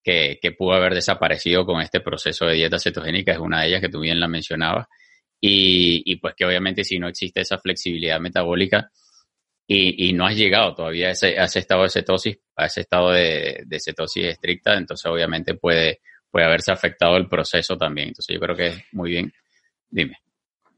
que, 0.01 0.39
pudo 0.57 0.71
haber 0.71 0.93
desaparecido 0.93 1.65
con 1.65 1.81
este 1.81 1.99
proceso 1.99 2.45
de 2.45 2.53
dieta 2.53 2.79
cetogénica 2.79 3.33
es 3.33 3.39
una 3.39 3.61
de 3.61 3.67
ellas 3.67 3.81
que 3.81 3.89
tú 3.89 3.99
bien 3.99 4.21
la 4.21 4.29
mencionabas 4.29 4.87
y, 5.41 6.01
y 6.05 6.15
pues 6.15 6.35
que 6.37 6.45
obviamente 6.45 6.85
si 6.85 6.97
no 6.99 7.09
existe 7.09 7.41
esa 7.41 7.57
flexibilidad 7.57 8.17
metabólica 8.21 8.89
y, 9.67 10.07
y 10.07 10.13
no 10.13 10.25
has 10.25 10.37
llegado 10.37 10.73
todavía 10.73 11.09
a 11.09 11.11
ese, 11.11 11.37
a 11.37 11.43
ese, 11.43 11.59
estado 11.59 11.83
de 11.83 11.89
cetosis, 11.89 12.37
a 12.55 12.67
ese 12.67 12.79
estado 12.79 13.11
de, 13.11 13.63
de 13.65 13.79
cetosis 13.81 14.23
estricta, 14.23 14.77
entonces 14.77 15.05
obviamente 15.11 15.55
puede, 15.55 15.99
puede 16.31 16.45
haberse 16.45 16.71
afectado 16.71 17.17
el 17.17 17.27
proceso 17.27 17.77
también. 17.77 18.07
Entonces 18.07 18.33
yo 18.33 18.39
creo 18.39 18.55
que 18.55 18.67
es 18.67 18.83
muy 18.93 19.09
bien. 19.11 19.33
Dime. 19.89 20.15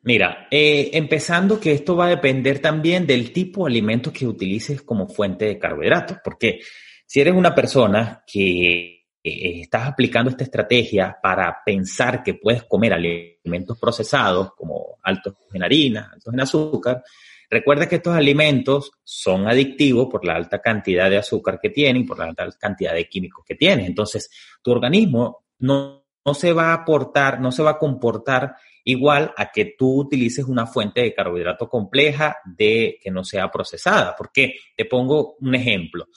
Mira, 0.01 0.47
eh, 0.49 0.91
empezando 0.93 1.59
que 1.59 1.73
esto 1.73 1.95
va 1.95 2.05
a 2.05 2.09
depender 2.09 2.59
también 2.59 3.05
del 3.05 3.33
tipo 3.33 3.65
de 3.65 3.71
alimentos 3.71 4.13
que 4.13 4.25
utilices 4.25 4.81
como 4.81 5.07
fuente 5.07 5.45
de 5.45 5.59
carbohidratos, 5.59 6.17
porque 6.23 6.61
si 7.05 7.19
eres 7.19 7.33
una 7.33 7.53
persona 7.53 8.23
que 8.25 9.07
eh, 9.21 9.61
estás 9.61 9.87
aplicando 9.87 10.29
esta 10.29 10.45
estrategia 10.45 11.17
para 11.21 11.57
pensar 11.65 12.23
que 12.23 12.35
puedes 12.35 12.63
comer 12.63 12.93
alimentos 12.93 13.77
procesados 13.77 14.53
como 14.55 14.99
altos 15.03 15.35
en 15.53 15.63
harina, 15.63 16.11
altos 16.13 16.33
en 16.33 16.39
azúcar, 16.39 17.03
recuerda 17.49 17.89
que 17.89 17.95
estos 17.95 18.15
alimentos 18.15 18.91
son 19.03 19.49
adictivos 19.49 20.07
por 20.09 20.23
la 20.23 20.35
alta 20.35 20.61
cantidad 20.61 21.09
de 21.09 21.17
azúcar 21.17 21.59
que 21.61 21.71
tienen, 21.71 22.05
por 22.05 22.19
la 22.19 22.25
alta 22.25 22.47
cantidad 22.57 22.93
de 22.93 23.09
químicos 23.09 23.43
que 23.45 23.55
tienen. 23.55 23.85
Entonces, 23.87 24.29
tu 24.61 24.71
organismo 24.71 25.45
no, 25.59 26.05
no 26.23 26.33
se 26.33 26.53
va 26.53 26.67
a 26.67 26.73
aportar, 26.75 27.41
no 27.41 27.51
se 27.51 27.63
va 27.63 27.71
a 27.71 27.79
comportar 27.79 28.55
igual 28.83 29.33
a 29.37 29.51
que 29.51 29.75
tú 29.77 30.01
utilices 30.01 30.45
una 30.45 30.65
fuente 30.65 31.01
de 31.01 31.13
carbohidrato 31.13 31.67
compleja 31.67 32.37
de 32.45 32.99
que 33.01 33.11
no 33.11 33.23
sea 33.23 33.49
procesada. 33.51 34.15
Porque 34.17 34.55
te 34.75 34.85
pongo 34.85 35.35
un 35.39 35.55
ejemplo. 35.55 36.07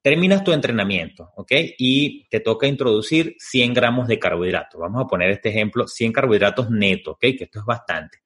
Terminas 0.00 0.44
tu 0.44 0.52
entrenamiento, 0.52 1.32
¿ok? 1.36 1.52
Y 1.76 2.28
te 2.28 2.40
toca 2.40 2.66
introducir 2.66 3.34
100 3.38 3.74
gramos 3.74 4.06
de 4.06 4.18
carbohidrato. 4.18 4.78
Vamos 4.78 5.04
a 5.04 5.06
poner 5.06 5.30
este 5.30 5.48
ejemplo, 5.48 5.88
100 5.88 6.12
carbohidratos 6.12 6.70
netos, 6.70 7.14
¿ok? 7.14 7.20
Que 7.20 7.44
esto 7.44 7.58
es 7.58 7.64
bastante. 7.64 8.18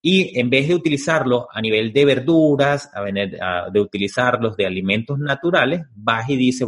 Y 0.00 0.38
en 0.38 0.48
vez 0.48 0.68
de 0.68 0.74
utilizarlo 0.74 1.48
a 1.52 1.60
nivel 1.60 1.92
de 1.92 2.04
verduras, 2.04 2.90
de 3.72 3.80
utilizarlos 3.80 4.56
de 4.56 4.66
alimentos 4.66 5.18
naturales, 5.18 5.82
vas 5.94 6.30
y 6.30 6.36
dices, 6.36 6.66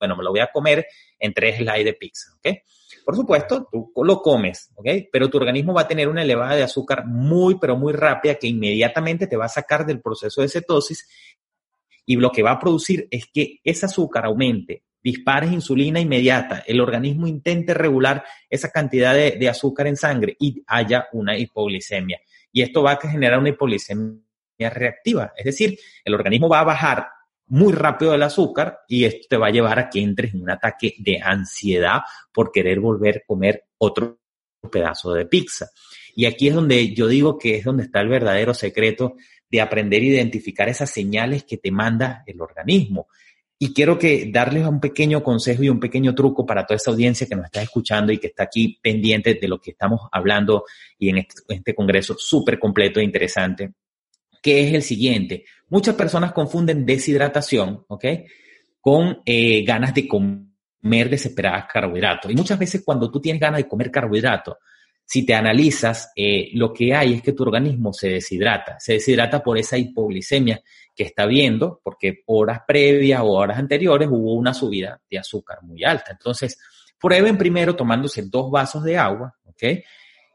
bueno, 0.00 0.16
me 0.16 0.24
lo 0.24 0.30
voy 0.30 0.40
a 0.40 0.50
comer 0.50 0.86
en 1.18 1.34
tres 1.34 1.58
slides 1.58 1.84
de 1.84 1.92
pizza, 1.92 2.30
¿ok? 2.36 2.56
Por 3.04 3.16
supuesto, 3.16 3.68
tú 3.70 3.92
lo 4.04 4.20
comes, 4.20 4.70
¿ok? 4.74 4.86
Pero 5.10 5.28
tu 5.28 5.38
organismo 5.38 5.74
va 5.74 5.82
a 5.82 5.88
tener 5.88 6.08
una 6.08 6.22
elevada 6.22 6.54
de 6.54 6.62
azúcar 6.62 7.06
muy, 7.06 7.58
pero 7.58 7.76
muy 7.76 7.92
rápida 7.92 8.36
que 8.36 8.46
inmediatamente 8.46 9.26
te 9.26 9.36
va 9.36 9.46
a 9.46 9.48
sacar 9.48 9.84
del 9.86 10.00
proceso 10.00 10.42
de 10.42 10.48
cetosis 10.48 11.08
y 12.06 12.16
lo 12.16 12.30
que 12.30 12.42
va 12.42 12.52
a 12.52 12.58
producir 12.58 13.08
es 13.10 13.26
que 13.32 13.60
ese 13.64 13.86
azúcar 13.86 14.24
aumente, 14.24 14.84
dispares 15.02 15.52
insulina 15.52 16.00
inmediata, 16.00 16.62
el 16.66 16.80
organismo 16.80 17.26
intente 17.26 17.74
regular 17.74 18.24
esa 18.48 18.70
cantidad 18.70 19.14
de, 19.14 19.32
de 19.32 19.48
azúcar 19.48 19.86
en 19.86 19.96
sangre 19.96 20.36
y 20.38 20.62
haya 20.66 21.08
una 21.12 21.36
hipoglicemia. 21.36 22.20
Y 22.52 22.62
esto 22.62 22.82
va 22.82 22.92
a 22.92 23.00
generar 23.00 23.38
una 23.38 23.50
hipoglicemia 23.50 24.20
reactiva, 24.58 25.32
es 25.36 25.44
decir, 25.44 25.78
el 26.04 26.14
organismo 26.14 26.48
va 26.48 26.60
a 26.60 26.64
bajar 26.64 27.06
muy 27.46 27.72
rápido 27.72 28.14
el 28.14 28.22
azúcar 28.22 28.80
y 28.88 29.04
esto 29.04 29.26
te 29.28 29.36
va 29.36 29.48
a 29.48 29.50
llevar 29.50 29.78
a 29.78 29.90
que 29.90 30.00
entres 30.00 30.34
en 30.34 30.42
un 30.42 30.50
ataque 30.50 30.94
de 30.98 31.20
ansiedad 31.22 32.00
por 32.32 32.50
querer 32.50 32.80
volver 32.80 33.18
a 33.18 33.26
comer 33.26 33.64
otro 33.78 34.18
pedazo 34.70 35.12
de 35.12 35.26
pizza. 35.26 35.70
Y 36.14 36.26
aquí 36.26 36.48
es 36.48 36.54
donde 36.54 36.94
yo 36.94 37.08
digo 37.08 37.38
que 37.38 37.56
es 37.56 37.64
donde 37.64 37.84
está 37.84 38.00
el 38.00 38.08
verdadero 38.08 38.54
secreto 38.54 39.16
de 39.50 39.60
aprender 39.60 40.02
a 40.02 40.06
identificar 40.06 40.68
esas 40.68 40.90
señales 40.90 41.44
que 41.44 41.58
te 41.58 41.70
manda 41.70 42.22
el 42.26 42.40
organismo. 42.40 43.08
Y 43.58 43.72
quiero 43.72 43.98
que 43.98 44.28
darles 44.32 44.66
un 44.66 44.80
pequeño 44.80 45.22
consejo 45.22 45.62
y 45.62 45.68
un 45.68 45.78
pequeño 45.78 46.14
truco 46.14 46.44
para 46.44 46.66
toda 46.66 46.76
esa 46.76 46.90
audiencia 46.90 47.28
que 47.28 47.36
nos 47.36 47.44
está 47.44 47.62
escuchando 47.62 48.12
y 48.12 48.18
que 48.18 48.28
está 48.28 48.44
aquí 48.44 48.78
pendiente 48.82 49.34
de 49.34 49.48
lo 49.48 49.60
que 49.60 49.70
estamos 49.70 50.00
hablando 50.10 50.64
y 50.98 51.10
en 51.10 51.18
este, 51.18 51.42
este 51.48 51.74
congreso 51.74 52.16
súper 52.18 52.58
completo 52.58 52.98
e 52.98 53.04
interesante 53.04 53.72
que 54.42 54.66
es 54.66 54.74
el 54.74 54.82
siguiente. 54.82 55.44
Muchas 55.72 55.94
personas 55.94 56.32
confunden 56.32 56.84
deshidratación, 56.84 57.86
¿ok? 57.88 58.04
Con 58.78 59.22
eh, 59.24 59.64
ganas 59.64 59.94
de 59.94 60.06
comer 60.06 61.08
desesperadas 61.08 61.64
carbohidratos. 61.64 62.30
Y 62.30 62.34
muchas 62.34 62.58
veces 62.58 62.82
cuando 62.84 63.10
tú 63.10 63.22
tienes 63.22 63.40
ganas 63.40 63.56
de 63.56 63.66
comer 63.66 63.90
carbohidratos, 63.90 64.56
si 65.02 65.24
te 65.24 65.32
analizas, 65.32 66.12
eh, 66.14 66.50
lo 66.52 66.74
que 66.74 66.94
hay 66.94 67.14
es 67.14 67.22
que 67.22 67.32
tu 67.32 67.44
organismo 67.44 67.90
se 67.94 68.10
deshidrata. 68.10 68.78
Se 68.78 68.92
deshidrata 68.92 69.42
por 69.42 69.56
esa 69.56 69.78
hipoglicemia 69.78 70.60
que 70.94 71.04
está 71.04 71.24
viendo, 71.24 71.80
porque 71.82 72.22
horas 72.26 72.60
previas 72.68 73.22
o 73.22 73.28
horas 73.28 73.58
anteriores 73.58 74.08
hubo 74.10 74.34
una 74.34 74.52
subida 74.52 75.00
de 75.10 75.20
azúcar 75.20 75.62
muy 75.62 75.84
alta. 75.84 76.10
Entonces, 76.10 76.58
prueben 77.00 77.38
primero 77.38 77.74
tomándose 77.74 78.20
dos 78.26 78.50
vasos 78.50 78.84
de 78.84 78.98
agua, 78.98 79.38
¿ok? 79.46 79.62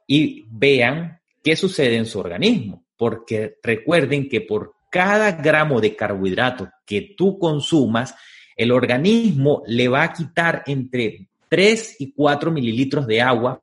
Y 0.08 0.48
vean 0.50 1.22
qué 1.44 1.56
sucede 1.56 1.96
en 1.96 2.08
su 2.08 2.18
organismo 2.18 2.88
porque 2.98 3.58
recuerden 3.62 4.28
que 4.28 4.42
por 4.42 4.77
cada 4.90 5.32
gramo 5.32 5.82
de 5.82 5.96
carbohidrato 5.96 6.70
que 6.86 7.14
tú 7.18 7.38
consumas, 7.38 8.16
el 8.56 8.72
organismo 8.72 9.64
le 9.68 9.88
va 9.88 10.04
a 10.04 10.14
quitar 10.14 10.64
entre 10.66 11.30
3 11.50 11.98
y 12.00 12.14
4 12.14 12.52
mililitros 12.52 13.06
de 13.08 13.22
agua 13.22 13.62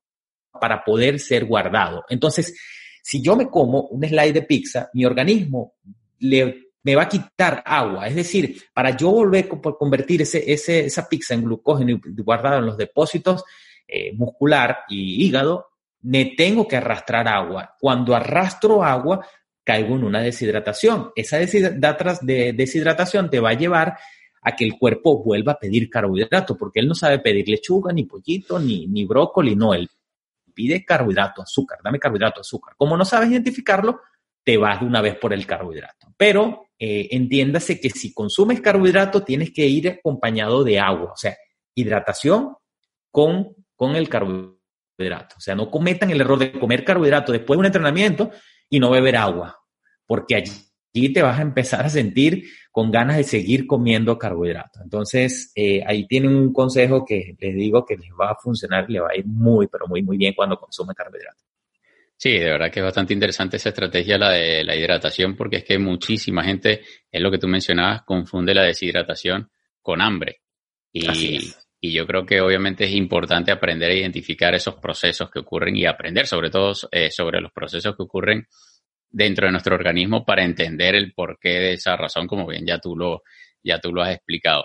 para 0.61 0.85
poder 0.85 1.19
ser 1.19 1.45
guardado. 1.45 2.05
Entonces, 2.09 2.55
si 3.03 3.21
yo 3.21 3.37
me 3.37 3.49
como 3.49 3.83
un 3.83 4.05
slide 4.05 4.33
de 4.33 4.43
pizza, 4.43 4.89
mi 4.95 5.05
organismo 5.05 5.75
le, 6.21 6.71
me 6.83 6.95
va 6.95 7.03
a 7.03 7.09
quitar 7.09 7.63
agua. 7.67 8.07
Es 8.07 8.15
decir, 8.15 8.63
para 8.73 8.97
yo 8.97 9.11
volver 9.11 9.49
a 9.53 9.73
convertir 9.73 10.23
ese, 10.23 10.53
esa 10.53 11.09
pizza 11.09 11.35
en 11.35 11.45
glucógeno 11.45 11.91
y 11.91 12.23
guardado 12.23 12.59
en 12.59 12.67
los 12.67 12.77
depósitos 12.77 13.45
eh, 13.87 14.13
muscular 14.15 14.79
y 14.89 15.25
hígado, 15.25 15.67
me 16.03 16.35
tengo 16.37 16.69
que 16.69 16.77
arrastrar 16.77 17.27
agua. 17.27 17.75
Cuando 17.81 18.15
arrastro 18.15 18.85
agua, 18.85 19.27
caigo 19.65 19.97
en 19.97 20.05
una 20.05 20.21
deshidratación. 20.21 21.11
Esa 21.17 21.39
deshidratación 21.39 23.31
te 23.31 23.41
va 23.41 23.51
a 23.51 23.55
llevar 23.55 23.97
a 24.43 24.55
que 24.55 24.65
el 24.65 24.79
cuerpo 24.79 25.23
vuelva 25.25 25.53
a 25.53 25.59
pedir 25.59 25.89
carbohidrato, 25.89 26.57
porque 26.57 26.81
él 26.81 26.89
no 26.89 26.95
sabe 26.95 27.19
pedir 27.19 27.49
lechuga, 27.49 27.93
ni 27.93 28.05
pollito, 28.05 28.59
ni, 28.59 28.87
ni 28.87 29.07
brócoli, 29.07 29.57
no, 29.57 29.73
él 29.73 29.89
pide 30.55 30.85
carbohidrato, 30.85 31.43
azúcar, 31.43 31.79
dame 31.83 31.99
carbohidrato, 31.99 32.43
azúcar. 32.43 32.75
Como 32.77 32.97
no 32.97 33.05
sabes 33.05 33.31
identificarlo, 33.31 34.01
te 34.45 34.57
vas 34.57 34.81
de 34.81 34.87
una 34.87 35.01
vez 35.01 35.17
por 35.17 35.33
el 35.33 35.47
carbohidrato. 35.47 36.15
Pero 36.17 36.67
eh, 36.79 37.09
entiéndase 37.11 37.81
que 37.81 37.91
si 37.91 38.13
consumes 38.13 38.61
carbohidrato, 38.61 39.25
tienes 39.25 39.51
que 39.51 39.67
ir 39.67 39.89
acompañado 39.89 40.63
de 40.63 40.79
agua, 40.79 41.13
o 41.13 41.17
sea, 41.17 41.37
hidratación 41.75 42.55
con, 43.11 43.57
con 43.75 43.97
el 43.97 44.09
carbohidrato. 44.09 45.37
O 45.37 45.41
sea, 45.41 45.55
no 45.55 45.71
cometan 45.71 46.11
el 46.11 46.21
error 46.21 46.39
de 46.39 46.53
comer 46.53 46.85
carbohidrato 46.85 47.33
después 47.33 47.57
de 47.57 47.61
un 47.61 47.67
entrenamiento 47.67 48.31
y 48.69 48.81
no 48.81 48.91
beber 48.91 49.17
agua, 49.17 49.59
porque 50.07 50.37
allí 50.37 51.13
te 51.13 51.23
vas 51.23 51.39
a 51.39 51.43
empezar 51.43 51.85
a 51.85 51.89
sentir 51.89 52.45
con 52.71 52.91
ganas 52.91 53.17
de 53.17 53.25
seguir 53.25 53.67
comiendo 53.67 54.19
carbohidratos. 54.19 54.83
Entonces, 54.83 55.53
eh, 55.55 55.83
ahí 55.87 56.07
tienen 56.07 56.35
un 56.35 56.53
consejo 56.53 57.05
que 57.05 57.37
les 57.39 57.55
digo 57.55 57.85
que 57.85 57.97
les 57.97 58.11
va 58.11 58.31
a 58.33 58.37
funcionar, 58.37 58.89
le 58.89 59.01
va 59.01 59.11
a 59.13 59.17
ir 59.17 59.27
muy, 59.27 59.67
pero 59.69 59.87
muy, 59.87 60.03
muy 60.03 60.17
bien 60.17 60.35
cuando 60.35 60.57
consume 60.57 60.95
carbohidratos. 60.95 61.45
Sí, 62.17 62.31
de 62.33 62.45
verdad 62.45 62.71
que 62.71 62.81
es 62.81 62.85
bastante 62.85 63.13
interesante 63.13 63.57
esa 63.57 63.71
estrategia, 63.71 64.17
la 64.17 64.31
de 64.31 64.65
la 64.65 64.77
hidratación, 64.77 65.37
porque 65.37 65.59
es 65.59 65.65
que 65.65 65.79
muchísima 65.79 66.45
gente, 66.45 66.83
es 67.11 67.21
lo 67.21 67.31
que 67.31 67.39
tú 67.39 67.49
mencionabas, 67.49 68.03
confunde 68.03 68.55
la 68.55 68.63
deshidratación 68.63 69.51
con 69.83 70.01
hambre. 70.01 70.41
Y, 70.93 71.53
y 71.85 71.93
yo 71.93 72.07
creo 72.07 72.25
que 72.25 72.41
obviamente 72.41 72.85
es 72.85 72.93
importante 72.93 73.53
aprender 73.53 73.91
a 73.91 73.95
identificar 73.95 74.55
esos 74.55 74.77
procesos 74.77 75.31
que 75.31 75.41
ocurren 75.41 75.77
y 75.77 75.85
aprender 75.85 76.27
sobre 76.27 76.49
todo 76.49 76.73
eh, 76.91 77.11
sobre 77.11 77.43
los 77.43 77.53
procesos 77.53 77.95
que 77.95 78.03
ocurren 78.03 78.47
dentro 79.11 79.45
de 79.45 79.53
nuestro 79.53 79.75
organismo 79.75 80.25
para 80.25 80.45
entender 80.45 80.95
el 80.95 81.13
porqué 81.13 81.51
de 81.51 81.73
esa 81.75 81.95
razón, 81.95 82.27
como 82.27 82.47
bien 82.47 82.65
ya 82.65 82.79
tú 82.79 82.97
lo, 82.97 83.23
ya 83.63 83.81
tú 83.81 83.93
lo 83.93 84.01
has 84.01 84.15
explicado. 84.15 84.65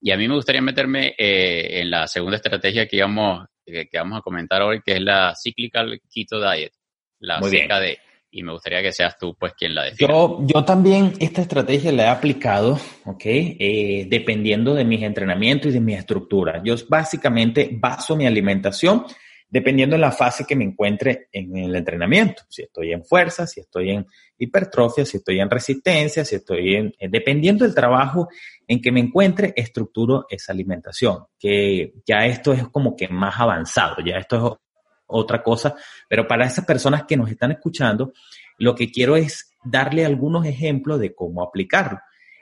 Y 0.00 0.10
a 0.10 0.16
mí 0.16 0.26
me 0.26 0.34
gustaría 0.34 0.60
meterme 0.60 1.14
eh, 1.16 1.82
en 1.82 1.88
la 1.88 2.08
segunda 2.08 2.34
estrategia 2.34 2.88
que 2.88 3.00
vamos, 3.00 3.46
que 3.64 3.88
vamos 3.92 4.18
a 4.18 4.22
comentar 4.22 4.60
hoy, 4.62 4.80
que 4.84 4.94
es 4.96 5.00
la 5.00 5.34
Cyclical 5.40 6.00
Keto 6.12 6.40
Diet, 6.40 6.72
la 7.20 7.38
CKD 7.38 8.05
y 8.36 8.42
me 8.42 8.52
gustaría 8.52 8.82
que 8.82 8.92
seas 8.92 9.16
tú 9.18 9.34
pues 9.38 9.54
quien 9.54 9.74
la 9.74 9.84
defina. 9.84 10.12
Yo, 10.12 10.38
yo 10.42 10.62
también 10.62 11.14
esta 11.20 11.40
estrategia 11.40 11.90
la 11.90 12.04
he 12.04 12.08
aplicado, 12.08 12.78
¿ok? 13.06 13.22
Eh, 13.24 14.06
dependiendo 14.10 14.74
de 14.74 14.84
mis 14.84 15.02
entrenamientos 15.02 15.70
y 15.70 15.74
de 15.74 15.80
mi 15.80 15.94
estructura. 15.94 16.60
Yo 16.62 16.74
básicamente 16.88 17.70
baso 17.72 18.14
mi 18.14 18.26
alimentación 18.26 19.06
dependiendo 19.48 19.94
de 19.94 20.00
la 20.00 20.12
fase 20.12 20.44
que 20.44 20.56
me 20.56 20.64
encuentre 20.64 21.28
en 21.32 21.56
el 21.56 21.74
entrenamiento. 21.74 22.42
Si 22.48 22.62
estoy 22.62 22.92
en 22.92 23.04
fuerza, 23.04 23.46
si 23.46 23.60
estoy 23.60 23.90
en 23.90 24.06
hipertrofia, 24.36 25.06
si 25.06 25.16
estoy 25.16 25.40
en 25.40 25.48
resistencia, 25.48 26.24
si 26.24 26.36
estoy 26.36 26.74
en... 26.74 26.92
Eh, 26.98 27.08
dependiendo 27.08 27.64
del 27.64 27.74
trabajo 27.74 28.28
en 28.66 28.82
que 28.82 28.92
me 28.92 29.00
encuentre, 29.00 29.54
estructuro 29.56 30.26
esa 30.28 30.52
alimentación. 30.52 31.24
Que 31.38 31.94
ya 32.04 32.26
esto 32.26 32.52
es 32.52 32.68
como 32.68 32.96
que 32.96 33.08
más 33.08 33.38
avanzado, 33.38 33.96
ya 34.04 34.16
esto 34.16 34.36
es 34.36 34.65
otra 35.06 35.42
cosa, 35.42 35.74
pero 36.08 36.26
para 36.26 36.46
esas 36.46 36.64
personas 36.64 37.04
que 37.04 37.16
nos 37.16 37.30
están 37.30 37.52
escuchando, 37.52 38.12
lo 38.58 38.74
que 38.74 38.90
quiero 38.90 39.16
es 39.16 39.52
darle 39.64 40.04
algunos 40.04 40.46
ejemplos 40.46 41.00
de 41.00 41.14
cómo 41.14 41.42
aplicarlo. 41.42 42.00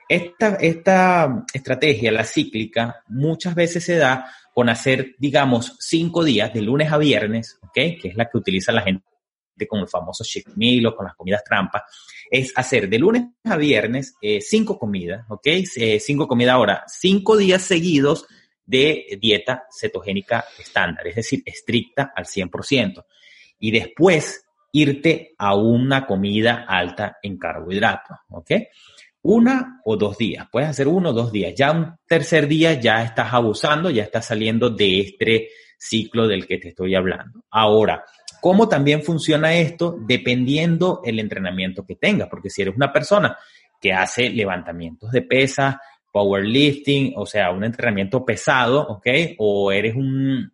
Esta, 0.09 0.57
esta 0.57 1.45
estrategia, 1.53 2.13
la 2.13 2.25
cíclica, 2.25 3.03
muchas 3.09 3.55
veces 3.55 3.85
se 3.85 3.97
da 3.97 4.31
con 4.53 4.69
hacer, 4.69 5.15
digamos, 5.19 5.77
cinco 5.81 6.23
días 6.23 6.53
de 6.53 6.63
lunes 6.63 6.93
a 6.93 6.99
viernes, 6.99 7.59
¿ok? 7.63 7.73
Que 7.73 8.09
es 8.09 8.17
la 8.17 8.29
que 8.29 8.39
utiliza 8.39 8.71
la 8.71 8.83
gente 8.83 9.03
con 9.69 9.81
el 9.81 9.89
famoso 9.89 10.25
cheat 10.25 10.47
meal 10.57 10.87
o 10.87 10.97
con 10.97 11.07
las 11.07 11.15
comidas 11.15 11.45
trampa, 11.45 11.85
es 12.31 12.53
hacer 12.57 12.89
de 12.89 12.99
lunes 12.99 13.25
a 13.45 13.57
viernes 13.57 14.15
eh, 14.21 14.41
cinco 14.41 14.79
comidas, 14.79 15.25
¿ok? 15.29 15.47
Eh, 15.77 16.01
cinco 16.01 16.27
comidas 16.27 16.55
ahora, 16.55 16.85
cinco 16.87 17.37
días 17.37 17.63
seguidos 17.63 18.27
de 18.65 19.19
dieta 19.21 19.65
cetogénica 19.71 20.45
estándar, 20.59 21.07
es 21.07 21.17
decir, 21.17 21.43
estricta 21.45 22.13
al 22.15 22.25
100%. 22.25 23.05
Y 23.59 23.71
después 23.71 24.45
irte 24.73 25.35
a 25.39 25.55
una 25.55 26.07
comida 26.07 26.65
alta 26.69 27.19
en 27.23 27.39
carbohidratos, 27.39 28.19
¿ok? 28.31 28.51
Una 29.23 29.81
o 29.85 29.97
dos 29.97 30.19
días, 30.19 30.47
puedes 30.51 30.69
hacer 30.69 30.89
uno 30.89 31.11
o 31.11 31.13
dos 31.13 31.33
días. 31.33 31.55
Ya 31.57 31.71
un 31.71 31.95
tercer 32.07 32.47
día 32.47 32.75
ya 32.75 33.03
estás 33.03 33.33
abusando, 33.33 33.89
ya 33.89 34.03
estás 34.03 34.27
saliendo 34.27 34.69
de 34.69 35.01
este 35.01 35.49
ciclo 35.79 36.27
del 36.27 36.47
que 36.47 36.59
te 36.59 36.69
estoy 36.69 36.95
hablando. 36.95 37.45
Ahora, 37.51 38.05
¿cómo 38.41 38.69
también 38.69 39.03
funciona 39.03 39.55
esto? 39.55 39.97
Dependiendo 39.99 41.01
el 41.05 41.19
entrenamiento 41.21 41.87
que 41.87 41.97
tengas, 41.97 42.29
porque 42.29 42.51
si 42.51 42.63
eres 42.63 42.75
una 42.75 42.93
persona 42.93 43.37
que 43.81 43.93
hace 43.93 44.29
levantamientos 44.29 45.11
de 45.13 45.23
pesas, 45.23 45.77
powerlifting, 46.15 47.15
o 47.17 47.27
sea, 47.27 47.51
un 47.51 47.65
entrenamiento 47.65 48.25
pesado, 48.25 48.87
¿ok? 48.87 49.09
O 49.39 49.73
eres 49.73 49.97
un, 49.97 50.49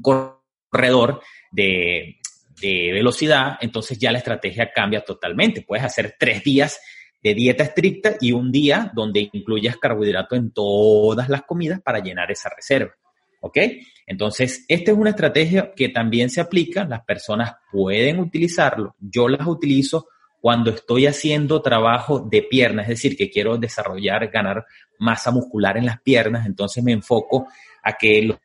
corredor 0.00 1.20
de, 1.52 2.16
de, 2.62 2.90
velocidad, 2.90 3.58
entonces 3.60 3.98
ya 3.98 4.10
la 4.10 4.16
estrategia 4.16 4.72
cambia 4.72 5.02
totalmente. 5.02 5.60
Puedes 5.60 5.84
hacer 5.84 6.16
tres 6.18 6.42
días 6.42 6.80
de 7.22 7.34
dieta 7.34 7.64
estricta 7.64 8.16
y 8.22 8.32
un 8.32 8.50
día 8.50 8.90
donde 8.94 9.28
incluyas 9.34 9.76
carbohidrato 9.76 10.34
en 10.34 10.50
todas 10.50 11.28
las 11.28 11.42
comidas 11.42 11.82
para 11.82 11.98
llenar 11.98 12.30
esa 12.30 12.48
reserva. 12.48 12.94
¿Ok? 13.42 13.58
Entonces, 14.06 14.64
esta 14.66 14.92
es 14.92 14.96
una 14.96 15.10
estrategia 15.10 15.72
que 15.76 15.90
también 15.90 16.30
se 16.30 16.40
aplica, 16.40 16.86
las 16.86 17.04
personas 17.04 17.52
pueden 17.70 18.18
utilizarlo, 18.18 18.96
yo 18.98 19.28
las 19.28 19.46
utilizo 19.46 20.08
cuando 20.40 20.70
estoy 20.70 21.06
haciendo 21.06 21.60
trabajo 21.60 22.20
de 22.20 22.42
piernas, 22.42 22.84
es 22.84 22.96
decir, 22.96 23.16
que 23.16 23.30
quiero 23.30 23.58
desarrollar, 23.58 24.28
ganar 24.30 24.64
masa 24.98 25.30
muscular 25.30 25.76
en 25.76 25.86
las 25.86 26.00
piernas, 26.00 26.46
entonces 26.46 26.82
me 26.82 26.92
enfoco 26.92 27.48
a 27.82 27.92
que 27.92 28.22
los, 28.22 28.38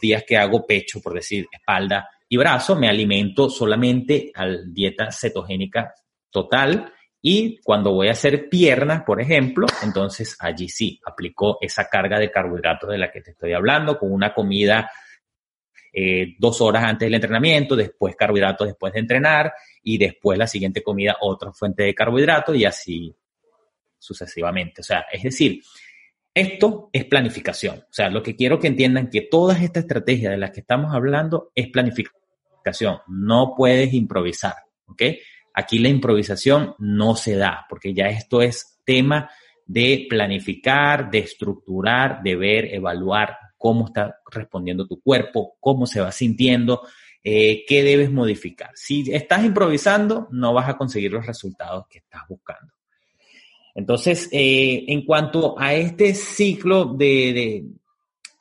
días 0.00 0.24
que 0.26 0.36
hago 0.36 0.66
pecho, 0.66 1.00
por 1.00 1.14
decir, 1.14 1.46
espalda 1.50 2.10
y 2.28 2.36
brazo, 2.36 2.76
me 2.76 2.88
alimento 2.88 3.48
solamente 3.48 4.30
a 4.34 4.46
dieta 4.66 5.10
cetogénica 5.10 5.94
total. 6.30 6.92
Y 7.22 7.58
cuando 7.62 7.92
voy 7.92 8.08
a 8.08 8.12
hacer 8.12 8.50
piernas, 8.50 9.02
por 9.04 9.18
ejemplo, 9.18 9.66
entonces 9.82 10.36
allí 10.40 10.68
sí 10.68 11.00
aplico 11.06 11.56
esa 11.62 11.88
carga 11.88 12.18
de 12.18 12.30
carbohidratos 12.30 12.90
de 12.90 12.98
la 12.98 13.10
que 13.10 13.22
te 13.22 13.30
estoy 13.30 13.54
hablando, 13.54 13.98
con 13.98 14.12
una 14.12 14.34
comida 14.34 14.90
eh, 15.92 16.34
dos 16.38 16.60
horas 16.60 16.84
antes 16.84 17.06
del 17.06 17.14
entrenamiento, 17.14 17.76
después 17.76 18.14
carbohidratos 18.16 18.68
después 18.68 18.92
de 18.92 19.00
entrenar 19.00 19.52
y 19.82 19.98
después 19.98 20.38
la 20.38 20.46
siguiente 20.46 20.82
comida 20.82 21.16
otra 21.20 21.52
fuente 21.52 21.84
de 21.84 21.94
carbohidratos 21.94 22.56
y 22.56 22.64
así 22.64 23.14
sucesivamente. 23.98 24.80
O 24.80 24.84
sea, 24.84 25.06
es 25.12 25.22
decir, 25.22 25.62
esto 26.34 26.90
es 26.92 27.04
planificación. 27.04 27.78
O 27.78 27.92
sea, 27.92 28.10
lo 28.10 28.22
que 28.22 28.36
quiero 28.36 28.58
que 28.58 28.68
entiendan 28.68 29.10
que 29.10 29.22
todas 29.22 29.60
estas 29.62 29.84
estrategias 29.84 30.30
de 30.32 30.38
las 30.38 30.50
que 30.50 30.60
estamos 30.60 30.94
hablando 30.94 31.50
es 31.54 31.68
planificación. 31.68 32.98
No 33.08 33.54
puedes 33.56 33.92
improvisar, 33.94 34.54
¿ok? 34.86 35.02
Aquí 35.54 35.78
la 35.78 35.88
improvisación 35.88 36.74
no 36.78 37.16
se 37.16 37.34
da, 37.34 37.66
porque 37.68 37.92
ya 37.92 38.06
esto 38.06 38.42
es 38.42 38.78
tema 38.84 39.30
de 39.66 40.06
planificar, 40.08 41.10
de 41.10 41.18
estructurar, 41.18 42.22
de 42.22 42.36
ver, 42.36 42.74
evaluar 42.74 43.36
cómo 43.58 43.86
está 43.86 44.20
respondiendo 44.30 44.86
tu 44.86 45.00
cuerpo, 45.02 45.56
cómo 45.60 45.86
se 45.86 46.00
va 46.00 46.12
sintiendo, 46.12 46.82
eh, 47.22 47.64
qué 47.66 47.82
debes 47.82 48.10
modificar. 48.10 48.70
Si 48.74 49.12
estás 49.12 49.44
improvisando, 49.44 50.28
no 50.30 50.54
vas 50.54 50.68
a 50.68 50.78
conseguir 50.78 51.12
los 51.12 51.26
resultados 51.26 51.86
que 51.90 51.98
estás 51.98 52.22
buscando. 52.28 52.72
Entonces, 53.74 54.28
eh, 54.32 54.84
en 54.88 55.04
cuanto 55.04 55.58
a 55.58 55.74
este 55.74 56.14
ciclo 56.14 56.86
de, 56.86 57.04
de, 57.32 57.64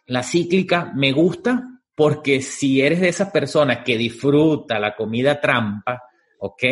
la 0.05 0.23
cíclica, 0.23 0.91
me 0.95 1.11
gusta 1.11 1.63
porque 1.93 2.41
si 2.41 2.81
eres 2.81 3.01
de 3.01 3.09
esas 3.09 3.31
personas 3.31 3.79
que 3.83 3.97
disfruta 3.97 4.79
la 4.79 4.95
comida 4.95 5.41
trampa, 5.41 6.03
¿ok? 6.39 6.63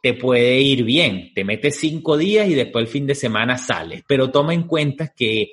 Te 0.00 0.14
puede 0.14 0.60
ir 0.60 0.84
bien. 0.84 1.32
Te 1.34 1.44
metes 1.44 1.76
cinco 1.78 2.16
días 2.16 2.48
y 2.48 2.54
después 2.54 2.84
el 2.84 2.90
fin 2.90 3.06
de 3.06 3.14
semana 3.14 3.58
sales. 3.58 4.04
Pero 4.06 4.30
toma 4.30 4.54
en 4.54 4.64
cuenta 4.64 5.12
que 5.14 5.52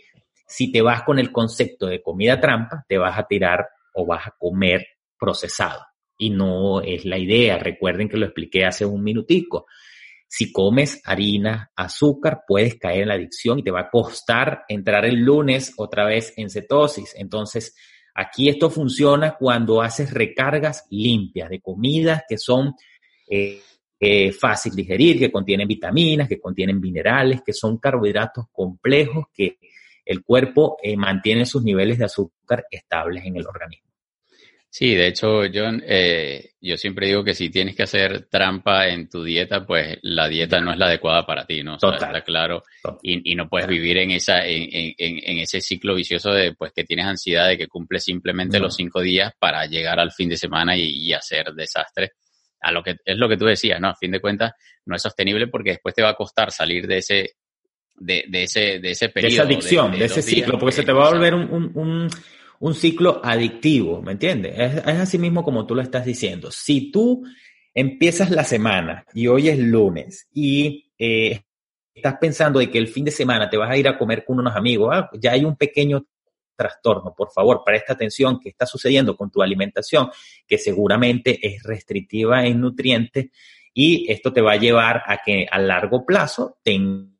si 0.50 0.72
te 0.72 0.82
vas 0.82 1.04
con 1.04 1.20
el 1.20 1.32
concepto 1.32 1.86
de 1.86 2.02
comida 2.02 2.40
trampa, 2.42 2.84
te 2.88 2.98
vas 2.98 3.18
a 3.18 3.28
tirar 3.28 3.68
o 3.94 4.06
vas 4.06 4.26
a 4.26 4.36
comer 4.38 4.86
procesado. 5.18 5.80
Y 6.18 6.32
no 6.32 6.82
es 6.82 7.06
la 7.06 7.20
idea. 7.20 7.60
Recuerden 7.60 8.10
que 8.10 8.18
lo 8.18 8.26
expliqué 8.26 8.66
hace 8.66 8.84
un 8.84 9.04
minutico. 9.04 9.68
Si 10.28 10.52
comes 10.52 11.02
harina, 11.06 11.72
azúcar, 11.76 12.42
puedes 12.48 12.76
caer 12.80 13.04
en 13.04 13.08
la 13.10 13.14
adicción 13.14 13.60
y 13.60 13.64
te 13.64 13.70
va 13.70 13.82
a 13.82 13.90
costar 13.92 14.64
entrar 14.68 15.06
el 15.06 15.24
lunes 15.24 15.74
otra 15.78 16.06
vez 16.06 16.34
en 16.36 16.50
cetosis. 16.50 17.14
Entonces, 17.16 17.76
aquí 18.16 18.50
esto 18.50 18.72
funciona 18.72 19.36
cuando 19.38 19.84
haces 19.84 20.12
recargas 20.12 20.88
limpias 20.90 21.50
de 21.50 21.62
comidas 21.62 22.24
que 22.28 22.40
son 22.40 22.74
eh, 23.30 23.62
eh, 24.00 24.32
fácil 24.32 24.76
digerir, 24.76 25.20
que 25.20 25.32
contienen 25.32 25.68
vitaminas, 25.68 26.28
que 26.28 26.40
contienen 26.40 26.80
minerales, 26.80 27.42
que 27.46 27.54
son 27.54 27.78
carbohidratos 27.78 28.46
complejos 28.52 29.26
que 29.32 29.60
el 30.10 30.24
cuerpo 30.24 30.78
eh, 30.82 30.98
mantiene 30.98 31.46
sus 31.46 31.64
niveles 31.64 32.00
de 32.00 32.06
azúcar 32.06 32.66
estables 32.72 33.26
en 33.26 33.38
el 33.38 33.46
organismo. 33.46 33.90
Sí, 34.68 34.96
de 34.96 35.08
hecho, 35.08 35.42
John, 35.54 35.84
eh, 35.86 36.54
yo 36.60 36.78
siempre 36.78 37.06
digo 37.08 37.24
que 37.24 37.36
si 37.36 37.52
tienes 37.52 37.76
que 37.76 37.84
hacer 37.84 38.28
trampa 38.28 38.88
en 38.88 39.08
tu 39.08 39.24
dieta, 39.24 39.66
pues 39.68 40.00
la 40.02 40.28
dieta 40.28 40.60
no 40.62 40.72
es 40.72 40.80
la 40.80 40.88
adecuada 40.88 41.28
para 41.28 41.46
ti, 41.46 41.62
¿no? 41.62 41.76
O 41.76 41.94
está 41.94 42.24
claro. 42.24 42.64
Y, 43.04 43.36
no 43.36 43.48
puedes 43.48 43.68
vivir 43.68 43.98
en 43.98 44.12
esa, 44.12 44.46
en, 44.46 44.68
en, 44.98 45.38
ese 45.38 45.62
ciclo 45.62 45.94
vicioso 45.94 46.32
de 46.32 46.54
pues 46.54 46.72
que 46.72 46.84
tienes 46.84 47.06
ansiedad 47.06 47.48
de 47.48 47.58
que 47.58 47.68
cumples 47.68 48.04
simplemente 48.04 48.60
los 48.60 48.76
cinco 48.76 49.02
días 49.02 49.32
para 49.40 49.66
llegar 49.68 50.00
al 50.00 50.12
fin 50.12 50.30
de 50.30 50.38
semana 50.38 50.76
y, 50.76 51.14
hacer 51.14 51.54
desastre. 51.54 52.14
A 52.62 52.72
lo 52.72 52.82
que 52.82 52.96
es 53.06 53.18
lo 53.18 53.30
que 53.30 53.38
tú 53.38 53.46
decías, 53.46 53.80
¿no? 53.80 53.90
A 53.90 53.96
fin 53.96 54.12
de 54.12 54.20
cuentas, 54.20 54.54
no 54.86 54.96
es 54.96 55.02
sostenible 55.04 55.48
porque 55.48 55.72
después 55.72 55.94
te 55.94 56.02
va 56.02 56.10
a 56.10 56.16
costar 56.16 56.52
salir 56.52 56.88
de 56.88 56.98
ese, 56.98 57.32
de, 58.00 58.26
de 58.28 58.44
ese, 58.44 58.80
de 58.80 58.92
ese 58.92 59.10
periodo. 59.10 59.30
De 59.30 59.34
esa 59.34 59.44
adicción, 59.44 59.92
de, 59.92 60.06
ese 60.06 60.22
ciclo, 60.22 60.58
porque 60.58 60.76
se 60.76 60.84
te 60.84 60.92
va 60.92 61.08
a 61.08 61.12
volver 61.12 61.34
un, 61.34 61.72
un 61.76 62.10
un 62.60 62.76
ciclo 62.76 63.22
adictivo, 63.24 64.02
¿me 64.02 64.14
entiendes? 64.14 64.54
Es, 64.58 64.86
así 64.86 65.18
mismo 65.18 65.44
como 65.44 65.66
tú 65.66 65.76
lo 65.76 65.82
estás 65.82 66.06
diciendo. 66.06 66.52
Si 66.52 66.92
tú 66.92 67.24
empiezas 67.74 68.32
la 68.32 68.44
semana 68.44 69.06
y 69.14 69.28
hoy 69.28 69.50
es 69.50 69.58
lunes 69.58 70.28
y 70.34 70.92
eh, 70.98 71.42
estás 71.94 72.18
pensando 72.20 72.60
de 72.60 72.70
que 72.70 72.78
el 72.78 72.88
fin 72.88 73.06
de 73.06 73.12
semana 73.12 73.50
te 73.50 73.58
vas 73.58 73.70
a 73.70 73.78
ir 73.78 73.88
a 73.88 73.98
comer 73.98 74.26
con 74.26 74.40
unos 74.40 74.56
amigos, 74.56 74.90
ah, 74.94 75.10
ya 75.14 75.32
hay 75.32 75.46
un 75.46 75.56
pequeño 75.56 76.06
trastorno. 76.56 77.14
Por 77.16 77.32
favor, 77.32 77.62
presta 77.66 77.94
atención 77.94 78.40
qué 78.42 78.50
está 78.50 78.66
sucediendo 78.66 79.16
con 79.16 79.32
tu 79.32 79.42
alimentación, 79.42 80.10
que 80.46 80.58
seguramente 80.58 81.40
es 81.42 81.64
restrictiva 81.64 82.46
en 82.46 82.60
nutrientes 82.60 83.28
y 83.74 84.12
esto 84.12 84.34
te 84.34 84.42
va 84.42 84.54
a 84.54 84.58
llevar 84.58 85.04
a 85.06 85.20
que 85.24 85.48
a 85.50 85.60
largo 85.60 86.06
plazo 86.06 86.58
tengas 86.62 87.19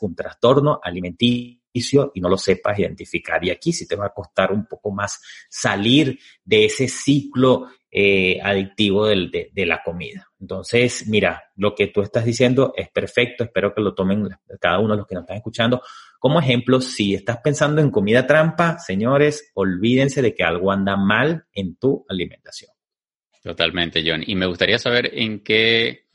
un 0.00 0.14
trastorno 0.14 0.80
alimenticio 0.82 2.12
y 2.14 2.20
no 2.20 2.28
lo 2.28 2.38
sepas 2.38 2.78
identificar. 2.78 3.44
Y 3.44 3.50
aquí 3.50 3.72
sí 3.72 3.86
te 3.86 3.96
va 3.96 4.06
a 4.06 4.14
costar 4.14 4.52
un 4.52 4.66
poco 4.66 4.90
más 4.90 5.20
salir 5.48 6.18
de 6.44 6.64
ese 6.64 6.88
ciclo 6.88 7.68
eh, 7.90 8.40
adictivo 8.42 9.06
de, 9.06 9.50
la 9.54 9.82
comida. 9.82 10.28
Entonces, 10.40 11.06
mira, 11.08 11.44
lo 11.56 11.74
que 11.74 11.88
tú 11.88 12.02
estás 12.02 12.24
diciendo 12.24 12.72
es 12.76 12.88
perfecto. 12.90 13.44
Espero 13.44 13.74
que 13.74 13.80
lo 13.80 13.94
tomen 13.94 14.28
cada 14.60 14.78
uno 14.78 14.94
de 14.94 14.98
los 14.98 15.06
que 15.06 15.14
nos 15.14 15.22
están 15.22 15.38
escuchando 15.38 15.82
como 16.18 16.40
ejemplo. 16.40 16.80
Si 16.80 17.14
estás 17.14 17.38
pensando 17.38 17.80
en 17.80 17.90
comida 17.90 18.26
trampa, 18.26 18.78
señores, 18.78 19.50
olvídense 19.54 20.22
de 20.22 20.34
que 20.34 20.44
algo 20.44 20.72
anda 20.72 20.96
mal 20.96 21.46
en 21.52 21.76
tu 21.76 22.04
alimentación. 22.08 22.70
Totalmente, 23.42 24.02
John. 24.04 24.24
Y 24.26 24.34
me 24.34 24.46
gustaría 24.46 24.78
saber 24.78 25.10
en 25.14 25.44
qué 25.44 26.05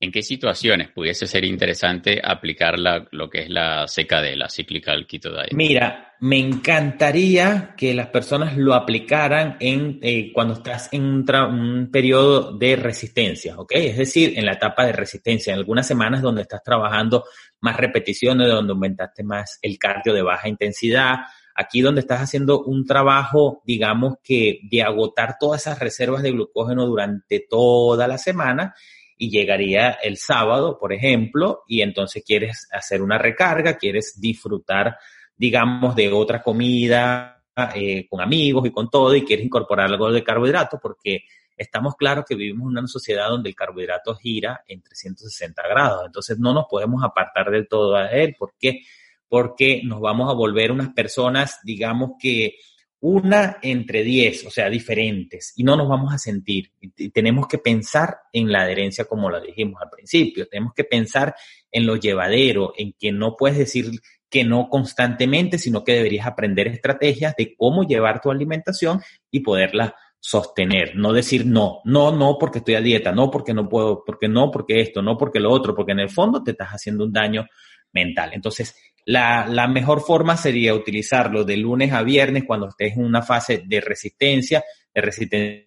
¿En 0.00 0.12
qué 0.12 0.22
situaciones 0.22 0.90
pudiese 0.90 1.26
ser 1.26 1.44
interesante 1.44 2.20
aplicar 2.22 2.76
lo 2.78 3.28
que 3.28 3.42
es 3.42 3.50
la 3.50 3.84
CKD, 3.86 4.36
la 4.36 4.48
Cyclical 4.48 5.08
Keto 5.08 5.32
Diet? 5.32 5.52
Mira, 5.52 6.14
me 6.20 6.38
encantaría 6.38 7.74
que 7.76 7.92
las 7.94 8.06
personas 8.06 8.56
lo 8.56 8.74
aplicaran 8.74 9.56
en, 9.58 9.98
eh, 10.00 10.30
cuando 10.32 10.54
estás 10.54 10.88
en 10.92 11.02
un, 11.02 11.90
periodo 11.90 12.56
de 12.56 12.76
resistencia, 12.76 13.58
¿ok? 13.58 13.72
Es 13.74 13.98
decir, 13.98 14.34
en 14.36 14.46
la 14.46 14.52
etapa 14.52 14.86
de 14.86 14.92
resistencia, 14.92 15.52
en 15.52 15.58
algunas 15.58 15.86
semanas 15.86 16.22
donde 16.22 16.42
estás 16.42 16.62
trabajando 16.62 17.24
más 17.60 17.76
repeticiones, 17.76 18.46
donde 18.46 18.72
aumentaste 18.72 19.24
más 19.24 19.58
el 19.62 19.78
cardio 19.78 20.12
de 20.12 20.22
baja 20.22 20.48
intensidad, 20.48 21.16
aquí 21.56 21.80
donde 21.80 22.02
estás 22.02 22.20
haciendo 22.20 22.62
un 22.62 22.84
trabajo, 22.84 23.62
digamos 23.66 24.14
que 24.22 24.60
de 24.70 24.82
agotar 24.82 25.38
todas 25.40 25.62
esas 25.62 25.80
reservas 25.80 26.22
de 26.22 26.30
glucógeno 26.30 26.86
durante 26.86 27.44
toda 27.50 28.06
la 28.06 28.16
semana 28.16 28.74
y 29.18 29.30
llegaría 29.30 29.90
el 30.02 30.16
sábado, 30.16 30.78
por 30.78 30.92
ejemplo, 30.92 31.64
y 31.66 31.82
entonces 31.82 32.22
quieres 32.24 32.68
hacer 32.72 33.02
una 33.02 33.18
recarga, 33.18 33.76
quieres 33.76 34.18
disfrutar, 34.20 34.96
digamos, 35.36 35.96
de 35.96 36.12
otra 36.12 36.42
comida 36.42 37.42
eh, 37.74 38.06
con 38.08 38.20
amigos 38.20 38.66
y 38.66 38.70
con 38.70 38.88
todo, 38.88 39.14
y 39.16 39.24
quieres 39.24 39.44
incorporar 39.44 39.86
algo 39.86 40.12
de 40.12 40.22
carbohidrato, 40.22 40.78
porque 40.80 41.24
estamos 41.56 41.96
claros 41.96 42.24
que 42.26 42.36
vivimos 42.36 42.70
en 42.70 42.78
una 42.78 42.86
sociedad 42.86 43.28
donde 43.28 43.48
el 43.48 43.56
carbohidrato 43.56 44.14
gira 44.14 44.62
en 44.68 44.80
360 44.80 45.62
grados, 45.68 46.06
entonces 46.06 46.38
no 46.38 46.54
nos 46.54 46.66
podemos 46.66 47.02
apartar 47.02 47.50
del 47.50 47.66
todo 47.66 47.96
a 47.96 48.06
él. 48.10 48.36
¿Por 48.38 48.54
qué? 48.58 48.82
Porque 49.28 49.82
nos 49.84 50.00
vamos 50.00 50.30
a 50.30 50.34
volver 50.34 50.70
unas 50.70 50.90
personas, 50.90 51.58
digamos 51.64 52.12
que 52.20 52.54
una 53.00 53.58
entre 53.62 54.02
diez, 54.02 54.44
o 54.44 54.50
sea, 54.50 54.68
diferentes, 54.68 55.52
y 55.56 55.62
no 55.62 55.76
nos 55.76 55.88
vamos 55.88 56.12
a 56.12 56.18
sentir. 56.18 56.72
Y 56.80 57.10
tenemos 57.10 57.46
que 57.46 57.58
pensar 57.58 58.18
en 58.32 58.50
la 58.50 58.62
adherencia 58.62 59.04
como 59.04 59.30
lo 59.30 59.40
dijimos 59.40 59.80
al 59.80 59.90
principio, 59.90 60.48
tenemos 60.48 60.74
que 60.74 60.84
pensar 60.84 61.34
en 61.70 61.86
lo 61.86 61.96
llevadero, 61.96 62.72
en 62.76 62.94
que 62.98 63.12
no 63.12 63.36
puedes 63.36 63.58
decir 63.58 63.90
que 64.28 64.44
no 64.44 64.68
constantemente, 64.68 65.58
sino 65.58 65.84
que 65.84 65.92
deberías 65.92 66.26
aprender 66.26 66.66
estrategias 66.68 67.34
de 67.36 67.54
cómo 67.56 67.84
llevar 67.84 68.20
tu 68.20 68.30
alimentación 68.30 69.00
y 69.30 69.40
poderla 69.40 69.94
sostener, 70.20 70.96
no 70.96 71.12
decir 71.12 71.46
no, 71.46 71.80
no, 71.84 72.10
no 72.10 72.36
porque 72.38 72.58
estoy 72.58 72.74
a 72.74 72.80
dieta, 72.80 73.12
no 73.12 73.30
porque 73.30 73.54
no 73.54 73.68
puedo, 73.68 74.02
porque 74.04 74.28
no, 74.28 74.50
porque 74.50 74.80
esto, 74.80 75.00
no 75.00 75.16
porque 75.16 75.38
lo 75.38 75.50
otro, 75.50 75.74
porque 75.74 75.92
en 75.92 76.00
el 76.00 76.10
fondo 76.10 76.42
te 76.42 76.50
estás 76.50 76.70
haciendo 76.70 77.04
un 77.04 77.12
daño 77.12 77.46
mental. 77.92 78.30
Entonces, 78.34 78.74
la, 79.08 79.66
mejor 79.68 80.02
forma 80.02 80.36
sería 80.36 80.74
utilizarlo 80.74 81.42
de 81.42 81.56
lunes 81.56 81.94
a 81.94 82.02
viernes 82.02 82.44
cuando 82.44 82.68
estés 82.68 82.92
en 82.92 83.04
una 83.04 83.22
fase 83.22 83.62
de 83.64 83.80
resistencia. 83.80 84.62
De 84.94 85.00
resistencia 85.00 85.64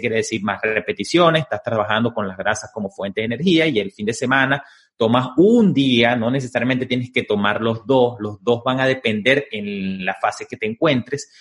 quiere 0.00 0.16
decir 0.16 0.42
más 0.44 0.60
repeticiones, 0.62 1.42
estás 1.42 1.60
trabajando 1.60 2.14
con 2.14 2.28
las 2.28 2.38
grasas 2.38 2.70
como 2.72 2.90
fuente 2.90 3.20
de 3.20 3.26
energía 3.26 3.66
y 3.66 3.80
el 3.80 3.90
fin 3.90 4.06
de 4.06 4.12
semana 4.12 4.62
tomas 4.96 5.30
un 5.36 5.74
día, 5.74 6.14
no 6.14 6.30
necesariamente 6.30 6.86
tienes 6.86 7.10
que 7.10 7.24
tomar 7.24 7.60
los 7.60 7.84
dos, 7.84 8.14
los 8.20 8.42
dos 8.44 8.62
van 8.64 8.78
a 8.78 8.86
depender 8.86 9.48
en 9.50 10.04
la 10.04 10.14
fase 10.14 10.46
que 10.48 10.56
te 10.56 10.66
encuentres, 10.66 11.32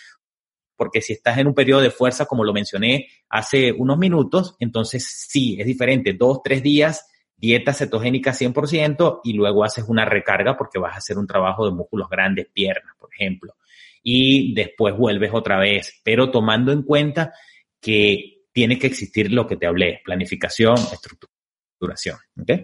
porque 0.76 1.02
si 1.02 1.14
estás 1.14 1.38
en 1.38 1.46
un 1.46 1.54
periodo 1.54 1.82
de 1.82 1.92
fuerza, 1.92 2.26
como 2.26 2.44
lo 2.44 2.52
mencioné 2.52 3.10
hace 3.30 3.72
unos 3.72 4.00
minutos, 4.00 4.56
entonces 4.60 5.06
sí, 5.30 5.58
es 5.60 5.68
diferente, 5.68 6.14
dos, 6.14 6.42
tres 6.44 6.64
días 6.64 7.06
dieta 7.44 7.74
cetogénica 7.74 8.32
100% 8.32 9.20
y 9.26 9.34
luego 9.34 9.66
haces 9.66 9.84
una 9.90 10.06
recarga 10.06 10.56
porque 10.56 10.80
vas 10.80 10.96
a 10.96 11.00
hacer 11.00 11.18
un 11.18 11.28
trabajo 11.28 11.66
de 11.66 11.76
músculos 11.76 12.08
grandes, 12.08 12.48
piernas, 12.54 12.96
por 12.98 13.10
ejemplo. 13.14 13.56
Y 14.02 14.54
después 14.54 14.96
vuelves 14.96 15.32
otra 15.34 15.60
vez, 15.60 16.00
pero 16.06 16.32
tomando 16.32 16.72
en 16.72 16.84
cuenta 16.84 17.34
que 17.82 18.46
tiene 18.54 18.80
que 18.80 18.88
existir 18.88 19.30
lo 19.30 19.46
que 19.46 19.58
te 19.58 19.68
hablé, 19.68 20.02
planificación, 20.06 20.76
estructuración. 20.76 22.18
¿okay? 22.42 22.64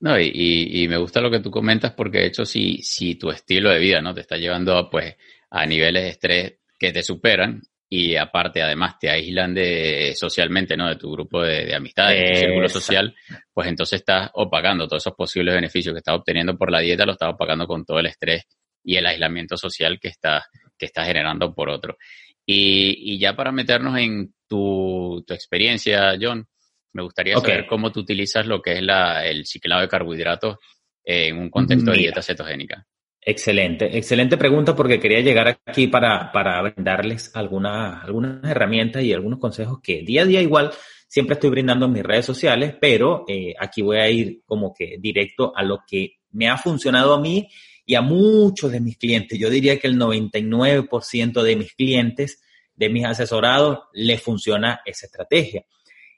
No, 0.00 0.20
y, 0.20 0.86
me 0.86 0.98
gusta 0.98 1.22
lo 1.22 1.30
que 1.30 1.40
tú 1.40 1.50
comentas 1.50 1.92
porque 1.92 2.18
de 2.18 2.26
hecho 2.26 2.44
si, 2.44 2.82
si 2.82 3.14
tu 3.14 3.30
estilo 3.30 3.70
de 3.70 3.78
vida 3.78 4.02
no 4.02 4.12
te 4.12 4.20
está 4.20 4.36
llevando 4.36 4.90
pues, 4.90 5.16
a 5.48 5.64
niveles 5.64 6.02
de 6.02 6.08
estrés 6.10 6.54
que 6.78 6.92
te 6.92 7.02
superan, 7.02 7.62
y 7.92 8.14
aparte 8.14 8.62
además 8.62 9.00
te 9.00 9.10
aíslan 9.10 9.52
de 9.52 10.14
socialmente, 10.16 10.76
¿no? 10.76 10.88
De 10.88 10.94
tu 10.94 11.10
grupo 11.10 11.42
de, 11.42 11.74
amistades, 11.74 12.20
de 12.20 12.28
tu 12.28 12.38
círculo 12.38 12.68
social, 12.68 13.16
pues 13.52 13.66
entonces 13.66 13.98
estás 13.98 14.30
opagando 14.34 14.86
todos 14.86 15.02
esos 15.02 15.14
posibles 15.16 15.56
beneficios 15.56 15.92
que 15.92 15.98
estás 15.98 16.14
obteniendo 16.14 16.56
por 16.56 16.70
la 16.70 16.78
dieta, 16.78 17.04
lo 17.04 17.12
estás 17.12 17.34
opagando 17.34 17.66
con 17.66 17.84
todo 17.84 17.98
el 17.98 18.06
estrés 18.06 18.44
y 18.84 18.94
el 18.94 19.06
aislamiento 19.06 19.56
social 19.56 19.98
que 19.98 20.06
estás, 20.06 20.44
que 20.78 20.86
estás 20.86 21.08
generando 21.08 21.52
por 21.52 21.68
otro. 21.68 21.98
Y, 22.46 23.12
y 23.12 23.18
ya 23.18 23.34
para 23.34 23.50
meternos 23.50 23.98
en 23.98 24.34
tu, 24.46 25.24
tu 25.26 25.34
experiencia, 25.34 26.16
John, 26.20 26.46
me 26.92 27.02
gustaría 27.02 27.36
saber 27.38 27.66
cómo 27.66 27.90
tú 27.90 28.00
utilizas 28.00 28.46
lo 28.46 28.62
que 28.62 28.74
es 28.74 28.82
la, 28.82 29.26
el 29.26 29.46
ciclado 29.46 29.82
de 29.82 29.88
carbohidratos 29.88 30.58
en 31.02 31.38
un 31.38 31.50
contexto 31.50 31.90
de 31.90 31.98
dieta 31.98 32.22
cetogénica. 32.22 32.86
Excelente, 33.30 33.96
excelente 33.96 34.36
pregunta 34.36 34.74
porque 34.74 34.98
quería 34.98 35.20
llegar 35.20 35.60
aquí 35.64 35.86
para, 35.86 36.32
para 36.32 36.60
brindarles 36.62 37.30
algunas, 37.36 38.02
algunas 38.02 38.42
herramientas 38.42 39.04
y 39.04 39.12
algunos 39.12 39.38
consejos 39.38 39.78
que 39.80 40.02
día 40.02 40.22
a 40.22 40.24
día 40.24 40.42
igual 40.42 40.72
siempre 41.06 41.34
estoy 41.34 41.50
brindando 41.50 41.86
en 41.86 41.92
mis 41.92 42.02
redes 42.02 42.26
sociales, 42.26 42.74
pero 42.80 43.24
eh, 43.28 43.54
aquí 43.56 43.82
voy 43.82 43.98
a 43.98 44.10
ir 44.10 44.42
como 44.44 44.74
que 44.74 44.96
directo 44.98 45.52
a 45.54 45.62
lo 45.62 45.78
que 45.86 46.14
me 46.32 46.48
ha 46.48 46.56
funcionado 46.56 47.14
a 47.14 47.20
mí 47.20 47.48
y 47.86 47.94
a 47.94 48.00
muchos 48.00 48.72
de 48.72 48.80
mis 48.80 48.98
clientes. 48.98 49.38
Yo 49.38 49.48
diría 49.48 49.78
que 49.78 49.86
el 49.86 49.96
99% 49.96 51.42
de 51.42 51.54
mis 51.54 51.72
clientes, 51.74 52.42
de 52.74 52.88
mis 52.88 53.04
asesorados, 53.04 53.78
les 53.92 54.20
funciona 54.20 54.80
esa 54.84 55.06
estrategia. 55.06 55.64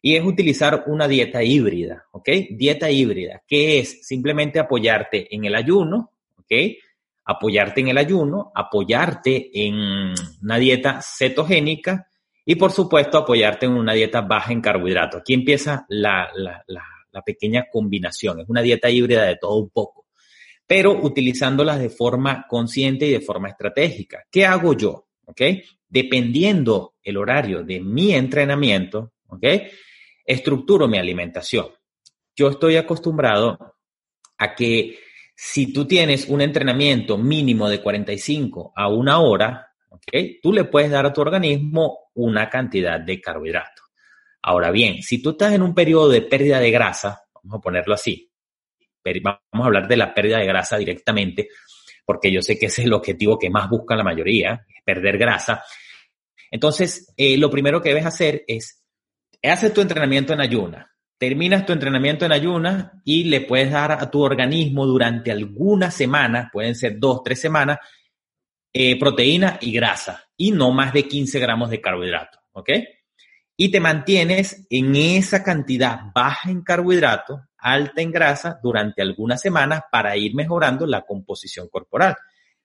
Y 0.01 0.17
es 0.17 0.25
utilizar 0.25 0.85
una 0.87 1.07
dieta 1.07 1.45
híbrida, 1.45 2.07
¿ok? 2.13 2.31
Dieta 2.53 2.91
híbrida, 2.91 3.43
que 3.47 3.81
es 3.81 4.07
simplemente 4.07 4.59
apoyarte 4.59 5.35
en 5.35 5.45
el 5.45 5.55
ayuno, 5.55 6.13
¿ok? 6.39 6.53
Apoyarte 7.25 7.81
en 7.81 7.89
el 7.89 7.99
ayuno, 7.99 8.51
apoyarte 8.55 9.51
en 9.53 10.15
una 10.43 10.59
dieta 10.59 11.01
cetogénica 11.03 12.09
y 12.45 12.57
por 12.57 12.73
supuesto 12.73 13.19
apoyarte 13.19 13.67
en 13.67 13.73
una 13.73 13.93
dieta 13.93 14.21
baja 14.23 14.53
en 14.53 14.61
carbohidratos. 14.61 15.21
Aquí 15.21 15.35
empieza 15.35 15.87
la, 15.89 16.31
pequeña 17.25 17.67
combinación, 17.71 18.41
es 18.41 18.49
una 18.49 18.63
dieta 18.63 18.91
híbrida 18.91 19.25
de 19.25 19.37
todo 19.37 19.57
un 19.57 19.71
poco, 19.71 20.07
pero 20.67 20.93
utilizándolas 20.93 21.79
de 21.79 21.91
forma 21.91 22.47
consciente 22.49 23.07
y 23.07 23.13
de 23.13 23.21
forma 23.21 23.49
estratégica. 23.49 24.25
¿Qué 24.31 24.45
hago 24.45 24.75
yo? 24.75 25.07
¿Ok? 25.27 25.43
Dependiendo 25.89 26.95
el 27.03 27.17
horario 27.17 27.63
de 27.63 27.81
mi 27.81 28.15
entrenamiento, 28.15 29.13
¿ok? 29.29 29.45
Estructuro 30.25 30.89
mi 30.89 30.99
alimentación. 30.99 31.67
Yo 32.35 32.49
estoy 32.49 32.77
acostumbrado 32.77 33.77
a 34.39 34.55
que 34.55 34.99
si 35.45 35.73
tú 35.73 35.89
tienes 35.89 36.29
un 36.29 36.41
entrenamiento 36.41 37.19
mínimo 37.19 37.69
de 37.69 37.83
45 37.83 38.75
a 38.77 38.89
una 38.89 39.19
hora, 39.19 39.75
¿ok? 39.89 40.39
Tú 40.41 40.53
le 40.53 40.63
puedes 40.63 40.89
dar 40.89 41.05
a 41.05 41.13
tu 41.13 41.21
organismo 41.21 42.11
una 42.15 42.49
cantidad 42.49 43.01
de 43.01 43.21
carbohidratos. 43.21 43.87
Ahora 44.41 44.71
bien, 44.71 45.03
si 45.03 45.21
tú 45.21 45.31
estás 45.31 45.53
en 45.53 45.63
un 45.63 45.75
periodo 45.75 46.11
de 46.11 46.23
pérdida 46.23 46.61
de 46.61 46.71
grasa, 46.71 47.23
vamos 47.43 47.59
a 47.59 47.61
ponerlo 47.61 47.93
así, 47.93 48.31
vamos 49.21 49.41
a 49.53 49.65
hablar 49.65 49.89
de 49.89 49.97
la 49.97 50.15
pérdida 50.15 50.39
de 50.39 50.47
grasa 50.47 50.79
directamente, 50.79 51.49
porque 52.07 52.31
yo 52.31 52.41
sé 52.41 52.57
que 52.57 52.67
ese 52.67 52.83
es 52.83 52.87
el 52.87 52.93
objetivo 52.93 53.37
que 53.37 53.51
más 53.51 53.69
busca 53.69 53.97
la 53.97 54.05
mayoría, 54.05 54.65
perder 54.85 55.19
grasa. 55.19 55.65
Entonces, 56.53 57.13
eh, 57.17 57.37
lo 57.37 57.51
primero 57.51 57.83
que 57.83 57.89
debes 57.89 58.07
hacer 58.07 58.45
es, 58.47 58.81
haces 59.43 59.75
tu 59.75 59.81
entrenamiento 59.81 60.35
en 60.35 60.41
ayuna, 60.41 60.92
terminas 61.23 61.65
tu 61.65 61.73
entrenamiento 61.73 62.27
en 62.27 62.33
ayunas 62.33 62.95
y 63.05 63.23
le 63.23 63.43
puedes 63.43 63.71
dar 63.71 63.93
a 63.93 64.11
tu 64.11 64.21
organismo 64.23 64.85
durante 64.87 65.31
algunas 65.31 65.95
semanas, 65.95 66.49
pueden 66.53 66.75
ser 66.75 66.99
dos, 66.99 67.23
tres 67.23 67.41
semanas, 67.41 67.79
eh, 68.73 68.99
proteína 68.99 69.57
y 69.61 69.71
grasa 69.71 70.25
y 70.37 70.51
no 70.51 70.73
más 70.73 70.93
de 70.93 71.07
15 71.07 71.39
gramos 71.39 71.71
de 71.71 71.81
carbohidratos, 71.81 72.41
¿ok? 72.51 72.71
Y 73.57 73.71
te 73.71 73.79
mantienes 73.79 74.67
en 74.69 74.97
esa 74.97 75.45
cantidad 75.45 76.01
baja 76.13 76.51
en 76.51 76.63
carbohidratos, 76.63 77.39
alta 77.57 78.03
en 78.03 78.11
grasa 78.11 78.59
durante 78.61 79.01
algunas 79.01 79.41
semanas 79.41 79.83
para 79.93 80.17
ir 80.17 80.35
mejorando 80.35 80.89
la 80.89 81.03
composición 81.03 81.69
corporal. 81.69 82.17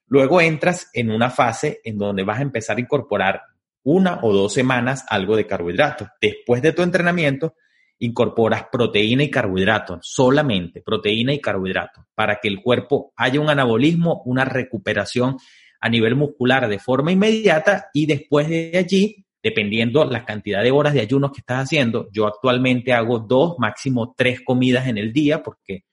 Luego 0.07 0.41
entras 0.41 0.89
en 0.93 1.11
una 1.11 1.29
fase 1.29 1.79
en 1.83 1.99
donde 1.99 2.23
vas 2.23 2.39
a 2.39 2.41
empezar 2.41 2.77
a 2.77 2.81
incorporar 2.81 3.39
una 3.83 4.17
o 4.23 4.33
dos 4.33 4.51
semanas 4.51 5.05
algo 5.07 5.35
de 5.35 5.45
carbohidratos. 5.45 6.07
Después 6.19 6.63
de 6.63 6.73
tu 6.73 6.81
entrenamiento, 6.81 7.53
incorporas 7.99 8.65
proteína 8.71 9.23
y 9.23 9.31
carbohidratos, 9.31 9.99
solamente 10.01 10.81
proteína 10.81 11.33
y 11.33 11.39
carbohidratos, 11.39 12.05
para 12.13 12.39
que 12.41 12.47
el 12.47 12.61
cuerpo 12.61 13.13
haya 13.15 13.39
un 13.39 13.49
anabolismo, 13.49 14.21
una 14.25 14.45
recuperación 14.45 15.37
a 15.79 15.89
nivel 15.89 16.15
muscular 16.15 16.67
de 16.67 16.79
forma 16.79 17.11
inmediata 17.11 17.89
y 17.93 18.05
después 18.05 18.49
de 18.49 18.71
allí, 18.75 19.25
dependiendo 19.41 20.03
la 20.05 20.25
cantidad 20.25 20.63
de 20.63 20.71
horas 20.71 20.93
de 20.93 21.01
ayunos 21.01 21.31
que 21.31 21.39
estás 21.39 21.63
haciendo, 21.63 22.09
yo 22.11 22.27
actualmente 22.27 22.93
hago 22.93 23.19
dos, 23.19 23.55
máximo 23.57 24.13
tres 24.15 24.41
comidas 24.41 24.87
en 24.87 24.97
el 24.97 25.13
día, 25.13 25.41
porque 25.41 25.85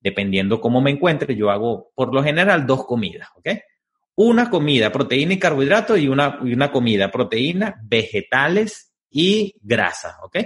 dependiendo 0.00 0.60
cómo 0.60 0.80
me 0.80 0.90
encuentre, 0.90 1.36
yo 1.36 1.50
hago 1.50 1.92
por 1.94 2.14
lo 2.14 2.22
general 2.22 2.66
dos 2.66 2.84
comidas, 2.84 3.28
¿ok? 3.36 3.48
Una 4.14 4.50
comida, 4.50 4.90
proteína 4.92 5.34
y 5.34 5.38
carbohidratos 5.38 5.98
y 5.98 6.08
una, 6.08 6.38
y 6.44 6.52
una 6.52 6.70
comida, 6.70 7.10
proteína, 7.10 7.80
vegetales 7.84 8.92
y 9.10 9.54
grasa, 9.62 10.18
¿ok? 10.24 10.38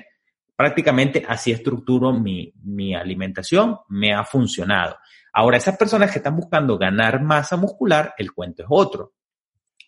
Prácticamente 0.57 1.25
así 1.29 1.53
estructuro 1.53 2.13
mi, 2.13 2.53
mi 2.65 2.95
alimentación, 2.95 3.79
me 3.89 4.15
ha 4.15 4.25
funcionado. 4.25 4.97
Ahora, 5.33 5.59
esas 5.59 5.77
personas 5.77 6.11
que 6.11 6.19
están 6.19 6.35
buscando 6.35 6.79
ganar 6.79 7.23
masa 7.23 7.57
muscular, 7.57 8.15
el 8.17 8.33
cuento 8.33 8.63
es 8.63 8.69
otro. 8.71 9.13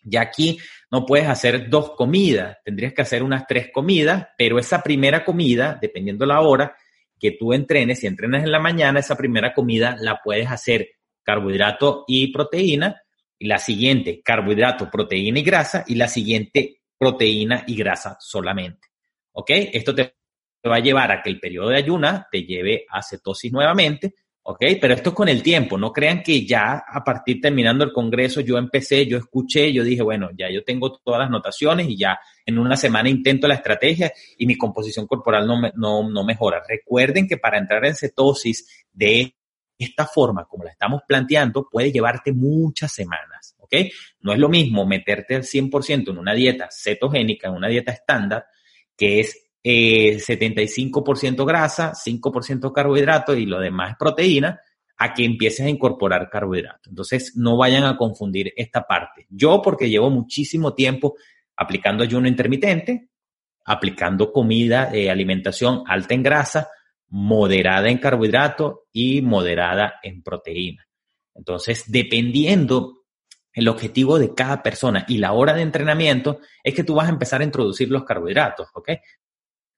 Ya 0.03 0.21
aquí 0.21 0.59
no 0.91 1.05
puedes 1.05 1.27
hacer 1.27 1.69
dos 1.69 1.91
comidas, 1.91 2.57
tendrías 2.63 2.93
que 2.93 3.01
hacer 3.01 3.23
unas 3.23 3.47
tres 3.47 3.69
comidas, 3.73 4.27
pero 4.37 4.59
esa 4.59 4.81
primera 4.81 5.25
comida, 5.25 5.77
dependiendo 5.81 6.25
la 6.25 6.39
hora 6.41 6.75
que 7.19 7.31
tú 7.31 7.51
entrenes, 7.51 7.99
si 7.99 8.07
entrenas 8.07 8.43
en 8.43 8.51
la 8.51 8.59
mañana, 8.59 8.99
esa 8.99 9.17
primera 9.17 9.53
comida 9.53 9.97
la 9.99 10.21
puedes 10.23 10.49
hacer 10.49 10.87
carbohidrato 11.23 12.05
y 12.07 12.31
proteína, 12.31 13.01
y 13.37 13.47
la 13.47 13.57
siguiente 13.57 14.21
carbohidrato, 14.21 14.89
proteína 14.89 15.39
y 15.39 15.43
grasa, 15.43 15.83
y 15.87 15.95
la 15.95 16.07
siguiente 16.07 16.81
proteína 16.97 17.63
y 17.67 17.75
grasa 17.75 18.17
solamente. 18.19 18.89
¿Ok? 19.31 19.49
Esto 19.49 19.95
te 19.95 20.18
va 20.67 20.77
a 20.77 20.79
llevar 20.79 21.11
a 21.11 21.21
que 21.21 21.29
el 21.29 21.39
periodo 21.39 21.69
de 21.69 21.77
ayuna 21.77 22.27
te 22.31 22.43
lleve 22.43 22.85
a 22.89 23.01
cetosis 23.01 23.51
nuevamente, 23.51 24.15
¿ok? 24.43 24.59
Pero 24.81 24.93
esto 24.93 25.09
es 25.09 25.15
con 25.15 25.29
el 25.29 25.43
tiempo, 25.43 25.77
no 25.77 25.93
crean 25.93 26.23
que 26.23 26.45
ya 26.45 26.83
a 26.87 27.03
partir 27.03 27.39
terminando 27.39 27.83
el 27.83 27.93
congreso 27.93 28.41
yo 28.41 28.57
empecé, 28.57 29.05
yo 29.05 29.17
escuché, 29.17 29.71
yo 29.71 29.83
dije, 29.83 30.01
bueno, 30.01 30.29
ya 30.37 30.49
yo 30.49 30.63
tengo 30.63 30.97
todas 30.97 31.19
las 31.19 31.29
notaciones 31.29 31.87
y 31.87 31.97
ya 31.97 32.19
en 32.45 32.57
una 32.57 32.75
semana 32.75 33.09
intento 33.09 33.47
la 33.47 33.55
estrategia 33.55 34.11
y 34.37 34.45
mi 34.45 34.57
composición 34.57 35.07
corporal 35.07 35.45
no, 35.45 35.61
no, 35.75 36.09
no 36.09 36.23
mejora. 36.23 36.63
Recuerden 36.67 37.27
que 37.27 37.37
para 37.37 37.59
entrar 37.59 37.85
en 37.85 37.95
cetosis 37.95 38.85
de 38.91 39.35
esta 39.77 40.05
forma, 40.05 40.45
como 40.45 40.65
la 40.65 40.71
estamos 40.71 41.03
planteando, 41.07 41.69
puede 41.69 41.91
llevarte 41.91 42.33
muchas 42.33 42.91
semanas, 42.91 43.55
¿ok? 43.59 43.75
No 44.21 44.33
es 44.33 44.39
lo 44.39 44.49
mismo 44.49 44.85
meterte 44.85 45.35
al 45.35 45.43
100% 45.43 46.09
en 46.09 46.17
una 46.17 46.33
dieta 46.33 46.67
cetogénica, 46.69 47.47
en 47.47 47.53
una 47.53 47.69
dieta 47.69 47.93
estándar, 47.93 48.45
que 48.97 49.21
es 49.21 49.48
75% 49.63 51.41
eh, 51.41 51.45
grasa, 51.45 51.93
5% 51.93 52.71
carbohidrato 52.71 53.35
y 53.35 53.45
lo 53.45 53.59
demás 53.59 53.91
es 53.91 53.97
proteína, 53.97 54.59
a 54.97 55.13
que 55.13 55.23
empieces 55.23 55.65
a 55.65 55.69
incorporar 55.69 56.29
carbohidrato. 56.29 56.89
Entonces, 56.89 57.33
no 57.35 57.57
vayan 57.57 57.85
a 57.85 57.95
confundir 57.95 58.53
esta 58.55 58.85
parte. 58.85 59.25
Yo, 59.29 59.61
porque 59.61 59.89
llevo 59.89 60.09
muchísimo 60.09 60.73
tiempo 60.73 61.15
aplicando 61.55 62.03
ayuno 62.03 62.27
intermitente, 62.27 63.09
aplicando 63.65 64.31
comida, 64.31 64.87
de 64.87 65.09
alimentación 65.09 65.83
alta 65.87 66.13
en 66.13 66.23
grasa, 66.23 66.69
moderada 67.07 67.89
en 67.89 67.97
carbohidrato 67.97 68.87
y 68.91 69.21
moderada 69.21 69.95
en 70.03 70.21
proteína. 70.21 70.85
Entonces, 71.33 71.85
dependiendo 71.87 73.03
el 73.53 73.67
objetivo 73.67 74.19
de 74.19 74.33
cada 74.33 74.61
persona 74.61 75.05
y 75.07 75.17
la 75.17 75.31
hora 75.31 75.53
de 75.53 75.61
entrenamiento, 75.61 76.39
es 76.63 76.73
que 76.73 76.83
tú 76.83 76.95
vas 76.95 77.07
a 77.07 77.11
empezar 77.11 77.41
a 77.41 77.45
introducir 77.45 77.89
los 77.89 78.03
carbohidratos, 78.03 78.67
¿ok? 78.73 78.89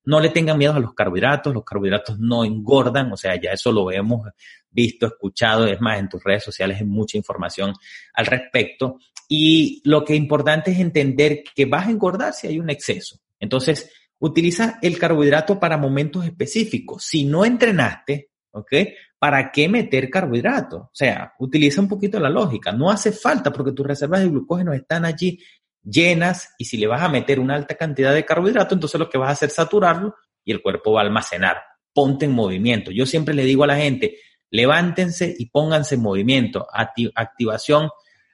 No 0.04 0.20
le 0.20 0.30
tengan 0.30 0.58
miedo 0.58 0.74
a 0.74 0.80
los 0.80 0.94
carbohidratos, 0.94 1.54
los 1.54 1.64
carbohidratos 1.64 2.20
no 2.20 2.44
engordan, 2.44 3.12
o 3.12 3.18
sea, 3.18 3.40
ya 3.40 3.52
eso 3.52 3.72
lo 3.72 3.92
hemos 3.92 4.28
visto, 4.70 5.06
escuchado, 5.06 5.68
es 5.68 5.80
más, 5.80 6.00
en 6.00 6.10
tus 6.10 6.24
redes 6.24 6.44
sociales 6.44 6.80
hay 6.80 6.86
mucha 6.86 7.18
información 7.18 7.74
al 8.14 8.26
respecto. 8.26 8.98
Y 9.28 9.82
lo 9.86 10.04
que 10.04 10.14
es 10.14 10.20
importante 10.20 10.72
es 10.72 10.80
entender 10.80 11.44
que 11.56 11.66
vas 11.66 11.88
a 11.88 11.92
engordar 11.92 12.34
si 12.34 12.48
hay 12.48 12.60
un 12.60 12.70
exceso. 12.70 13.20
Entonces, 13.40 13.92
utiliza 14.20 14.78
el 14.82 14.98
carbohidrato 14.98 15.60
para 15.60 15.78
momentos 15.78 16.26
específicos. 16.26 17.04
Si 17.06 17.24
no 17.24 17.46
entrenaste, 17.46 18.30
¿ok? 18.52 18.72
¿Para 19.18 19.52
qué 19.52 19.70
meter 19.70 20.10
carbohidratos? 20.10 20.82
O 20.82 20.90
sea, 20.94 21.34
utiliza 21.40 21.82
un 21.82 21.88
poquito 21.88 22.20
la 22.20 22.30
lógica. 22.30 22.72
No 22.72 22.90
hace 22.90 23.12
falta 23.12 23.52
porque 23.52 23.72
tus 23.72 23.86
reservas 23.86 24.22
de 24.22 24.30
glucógeno 24.30 24.74
están 24.74 25.06
allí 25.06 25.40
llenas 25.84 26.54
y 26.58 26.66
si 26.66 26.78
le 26.78 26.88
vas 26.88 27.02
a 27.02 27.10
meter 27.10 27.40
una 27.40 27.56
alta 27.56 27.76
cantidad 27.76 28.14
de 28.14 28.26
carbohidrato, 28.26 28.76
entonces 28.76 29.00
lo 29.00 29.10
que 29.10 29.18
vas 29.18 29.30
a 29.30 29.34
hacer 29.34 29.50
es 29.50 29.56
saturarlo 29.56 30.16
y 30.44 30.52
el 30.52 30.62
cuerpo 30.62 30.94
va 30.94 31.02
a 31.02 31.04
almacenar. 31.04 31.58
Ponte 31.94 32.26
en 32.26 32.32
movimiento. 32.32 32.92
Yo 32.92 33.06
siempre 33.06 33.34
le 33.34 33.44
digo 33.44 33.64
a 33.64 33.68
la 33.68 33.78
gente, 33.78 34.18
levántense 34.50 35.34
y 35.38 35.48
pónganse 35.48 35.96
en 35.96 36.02
movimiento. 36.02 36.68
activación, 37.16 37.90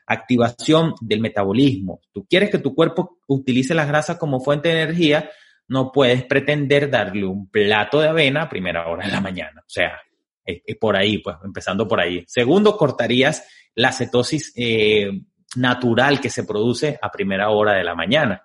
activación 0.05 0.93
del 1.01 1.21
metabolismo. 1.21 2.01
Tú 2.11 2.25
quieres 2.29 2.49
que 2.49 2.59
tu 2.59 2.75
cuerpo 2.75 3.19
utilice 3.27 3.73
las 3.73 3.87
grasas 3.87 4.17
como 4.17 4.39
fuente 4.39 4.69
de 4.69 4.81
energía, 4.81 5.29
no 5.69 5.91
puedes 5.91 6.23
pretender 6.23 6.89
darle 6.89 7.25
un 7.25 7.49
plato 7.49 7.99
de 7.99 8.07
avena 8.07 8.43
a 8.43 8.49
primera 8.49 8.87
hora 8.87 9.05
de 9.05 9.11
la 9.11 9.21
mañana. 9.21 9.61
O 9.61 9.69
sea, 9.69 9.99
es, 10.45 10.61
por 10.77 10.95
ahí, 10.95 11.17
pues, 11.17 11.35
empezando 11.43 11.87
por 11.87 11.99
ahí. 11.99 12.23
Segundo, 12.27 12.77
cortarías 12.77 13.45
la 13.75 13.91
cetosis 13.91 14.53
eh, 14.55 15.11
natural 15.55 16.19
que 16.19 16.29
se 16.29 16.43
produce 16.43 16.99
a 17.01 17.11
primera 17.11 17.49
hora 17.49 17.73
de 17.73 17.83
la 17.83 17.95
mañana. 17.95 18.43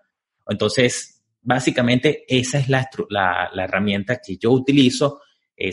Entonces, 0.49 1.23
básicamente 1.43 2.25
esa 2.29 2.59
es 2.59 2.69
la, 2.69 2.89
herramienta 3.55 4.21
que 4.25 4.37
yo 4.37 4.53
utilizo, 4.53 5.21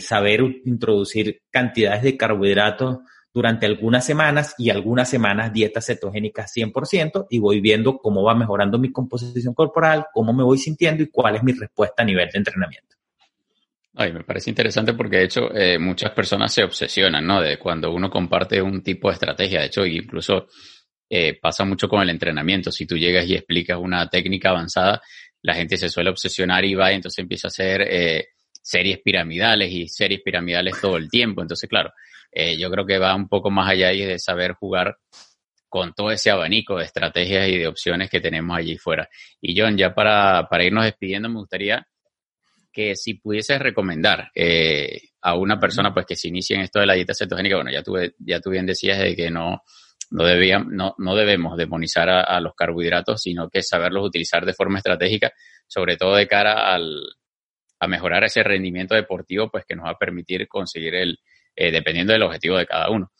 saber 0.00 0.40
introducir 0.64 1.42
cantidades 1.50 2.02
de 2.02 2.16
carbohidratos 2.16 2.98
durante 3.32 3.66
algunas 3.66 4.04
semanas 4.04 4.54
y 4.58 4.70
algunas 4.70 5.08
semanas 5.08 5.52
dietas 5.52 5.86
cetogénicas 5.86 6.52
100% 6.54 7.26
y 7.30 7.38
voy 7.38 7.60
viendo 7.60 7.98
cómo 7.98 8.22
va 8.22 8.34
mejorando 8.34 8.78
mi 8.78 8.90
composición 8.90 9.54
corporal, 9.54 10.06
cómo 10.12 10.32
me 10.32 10.42
voy 10.42 10.58
sintiendo 10.58 11.02
y 11.02 11.08
cuál 11.08 11.36
es 11.36 11.42
mi 11.42 11.52
respuesta 11.52 12.02
a 12.02 12.06
nivel 12.06 12.28
de 12.30 12.38
entrenamiento. 12.38 12.96
Ay, 13.94 14.12
me 14.12 14.24
parece 14.24 14.50
interesante 14.50 14.94
porque 14.94 15.18
de 15.18 15.24
hecho 15.24 15.54
eh, 15.54 15.78
muchas 15.78 16.12
personas 16.12 16.52
se 16.52 16.62
obsesionan, 16.64 17.26
¿no? 17.26 17.40
De 17.40 17.58
cuando 17.58 17.92
uno 17.92 18.08
comparte 18.08 18.62
un 18.62 18.82
tipo 18.82 19.08
de 19.08 19.14
estrategia. 19.14 19.60
De 19.60 19.66
hecho, 19.66 19.84
incluso 19.84 20.46
eh, 21.12 21.36
pasa 21.40 21.64
mucho 21.64 21.88
con 21.88 22.00
el 22.02 22.10
entrenamiento. 22.10 22.70
Si 22.70 22.86
tú 22.86 22.96
llegas 22.96 23.26
y 23.26 23.34
explicas 23.34 23.76
una 23.78 24.08
técnica 24.08 24.50
avanzada, 24.50 25.02
la 25.42 25.54
gente 25.54 25.76
se 25.76 25.88
suele 25.88 26.08
obsesionar 26.08 26.64
y 26.64 26.76
va 26.76 26.92
y 26.92 26.94
entonces 26.94 27.18
empieza 27.18 27.48
a 27.48 27.50
hacer 27.50 27.82
eh, 27.82 28.28
series 28.62 29.00
piramidales 29.00 29.72
y 29.72 29.88
series 29.88 30.20
piramidales 30.22 30.80
todo 30.80 30.96
el 30.96 31.10
tiempo. 31.10 31.42
Entonces, 31.42 31.68
claro, 31.68 31.90
eh, 32.30 32.56
yo 32.56 32.70
creo 32.70 32.86
que 32.86 32.98
va 32.98 33.16
un 33.16 33.28
poco 33.28 33.50
más 33.50 33.68
allá 33.68 33.92
y 33.92 34.04
de 34.04 34.20
saber 34.20 34.52
jugar 34.52 34.98
con 35.68 35.94
todo 35.94 36.12
ese 36.12 36.30
abanico 36.30 36.78
de 36.78 36.84
estrategias 36.84 37.48
y 37.48 37.58
de 37.58 37.66
opciones 37.66 38.08
que 38.08 38.20
tenemos 38.20 38.56
allí 38.56 38.78
fuera. 38.78 39.08
Y 39.40 39.60
John, 39.60 39.76
ya 39.76 39.92
para, 39.92 40.46
para 40.48 40.62
irnos 40.62 40.84
despidiendo, 40.84 41.28
me 41.28 41.40
gustaría 41.40 41.84
que 42.72 42.94
si 42.94 43.14
pudieses 43.14 43.58
recomendar 43.58 44.30
a 45.22 45.34
una 45.34 45.58
persona 45.58 45.92
pues 45.92 46.06
que 46.06 46.14
se 46.14 46.28
inicie 46.28 46.54
en 46.54 46.62
esto 46.62 46.78
de 46.78 46.86
la 46.86 46.94
dieta 46.94 47.14
cetogénica, 47.14 47.56
bueno, 47.56 47.72
ya 47.72 47.82
tú, 47.82 47.96
ya 48.18 48.40
tú 48.40 48.50
bien 48.50 48.66
decías 48.66 48.98
de 48.98 49.16
que 49.16 49.28
no, 49.28 49.62
no, 50.10 50.24
no, 50.68 50.94
no 50.98 51.14
debemos 51.14 51.56
demonizar 51.56 52.08
a, 52.08 52.40
los 52.40 52.54
carbohidratos, 52.54 53.22
sino 53.22 53.48
que 53.48 53.62
saberlos 53.62 54.06
utilizar 54.06 54.44
de 54.44 54.54
forma 54.54 54.78
estratégica, 54.78 55.32
sobre 55.66 55.96
todo 55.96 56.16
de 56.16 56.26
cara 56.26 56.74
al, 56.74 57.00
a 57.78 57.86
mejorar 57.86 58.24
ese 58.24 58.42
rendimiento 58.42 58.94
deportivo, 58.94 59.50
pues 59.50 59.64
que 59.64 59.76
nos 59.76 59.86
va 59.86 59.92
a 59.92 59.98
permitir 59.98 60.48
conseguir 60.48 60.94
el, 60.94 61.18
eh, 61.54 61.70
dependiendo 61.70 62.12
del 62.12 62.22
objetivo 62.22 62.56
de 62.56 62.66
cada 62.66 62.90
uno. 62.90 63.10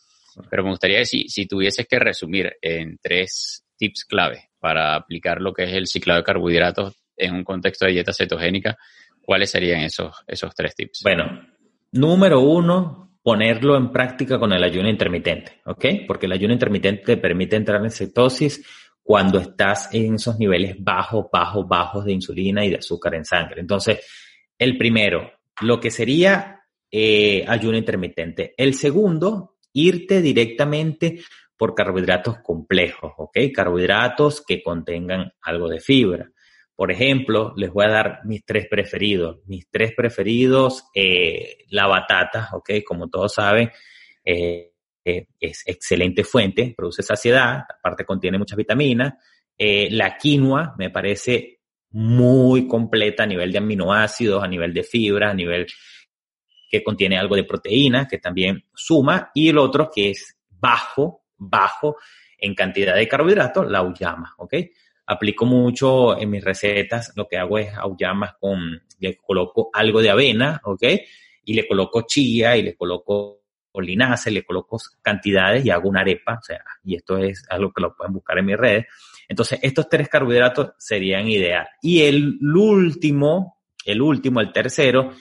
Pero 0.49 0.63
me 0.63 0.69
gustaría 0.69 0.99
que 0.99 1.05
si, 1.05 1.27
si 1.27 1.45
tuvieses 1.45 1.87
que 1.87 1.99
resumir 1.99 2.53
en 2.61 2.97
tres 3.01 3.65
tips 3.77 4.05
clave 4.05 4.49
para 4.59 4.95
aplicar 4.95 5.41
lo 5.41 5.53
que 5.53 5.63
es 5.63 5.73
el 5.73 5.87
ciclado 5.87 6.19
de 6.19 6.25
carbohidratos 6.25 6.95
en 7.17 7.33
un 7.33 7.43
contexto 7.43 7.85
de 7.85 7.93
dieta 7.93 8.13
cetogénica, 8.13 8.77
¿cuáles 9.21 9.49
serían 9.49 9.81
esos, 9.81 10.15
esos 10.27 10.53
tres 10.55 10.75
tips? 10.75 11.01
Bueno, 11.03 11.47
número 11.91 12.41
uno, 12.41 13.10
ponerlo 13.23 13.77
en 13.77 13.91
práctica 13.91 14.39
con 14.39 14.51
el 14.51 14.63
ayuno 14.63 14.89
intermitente, 14.89 15.61
¿ok? 15.65 15.85
Porque 16.07 16.25
el 16.25 16.31
ayuno 16.31 16.53
intermitente 16.53 17.03
te 17.03 17.17
permite 17.17 17.55
entrar 17.55 17.83
en 17.83 17.91
cetosis 17.91 18.65
cuando 19.03 19.39
estás 19.39 19.93
en 19.93 20.15
esos 20.15 20.39
niveles 20.39 20.75
bajos, 20.79 21.25
bajos, 21.31 21.67
bajos 21.67 22.05
de 22.05 22.13
insulina 22.13 22.65
y 22.65 22.69
de 22.69 22.77
azúcar 22.77 23.15
en 23.15 23.25
sangre. 23.25 23.61
Entonces, 23.61 23.99
el 24.57 24.77
primero, 24.77 25.31
lo 25.61 25.79
que 25.79 25.91
sería 25.91 26.61
eh, 26.91 27.45
ayuno 27.47 27.77
intermitente. 27.77 28.53
El 28.57 28.73
segundo, 28.73 29.55
irte 29.73 30.21
directamente 30.21 31.21
por 31.55 31.73
carbohidratos 31.73 32.39
complejos, 32.39 33.13
¿ok? 33.17 33.37
Carbohidratos 33.53 34.43
que 34.45 34.61
contengan 34.61 35.31
algo 35.41 35.69
de 35.69 35.79
fibra. 35.79 36.29
Por 36.75 36.91
ejemplo, 36.91 37.53
les 37.57 37.71
voy 37.71 37.85
a 37.85 37.89
dar 37.89 38.19
mis 38.25 38.43
tres 38.45 38.67
preferidos. 38.67 39.39
Mis 39.45 39.69
tres 39.69 39.93
preferidos, 39.95 40.85
eh, 40.95 41.65
la 41.69 41.87
batata, 41.87 42.49
¿ok? 42.53 42.71
Como 42.85 43.09
todos 43.09 43.33
saben, 43.33 43.71
eh, 44.23 44.73
eh, 45.03 45.27
es 45.39 45.63
excelente 45.65 46.23
fuente, 46.23 46.73
produce 46.75 47.03
saciedad, 47.03 47.65
aparte 47.69 48.05
contiene 48.05 48.37
muchas 48.37 48.57
vitaminas. 48.57 49.13
la 49.57 50.17
quinoa 50.17 50.73
me 50.79 50.89
parece 50.89 51.59
muy 51.91 52.67
completa 52.67 53.23
a 53.23 53.27
nivel 53.27 53.51
de 53.51 53.59
aminoácidos, 53.59 54.43
a 54.43 54.47
nivel 54.47 54.73
de 54.73 54.83
fibra, 54.83 55.29
a 55.29 55.33
nivel 55.35 55.67
que 56.69 56.83
contiene 56.83 57.17
algo 57.17 57.35
de 57.35 57.43
proteína, 57.43 58.07
que 58.07 58.17
también 58.17 58.63
suma, 58.73 59.29
y 59.35 59.49
el 59.49 59.57
otro 59.57 59.91
que 59.93 60.11
es 60.11 60.37
bajo, 60.49 61.25
bajo 61.37 61.97
en 62.37 62.55
cantidad 62.55 62.95
de 62.95 63.07
carbohidratos, 63.07 63.69
la 63.69 63.83
uyama, 63.83 64.33
¿ok? 64.37 64.53
Aplico 65.11 65.45
mucho 65.45 66.17
en 66.17 66.29
mis 66.29 66.43
recetas, 66.43 67.11
lo 67.15 67.27
que 67.27 67.37
hago 67.37 67.57
es 67.57 67.73
auyamas 67.75 68.35
con, 68.39 68.81
le 68.99 69.17
coloco 69.17 69.69
algo 69.73 70.01
de 70.01 70.09
avena, 70.09 70.61
¿ok? 70.63 70.83
Y 71.43 71.53
le 71.53 71.67
coloco 71.67 72.03
chía 72.03 72.55
y 72.55 72.63
le 72.63 72.75
coloco 72.75 73.41
linaza, 73.79 74.29
le 74.29 74.43
coloco 74.43 74.77
cantidades 75.01 75.65
y 75.65 75.69
hago 75.69 75.89
una 75.89 76.01
arepa, 76.01 76.37
o 76.39 76.43
sea, 76.43 76.63
y 76.83 76.95
esto 76.95 77.17
es 77.17 77.43
algo 77.49 77.71
que 77.71 77.81
lo 77.81 77.95
pueden 77.95 78.13
buscar 78.13 78.37
en 78.39 78.45
mis 78.45 78.57
redes. 78.57 78.85
Entonces, 79.27 79.59
estos 79.61 79.87
tres 79.87 80.09
carbohidratos 80.09 80.71
serían 80.77 81.27
ideal. 81.27 81.67
Y 81.81 82.01
el 82.01 82.37
último, 82.41 83.61
el 83.85 84.01
último, 84.01 84.41
el 84.41 84.51
tercero, 84.51 85.11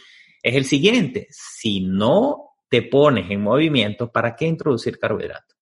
es 0.42 0.54
el 0.54 0.64
siguiente. 0.64 1.26
Si 1.30 1.80
no 1.80 2.54
te 2.68 2.82
pones 2.82 3.30
en 3.30 3.42
movimiento, 3.42 4.10
¿para 4.10 4.34
qué 4.34 4.46
introducir 4.46 4.98
carbohidratos? 4.98 5.56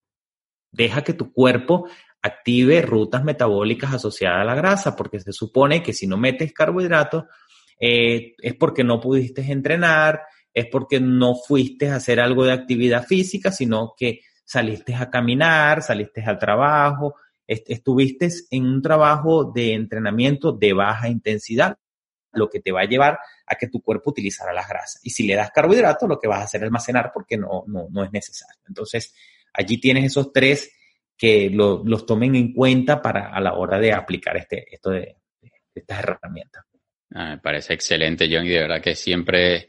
Deja 0.71 1.03
que 1.03 1.15
tu 1.15 1.33
cuerpo 1.33 1.89
active 2.23 2.83
rutas 2.83 3.25
metabólicas 3.25 3.95
asociadas 3.95 4.41
a 4.41 4.45
la 4.45 4.55
grasa, 4.55 4.97
porque 4.97 5.21
se 5.21 5.33
supone 5.33 5.83
que 5.83 5.93
si 5.93 6.07
no 6.07 6.17
metes 6.17 6.53
carbohidratos 6.53 7.25
eh, 7.81 8.35
es 8.39 8.55
porque 8.55 8.83
no 8.85 9.01
pudiste 9.01 9.43
entrenar, 9.51 10.23
es 10.53 10.67
porque 10.67 11.01
no 11.01 11.35
fuiste 11.37 11.89
a 11.89 11.97
hacer 11.97 12.21
algo 12.21 12.45
de 12.45 12.53
actividad 12.53 13.05
física, 13.07 13.53
sino 13.53 13.95
que 13.97 14.21
saliste 14.45 14.95
a 14.95 15.11
caminar, 15.11 15.83
saliste 15.83 16.23
al 16.23 16.39
trabajo, 16.39 17.15
estuviste 17.47 18.29
en 18.51 18.67
un 18.67 18.83
trabajo 18.83 19.45
de 19.45 19.75
entrenamiento 19.75 20.53
de 20.53 20.73
baja 20.73 21.09
intensidad, 21.09 21.77
lo 22.33 22.49
que 22.49 22.61
te 22.61 22.73
va 22.73 22.83
a 22.83 22.87
llevar 22.87 23.19
a 23.47 23.55
que 23.55 23.69
tu 23.69 23.81
cuerpo 23.81 24.11
utilizara 24.11 24.53
las 24.53 24.69
grasas. 24.69 25.01
Y 25.05 25.11
si 25.11 25.27
le 25.27 25.35
das 25.35 25.51
carbohidratos, 25.51 26.09
lo 26.09 26.19
que 26.19 26.29
vas 26.29 26.41
a 26.41 26.45
hacer 26.45 26.61
es 26.61 26.67
almacenar 26.67 27.11
porque 27.13 27.37
no, 27.37 27.65
no, 27.67 27.89
no 27.91 28.05
es 28.05 28.13
necesario. 28.13 28.61
Entonces, 28.67 29.15
allí 29.53 29.79
tienes 29.79 30.05
esos 30.05 30.33
tres 30.33 30.71
que 31.19 31.51
los 31.51 32.07
tomen 32.07 32.37
en 32.37 32.53
cuenta 32.53 33.03
para 33.03 33.31
a 33.31 33.41
la 33.41 33.55
hora 33.55 33.81
de 33.81 33.93
aplicar 33.93 34.37
este, 34.37 34.73
esto 34.73 34.91
de, 34.91 35.17
estas 35.75 35.99
herramientas. 35.99 36.65
Ah, 37.13 37.31
me 37.31 37.39
parece 37.39 37.75
excelente, 37.75 38.29
John, 38.31 38.47
y 38.47 38.51
de 38.51 38.61
verdad 38.61 38.81
que 38.81 38.95
siempre 38.95 39.69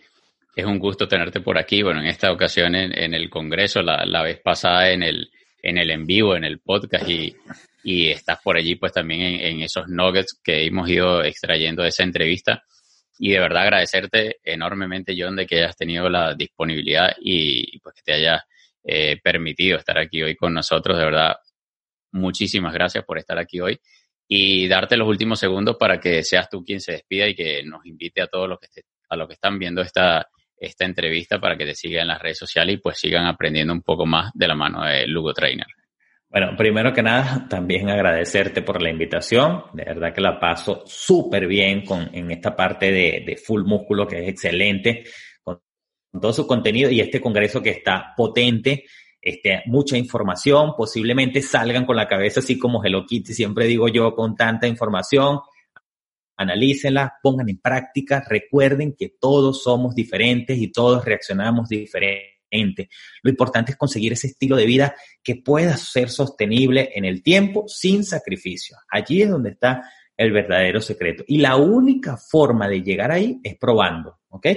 es 0.56 0.66
un 0.66 0.78
gusto 0.78 1.08
tenerte 1.08 1.41
por 1.41 1.58
aquí. 1.58 1.82
Bueno, 1.82 2.02
en 2.02 2.08
esta 2.08 2.32
ocasión 2.32 2.76
en, 2.76 3.14
el 3.14 3.30
Congreso, 3.30 3.82
la, 3.82 4.22
vez 4.22 4.39
pasada 4.41 4.91
en 4.91 5.02
el, 5.02 5.32
en 5.62 5.78
el 5.80 5.89
en 5.89 6.06
vivo, 6.06 6.36
en 6.36 6.43
el 6.43 6.60
podcast, 6.60 7.10
y, 7.10 7.36
y 7.84 8.10
estás 8.10 8.39
por 8.43 8.56
allí 8.56 8.76
pues 8.76 8.91
también 8.91 9.22
en, 9.22 9.39
en, 9.41 9.62
esos 9.62 9.88
nuggets 9.88 10.39
que 10.43 10.66
hemos 10.66 10.88
ido 10.88 11.24
extrayendo 11.24 11.82
de 11.82 11.89
esa 11.89 12.04
entrevista. 12.04 12.64
Y 13.18 13.32
de 13.32 13.39
verdad 13.39 13.64
agradecerte 13.64 14.38
enormemente, 14.43 15.16
John, 15.18 15.36
de 15.36 15.47
que 15.47 15.58
hayas 15.58 15.76
tenido 15.76 16.10
la 16.10 16.36
disponibilidad 16.36 17.16
y 17.20 17.80
pues 17.80 17.95
que 17.95 18.02
te 18.04 18.14
hayas 18.14 18.41
eh, 18.91 19.19
permitido 19.23 19.77
estar 19.77 19.99
aquí 19.99 20.23
hoy 20.23 20.35
con 20.35 20.51
nosotros. 20.51 20.97
De 20.97 21.05
verdad, 21.05 21.35
muchísimas 22.11 22.73
gracias 22.73 23.05
por 23.05 23.19
estar 23.19 23.37
aquí 23.37 23.59
hoy 23.59 23.79
y 24.27 24.67
darte 24.67 24.97
los 24.97 25.07
últimos 25.07 25.39
segundos 25.39 25.77
para 25.77 25.99
que 25.99 26.23
seas 26.23 26.49
tú 26.49 26.63
quien 26.63 26.81
se 26.81 26.93
despida 26.93 27.27
y 27.27 27.35
que 27.35 27.63
nos 27.63 27.85
invite 27.85 28.23
a 28.23 28.27
todos 28.27 28.49
los 28.49 28.59
que, 28.59 28.67
a 29.09 29.15
los 29.15 29.27
que 29.27 29.35
están 29.35 29.59
viendo 29.59 29.81
esta, 29.81 30.27
esta 30.57 30.85
entrevista 30.85 31.39
para 31.39 31.55
que 31.55 31.65
te 31.65 31.75
sigan 31.75 32.01
en 32.01 32.07
las 32.07 32.21
redes 32.21 32.39
sociales 32.39 32.75
y 32.75 32.77
pues 32.79 32.97
sigan 32.97 33.27
aprendiendo 33.27 33.73
un 33.73 33.83
poco 33.83 34.07
más 34.07 34.31
de 34.33 34.47
la 34.47 34.55
mano 34.55 34.83
de 34.83 35.05
Lugo 35.05 35.33
Trainer. 35.33 35.67
Bueno, 36.27 36.55
primero 36.57 36.91
que 36.91 37.03
nada, 37.03 37.47
también 37.47 37.91
agradecerte 37.91 38.63
por 38.63 38.81
la 38.81 38.89
invitación. 38.89 39.65
De 39.73 39.83
verdad 39.83 40.13
que 40.13 40.21
la 40.21 40.39
paso 40.39 40.83
súper 40.87 41.45
bien 41.45 41.83
con, 41.83 42.09
en 42.11 42.31
esta 42.31 42.55
parte 42.55 42.91
de, 42.91 43.23
de 43.25 43.37
full 43.37 43.63
músculo 43.65 44.07
que 44.07 44.23
es 44.23 44.29
excelente 44.29 45.03
todo 46.12 46.34
su 46.34 46.47
contenido 46.47 46.89
y 46.89 47.01
este 47.01 47.22
congreso 47.22 47.62
que 47.62 47.72
está 47.72 48.14
potente, 48.16 48.86
este, 49.22 49.64
mucha 49.66 49.97
información, 49.97 50.74
posiblemente 50.78 51.41
salgan 51.41 51.86
con 51.86 51.95
la 51.95 52.07
cabeza 52.07 52.39
así 52.39 52.57
como 52.57 52.84
Hello 52.84 53.05
Kitty, 53.05 53.34
siempre 53.34 53.66
digo 53.66 53.88
yo, 53.89 54.16
con 54.16 54.36
tanta 54.36 54.68
información, 54.68 55.39
analícenla, 56.38 57.16
pongan 57.22 57.49
en 57.49 57.60
práctica, 57.60 58.24
recuerden 58.28 58.95
que 58.97 59.16
todos 59.20 59.62
somos 59.62 59.93
diferentes 59.93 60.57
y 60.57 60.72
todos 60.72 61.03
reaccionamos 61.03 61.68
diferente. 61.68 62.89
Lo 63.22 63.30
importante 63.30 63.74
es 63.74 63.78
conseguir 63.78 64.14
ese 64.14 64.28
estilo 64.28 64.55
de 64.55 64.66
vida 64.66 64.95
que 65.22 65.36
pueda 65.36 65.76
ser 65.76 66.10
sostenible 66.10 66.91
en 66.95 67.03
el 67.05 67.22
tiempo 67.22 67.68
sin 67.68 68.05
sacrificio. 68.05 68.78
Allí 68.89 69.22
es 69.22 69.30
donde 69.30 69.51
está 69.51 69.84
el 70.16 70.32
verdadero 70.32 70.82
secreto. 70.82 71.24
Y 71.28 71.38
la 71.38 71.57
única 71.57 72.18
forma 72.18 72.68
de 72.68 72.82
llegar 72.84 73.12
ahí 73.12 73.39
es 73.43 73.57
probando, 73.57 74.20
¿ok? 74.30 74.47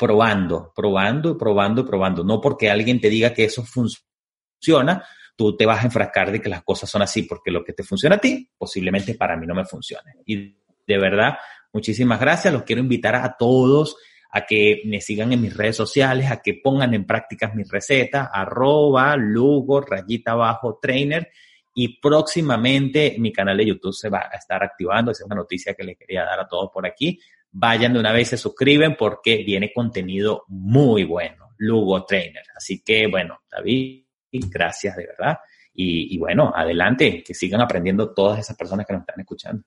Probando, 0.00 0.72
probando, 0.74 1.36
probando, 1.36 1.84
probando. 1.84 2.24
No 2.24 2.40
porque 2.40 2.70
alguien 2.70 2.98
te 2.98 3.10
diga 3.10 3.34
que 3.34 3.44
eso 3.44 3.62
funciona, 3.62 5.04
tú 5.36 5.54
te 5.54 5.66
vas 5.66 5.82
a 5.82 5.84
enfrascar 5.84 6.32
de 6.32 6.40
que 6.40 6.48
las 6.48 6.62
cosas 6.62 6.88
son 6.88 7.02
así, 7.02 7.24
porque 7.24 7.50
lo 7.50 7.62
que 7.62 7.74
te 7.74 7.82
funciona 7.82 8.16
a 8.16 8.18
ti, 8.18 8.48
posiblemente 8.56 9.14
para 9.14 9.36
mí 9.36 9.46
no 9.46 9.54
me 9.54 9.66
funcione. 9.66 10.14
Y 10.24 10.56
de 10.86 10.98
verdad, 10.98 11.34
muchísimas 11.74 12.18
gracias. 12.18 12.54
Los 12.54 12.62
quiero 12.62 12.80
invitar 12.80 13.14
a 13.14 13.36
todos 13.38 13.98
a 14.30 14.46
que 14.46 14.80
me 14.86 15.02
sigan 15.02 15.34
en 15.34 15.42
mis 15.42 15.54
redes 15.54 15.76
sociales, 15.76 16.30
a 16.30 16.40
que 16.40 16.54
pongan 16.54 16.94
en 16.94 17.04
práctica 17.04 17.52
mis 17.54 17.70
recetas, 17.70 18.26
arroba, 18.32 19.16
lugo, 19.18 19.82
rayita 19.82 20.32
abajo, 20.32 20.78
trainer. 20.80 21.28
Y 21.74 22.00
próximamente 22.00 23.16
mi 23.18 23.34
canal 23.34 23.58
de 23.58 23.66
YouTube 23.66 23.92
se 23.92 24.08
va 24.08 24.30
a 24.32 24.36
estar 24.38 24.62
activando. 24.62 25.10
Esa 25.10 25.24
es 25.24 25.26
una 25.26 25.36
noticia 25.36 25.74
que 25.74 25.84
les 25.84 25.98
quería 25.98 26.24
dar 26.24 26.40
a 26.40 26.48
todos 26.48 26.70
por 26.72 26.86
aquí 26.86 27.20
vayan 27.52 27.92
de 27.92 28.00
una 28.00 28.12
vez, 28.12 28.28
se 28.28 28.36
suscriben 28.36 28.96
porque 28.96 29.42
viene 29.44 29.72
contenido 29.72 30.44
muy 30.48 31.04
bueno, 31.04 31.50
Lugo 31.58 32.04
Trainer. 32.04 32.44
Así 32.56 32.82
que, 32.82 33.06
bueno, 33.06 33.40
David, 33.50 34.04
gracias 34.32 34.96
de 34.96 35.06
verdad. 35.06 35.38
Y, 35.72 36.18
bueno, 36.18 36.52
adelante, 36.54 37.22
que 37.24 37.32
sigan 37.32 37.62
aprendiendo 37.62 38.12
todas 38.12 38.40
esas 38.40 38.56
personas 38.56 38.84
que 38.86 38.92
nos 38.92 39.02
están 39.02 39.20
escuchando. 39.20 39.62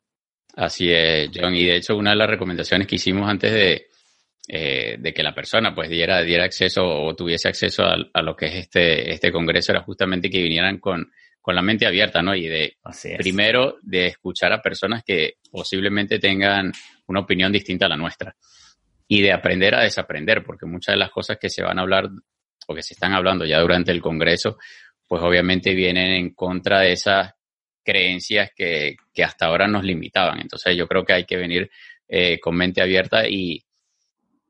Así 0.56 0.92
es, 0.92 1.32
John. 1.34 1.56
Y 1.56 1.66
de 1.66 1.78
hecho, 1.78 1.98
una 1.98 2.12
de 2.12 2.18
las 2.18 2.30
recomendaciones 2.30 2.86
que 2.86 2.98
hicimos 2.98 3.28
antes 3.28 3.52
de, 3.52 3.88
eh, 4.48 4.98
de 5.00 5.14
que 5.14 5.24
la 5.24 5.34
persona 5.34 5.74
pues 5.74 5.90
diera, 5.90 6.22
diera 6.22 6.44
acceso 6.44 6.86
o 6.86 7.16
tuviese 7.16 7.48
acceso 7.48 7.84
a, 7.84 8.22
lo 8.22 8.36
que 8.36 8.46
es 8.46 8.56
este, 8.56 9.12
este 9.12 9.32
congreso 9.32 9.72
era 9.72 9.82
justamente 9.82 10.30
que 10.30 10.44
vinieran 10.44 10.78
con, 10.78 11.12
con 11.42 11.56
la 11.56 11.62
mente 11.62 11.88
abierta, 11.88 12.22
¿no? 12.22 12.36
Y 12.36 12.48
de, 12.48 12.78
primero, 13.18 13.78
de 13.82 14.08
escuchar 14.08 14.54
a 14.54 14.62
personas 14.62 15.04
que 15.04 15.38
posiblemente 15.50 16.20
tengan 16.20 16.72
una 17.08 17.22
opinión 17.22 17.52
distinta 17.52 17.86
a 17.86 17.90
la 17.90 17.98
nuestra. 17.98 18.36
Y 19.08 19.22
de 19.22 19.34
aprender 19.34 19.76
a 19.76 19.82
desaprender, 19.82 20.44
porque 20.44 20.66
muchas 20.66 20.94
de 20.94 21.00
las 21.00 21.12
cosas 21.12 21.38
que 21.40 21.50
se 21.50 21.62
van 21.62 21.78
a 21.78 21.82
hablar 21.82 22.10
o 22.68 22.74
que 22.74 22.82
se 22.82 22.94
están 22.94 23.14
hablando 23.14 23.46
ya 23.46 23.60
durante 23.60 23.92
el 23.92 24.02
Congreso, 24.02 24.58
pues 25.08 25.22
obviamente 25.22 25.74
vienen 25.74 26.14
en 26.14 26.34
contra 26.34 26.80
de 26.80 26.94
esas 26.94 27.34
creencias 27.84 28.52
que, 28.56 28.96
hasta 29.24 29.48
ahora 29.48 29.68
nos 29.68 29.84
limitaban. 29.84 30.40
Entonces 30.40 30.76
yo 30.76 30.88
creo 30.88 31.04
que 31.04 31.14
hay 31.14 31.26
que 31.26 31.38
venir 31.38 31.70
eh, 32.08 32.40
con 32.40 32.56
mente 32.56 32.82
abierta 32.82 33.28
y, 33.28 33.64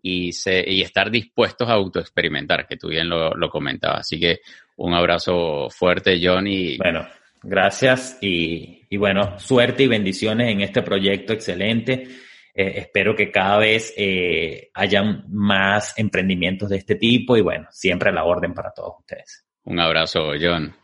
y, 0.01 0.30
y, 0.45 0.82
estar 0.82 1.10
dispuestos 1.10 1.68
a 1.68 1.74
autoexperimentar, 1.74 2.68
que 2.68 2.78
tú 2.78 2.89
bien 2.89 3.10
lo, 3.10 3.32
lo 3.32 3.49
comentabas. 3.49 4.01
Así 4.01 4.20
que 4.20 4.39
un 4.78 4.93
abrazo 4.93 5.70
fuerte, 5.70 6.20
John. 6.22 6.47
Y... 6.47 6.78
Bueno, 6.78 7.08
gracias 7.41 8.20
y, 8.22 8.86
y 8.89 8.97
bueno, 8.97 9.39
suerte 9.39 9.84
y 9.84 9.88
bendiciones 9.88 10.51
en 10.51 10.62
este 10.62 10.82
proyecto 10.82 11.34
excelente. 11.34 12.08
Eh, 12.54 12.74
espero 12.78 13.16
que 13.16 13.32
cada 13.32 13.58
vez 13.58 13.93
eh, 13.97 14.70
hayan 14.74 15.26
más 15.30 15.97
emprendimientos 15.97 16.70
de 16.70 16.78
este 16.78 16.95
tipo 16.95 17.36
y 17.36 17.41
bueno, 17.41 17.68
siempre 17.72 18.10
a 18.10 18.14
la 18.14 18.24
orden 18.24 18.54
para 18.54 18.72
todos 18.72 18.99
ustedes. 18.99 19.45
Un 19.64 19.80
abrazo, 19.80 20.34
John. 20.39 20.76